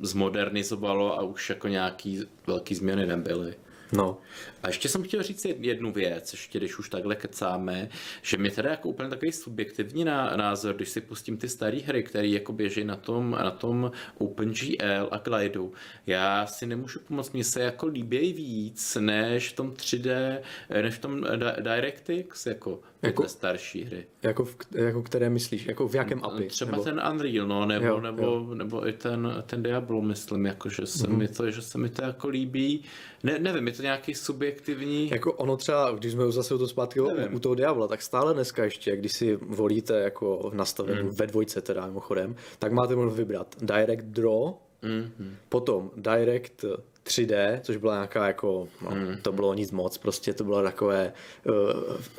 [0.00, 3.54] zmodernizovalo a už jako nějaký velký změny nebyly.
[3.92, 4.16] no.
[4.64, 7.88] A ještě jsem chtěl říct jed- jednu věc, ještě když už takhle kecáme,
[8.22, 12.02] že mě teda jako úplně takový subjektivní ná- názor, když si pustím ty staré hry,
[12.02, 15.72] které jako běží na tom, na tom OpenGL a Glideu,
[16.06, 20.38] já si nemůžu pomoct, mně se jako líbějí víc, než v tom 3D,
[20.82, 24.06] než v tom Di- DirectX, jako, Jako- starší hry.
[24.22, 25.66] Jako, v, jako které myslíš?
[25.66, 26.46] Jako v jakém API?
[26.46, 26.84] Třeba Nebo...
[26.84, 28.54] ten Unreal, no, nebo, Jo, nebo, jo.
[28.54, 31.18] nebo i ten, ten Diablo, myslím, jako, že se, Mhm.
[31.18, 32.84] mi to, že se mi to jako líbí.
[33.22, 34.14] Ne, nevím, je to nějaký
[34.58, 35.10] subjektivní...
[35.10, 37.34] Jako ono třeba, když jsme už zase u toho zpátky u, Nevím.
[37.34, 41.10] u toho Diabla, tak stále dneska ještě, když si volíte jako nastavení, Hmm.
[41.10, 44.52] ve dvojce teda mimochodem, tak máte možnost vybrat Direct Draw,
[44.84, 45.30] Mm-hmm.
[45.48, 46.64] Potom Direct
[47.04, 49.16] 3D, což byla nějaká jako, no, mm.
[49.22, 51.12] to bylo nic moc, prostě to bylo takové
[51.44, 51.54] uh,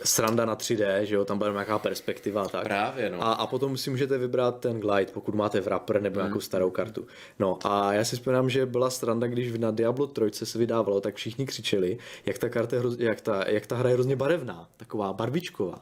[0.04, 2.64] sranda na 3D, že jo, tam byla nějaká perspektiva a tak.
[2.64, 3.24] Právě, no.
[3.24, 7.08] A, a potom si můžete vybrat ten glide, pokud máte wrapper nebo nějakou starou kartu.
[7.40, 11.16] No a já si vzpomínám, že byla sranda, když na Diablo 3 se vydávalo, tak
[11.16, 15.82] všichni křičeli, jak ta, karta jak ta, jak ta hra je hrozně barevná, taková barvičková.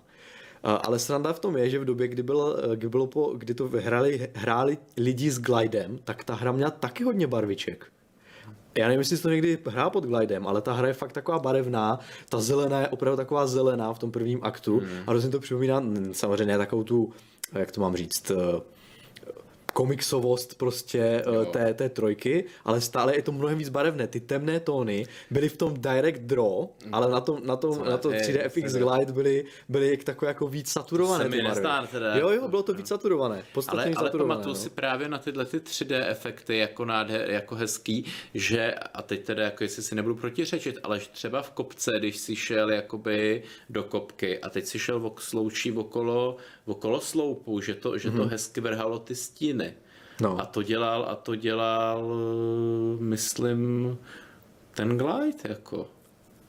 [0.63, 3.67] Ale sranda v tom je, že v době, kdy, bylo, kdy, bylo po, kdy to
[3.67, 7.92] hráli, hráli lidi s glidem, tak ta hra měla taky hodně barviček.
[8.75, 11.39] Já nevím, jestli jsi to někdy hrál pod glidem, ale ta hra je fakt taková
[11.39, 15.03] barevná, ta zelená je opravdu taková zelená v tom prvním aktu hmm.
[15.07, 17.13] a hrozně to připomíná mm, samozřejmě takovou tu,
[17.53, 18.61] jak to mám říct, eh,
[19.73, 21.45] komiksovost prostě jo.
[21.45, 24.07] té, té trojky, ale stále je to mnohem víc barevné.
[24.07, 27.97] Ty temné tóny byly v tom direct draw, ale na tom, na tom, Co na
[27.97, 31.37] tom je, 3D FX se Glide byly, byly jak takové jako víc saturované To se
[31.37, 32.17] mi nezdá teda.
[32.17, 33.43] Jo, jo, bylo to víc saturované.
[33.67, 34.35] Ale, víc ale saturované.
[34.35, 34.61] pamatuju no.
[34.61, 39.43] si právě na tyhle ty 3D efekty jako, nádher, jako hezký, že, a teď teda
[39.43, 43.83] jako jestli si nebudu protiřečit, ale že třeba v kopce, když si šel jakoby do
[43.83, 48.61] kopky a teď si šel vok, sloučí okolo, okolo sloupu, že to, že to hezky
[48.61, 49.62] vrhalo ty stíny.
[50.23, 50.41] No.
[50.41, 52.11] A to dělal, a to dělal,
[52.99, 53.97] eh, myslím,
[54.73, 55.87] ten glide, jako.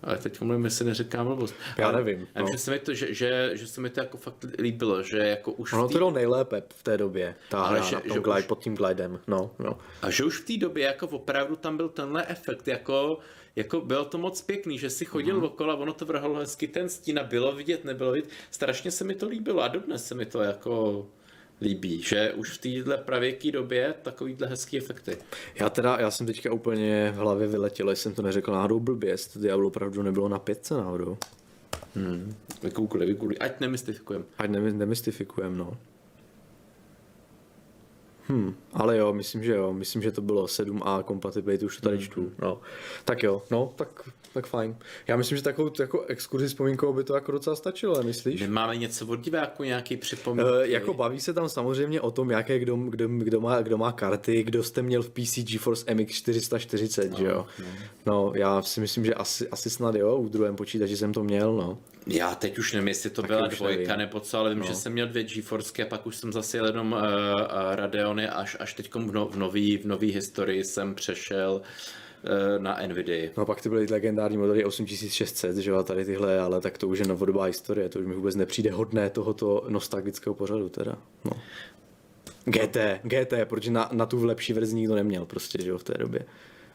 [0.02, 1.54] Ale teď mluvím, jestli neříkám blbost.
[1.78, 2.46] Já Ale- nevím, no.
[2.52, 5.52] Že, se mi to, že, že, že se mi to jako fakt líbilo, že jako
[5.52, 8.10] už Ono té- to bylo nejlépe v té době, ta Ale hra že- na tom
[8.12, 9.20] že glide, už- pod tím glidem.
[9.26, 9.78] No, no.
[10.02, 13.18] A že už v té době jako opravdu tam byl tenhle efekt, jako,
[13.56, 15.42] jako bylo to moc pěkný, že si chodil Mhm.
[15.44, 15.50] mm.
[15.50, 18.30] okolo a ono to vrhalo hezky ten stín a bylo vidět, nebylo vidět.
[18.50, 21.06] Strašně se mi to líbilo a dodnes se mi to jako
[21.62, 25.16] líbí, že už v téhle pravěké době takovýhle hezký efekty.
[25.54, 29.32] Já teda, já jsem teďka úplně v hlavě vyletěl, jsem to neřekl náhodou blbě, jestli
[29.32, 31.16] to Diablo opravdu nebylo na pětce náhodou.
[32.62, 34.24] Vykoukli, vykoukli, ať nemystifikujeme.
[34.38, 35.76] Ať ne, nemystifikujem, no.
[38.28, 41.98] Hm, ale jo, myslím, že jo, myslím, že to bylo 7A compatibility, už to tady
[41.98, 42.60] čtu, no.
[43.04, 44.76] Tak jo, no, tak, tak fajn.
[45.06, 48.40] Já myslím, že takovou jako exkurzi vzpomínkou by to jako docela stačilo, nemyslíš?
[48.40, 50.50] My máme něco od diváků, nějaký připomínky.
[50.50, 53.92] Uh, jako baví se tam samozřejmě o tom, jaké kdo, kdo, kdo, má, kdo má
[53.92, 57.46] karty, kdo jste měl v PC GeForce MX 440, no, že jo?
[58.06, 61.56] No, já si myslím, že asi, asi snad jo, u druhém počítači jsem to měl,
[61.56, 61.78] no.
[62.06, 63.98] Já teď už nevím, jestli to Taky byla dvojka nevím.
[63.98, 64.66] nebo co, ale vím, no.
[64.66, 68.28] že jsem měl dvě GeForce a pak už jsem zase jel jenom uh, uh, Radeony,
[68.28, 71.62] až, až teď v, no, v nový, v nový historii jsem přešel
[72.24, 73.30] uh, na Nvidia.
[73.36, 76.88] No pak ty byly ty legendární modely 8600, že jo, tady tyhle, ale tak to
[76.88, 81.32] už je novodobá historie, to už mi vůbec nepřijde hodné tohoto nostalgického pořadu teda, no.
[82.44, 85.94] GT, GT, protože na, na tu lepší verzi nikdo neměl prostě, že jo, v té
[85.98, 86.20] době.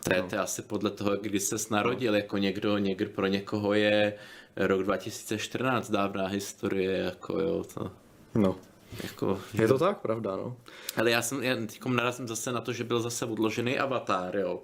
[0.03, 4.13] To je, je asi podle toho, kdy se narodil, jako někdo, někdo, pro někoho je
[4.59, 7.91] rok 2014 dávná historie, jako jo, to,
[8.35, 8.55] No,
[9.03, 10.57] jako, je to tak, pravda, no.
[10.97, 14.61] Ale já jsem, já teď narazím zase na to, že byl zase odložený avatar, jo.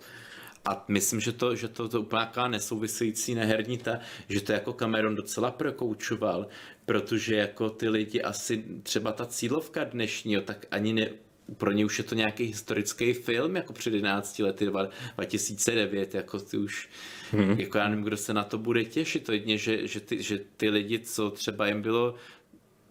[0.66, 4.00] A myslím, že to, že to, to úplně nějaká nesouvisející neherní ta,
[4.30, 6.48] že to jako Cameron docela prokoučoval,
[6.86, 11.10] protože jako ty lidi asi třeba ta cílovka dnešního, tak ani ne,
[11.58, 16.40] pro ně už je to nějaký historický film, jako před 11 lety, dva- 2009, jako
[16.40, 16.90] ty už,
[17.38, 17.60] hmm.
[17.60, 20.40] jako já nevím, kdo se na to bude těšit, to jedině, že, že, ty, že
[20.58, 22.16] ty lidi, co třeba jim bylo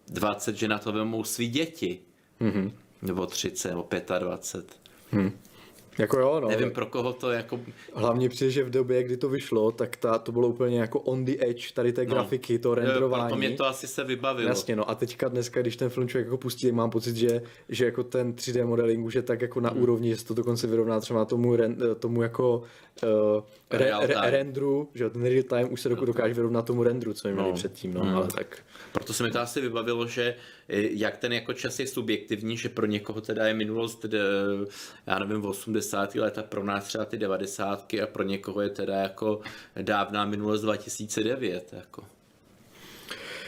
[0.07, 1.99] 20, že na to vemou svý děti,
[2.39, 2.71] Mhm.
[3.01, 3.89] nebo 30, nebo
[4.19, 5.37] 25.
[5.97, 6.47] Jako jo, no.
[6.49, 7.59] Nevím, pro koho to jako...
[7.93, 11.25] Hlavně přijde, že v době, kdy to vyšlo, tak ta, to bylo úplně jako on
[11.25, 13.23] the edge, tady té grafiky, to renderování.
[13.23, 14.49] Proto mě to asi se vybavilo.
[14.49, 17.41] Jasně, no a teďka dneska, když ten film člověk jako pustí, tak mám pocit, že,
[17.69, 19.81] že jako ten 3D modeling už je tak jako na Hmm.
[19.83, 22.63] úrovni, že se to dokonce vyrovná třeba tomu, ren, tomu jako
[23.03, 24.23] uh, re, re, time.
[24.23, 27.53] rendru, že ten real time už se doku- dokáže vyrovnat tomu rendru, co měli No.
[27.53, 28.15] předtím, no, Hmm.
[28.15, 28.57] ale tak.
[28.91, 30.35] Proto se mi to asi vybavilo, že
[30.69, 34.09] eh, jak ten jako čas je subjektivní, že pro někoho teda je minulost, eh,
[35.07, 35.84] já nevím, 80.
[36.15, 37.93] leta, pro nás třeba ty 90.
[37.93, 39.41] a pro někoho je teda jako
[39.81, 41.73] dávná minulost 2009.
[41.73, 42.03] Jako.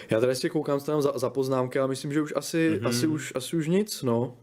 [0.09, 2.79] Já tady ještě koukám tam za, za poznámky, ale myslím, že už asi, Mhm.
[2.79, 2.87] mm-hmm.
[2.89, 4.37] asi, už, asi už nic, no.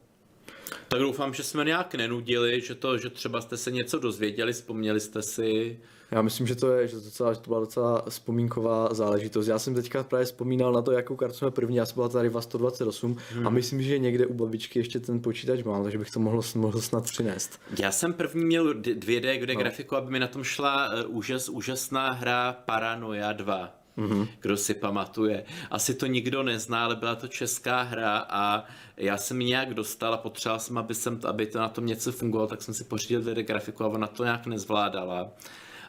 [0.88, 5.00] Tak doufám, že jsme nějak nenudili, že, to, že třeba jste se něco dozvěděli, vzpomněli
[5.00, 5.80] jste si.
[6.14, 9.46] Já myslím, že to je, že to, docela, že to byla docela vzpomínková záležitost.
[9.46, 12.30] Já jsem teďka právě vzpomínal na to, jakou kartu jsme první, já jsem byla tady
[12.40, 13.46] 128 hmm.
[13.46, 16.80] a myslím, že někde u babičky ještě ten počítač mám, takže bych to mohl, mohl
[16.80, 17.60] snad přinést.
[17.78, 19.60] Já jsem první měl d- 2D, kde no.
[19.60, 23.74] grafiku, aby mi na tom šla uh, úžas, úžasná hra Paranoia 2.
[23.98, 24.28] Mm-hmm.
[24.40, 25.44] Kdo si pamatuje.
[25.70, 28.64] Asi to nikdo nezná, ale byla to česká hra a
[28.96, 32.12] já jsem ji nějak dostal a potřeboval jsem, aby, jsem, aby to na tom něco
[32.12, 35.30] fungovalo, tak jsem si pořídil 2D grafiku a ona to nějak nezvládala.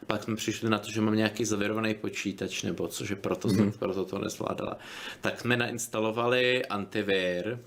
[0.07, 3.71] Pak jsme přišli na to, že mám nějaký zavěrovaný počítač nebo co, že proto, mm-hmm.
[3.71, 4.77] proto to nezvládala.
[5.21, 7.59] Tak jsme nainstalovali antivir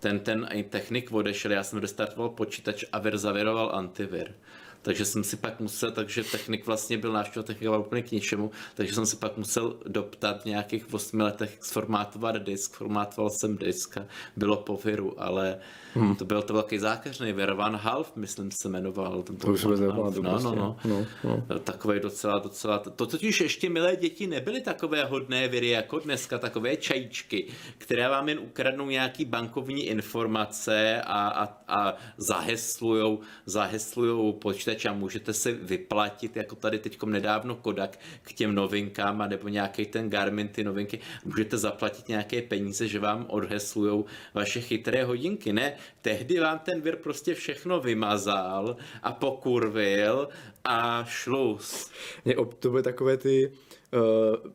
[0.00, 4.34] ten, ten technik odešel, já jsem restartoval počítač a Vir zaviroval antivir.
[4.82, 8.94] Takže jsem si pak musel, takže technik vlastně byl návštěva technika úplně k ničemu, takže
[8.94, 14.06] jsem si pak musel doptat v nějakých 8 letech sformátovat disk, formátoval jsem disk a
[14.36, 15.58] bylo po viru, ale
[16.00, 16.16] hmm.
[16.16, 19.22] to byl to velký zákeřný vir, Van Half, myslím se jmenoval.
[19.22, 20.88] Ten To už vůbec nepamatuju No, no, prostě.
[20.88, 21.06] no.
[21.24, 21.58] No, no.
[21.58, 26.76] Takový docela, docela, to totiž ještě milé děti nebyly takové hodné viry jako dneska, takové
[26.76, 27.46] čajíčky,
[27.78, 35.32] které vám jen ukradnou nějaký bankovní informace a, a, a zaheslujou, zaheslujou počítač a můžete
[35.32, 40.48] si vyplatit, jako tady teďkom nedávno Kodak k těm novinkám, a nebo nějaký ten Garmin,
[40.48, 44.04] ty novinky, můžete zaplatit nějaké peníze, že vám odheslujou
[44.34, 45.52] vaše chytré hodinky.
[45.52, 50.28] Ne, tehdy vám ten vir prostě všechno vymazal a pokurvil
[50.64, 51.90] a šlus.
[52.24, 53.52] Mě to byly takové ty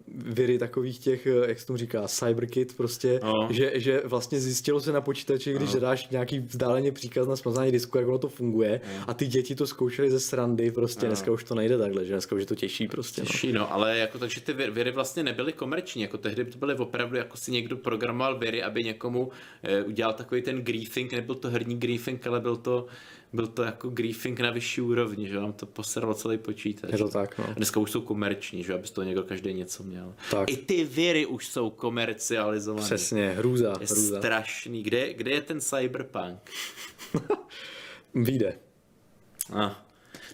[0.07, 3.47] viry takových těch, eh, jak se tomu říká, cyberkit prostě, No.
[3.51, 7.97] že, že vlastně zjistilo se na počítači, když dáš nějaký vzdáleně příkaz na smazání disku,
[7.97, 11.55] jak ono to funguje a ty děti to zkoušely ze srandy prostě, dneska už to
[11.55, 13.21] nejde takhle, že dneska už je to těžší prostě.
[13.21, 13.25] No.
[13.27, 16.75] Těžší, no, ale jako takže ty vir- viry vlastně nebyly komerční, jako tehdy to byly
[16.75, 19.31] opravdu, jako si někdo programoval viry, aby někomu
[19.63, 22.85] eh, udělal takový ten griefing, nebyl to herní griefing, ale byl to,
[23.33, 26.91] byl to jako griefing na vyšší úrovni, že vám to posralo celý počítač.
[26.91, 27.45] Je to tak, no.
[27.49, 30.13] A dneska už jsou komerční, že aby z toho někdo každý něco měl.
[30.31, 30.51] Tak.
[30.51, 32.85] I ty viry už jsou komercializované.
[32.85, 34.17] Přesně, hrůza, Je hrůza.
[34.19, 34.83] strašný.
[34.83, 36.51] Kde, kde je ten cyberpunk?
[38.13, 38.57] Vyjde.
[39.53, 39.82] Ah.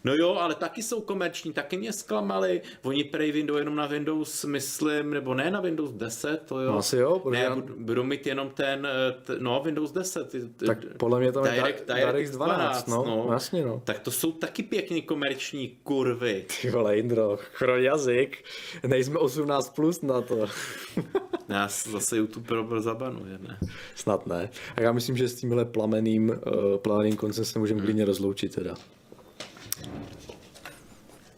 [0.03, 2.61] No jo, ale taky jsou komerční, taky mě zklamali.
[2.83, 6.71] Oni prej Windows jenom na Windows, myslím, nebo ne na Windows 10, to jo.
[6.71, 10.29] No asi jo, ne, já- budu, mít jenom ten, eh, t, no Windows 10.
[10.29, 13.33] ty- ty- Tak podle mě tam je Direct- Direct, DirectX DirectX 12, no, no.
[13.33, 13.81] jasně no.
[13.85, 16.45] Tak to jsou taky pěkný komerční kurvy.
[16.61, 18.43] Ty vole, Indro, chroň jazyk,
[18.87, 20.45] nejsme 18 plus na to.
[21.49, 23.57] Nás zase YouTube pro zabanuje, ne?
[23.95, 24.49] Snad ne.
[24.75, 28.75] A já myslím, že s tímhle plameným, uh, plameným koncem se můžeme klidně rozloučit teda.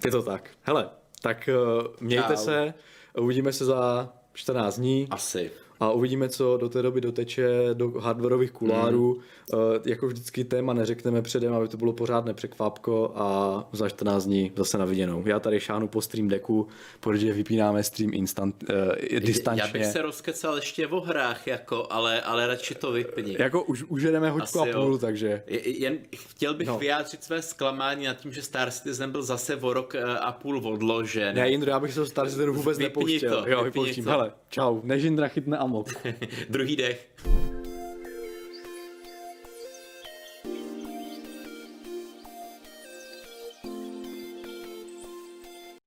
[0.05, 0.49] Je to tak.
[0.61, 0.89] Hele,
[1.21, 1.49] tak
[1.81, 2.43] uh, mějte Čau.
[2.43, 2.73] se,
[3.17, 5.51] uvidíme se za 14 dní Asi.
[5.81, 9.13] A uvidíme, co do té doby doteče do hardwareových kulárů.
[9.53, 9.59] Mm.
[9.59, 14.51] Uh, jako vždycky téma neřekneme předem, aby to bylo pořádné překvápko a za 14 dní
[14.55, 15.23] zase na viděnou.
[15.25, 16.67] Já tady šánu po Stream Decku,
[16.99, 19.63] protože vypínáme stream instant, uh, distančně.
[19.67, 23.35] Já bych se rozkecal ještě o hrách, jako, ale, ale radši to vypni.
[23.39, 24.97] Jako už, už jedeme hoďku a půl, jo.
[24.97, 25.43] takže...
[25.47, 26.77] Je- Jen chtěl bych No.
[26.77, 30.57] vyjádřit své zklamání nad tím, že Star Citizen byl zase o rok eh, a půl
[30.67, 31.35] odložen.
[31.35, 33.43] Ne, Indro, já bych se Star Citizen vůbec Vypni nepouštěl.
[33.43, 34.05] to, jo, vypouštím.
[34.07, 35.87] Hele, čau, než Indra chytne Amok.
[36.49, 37.07] Druhý dech.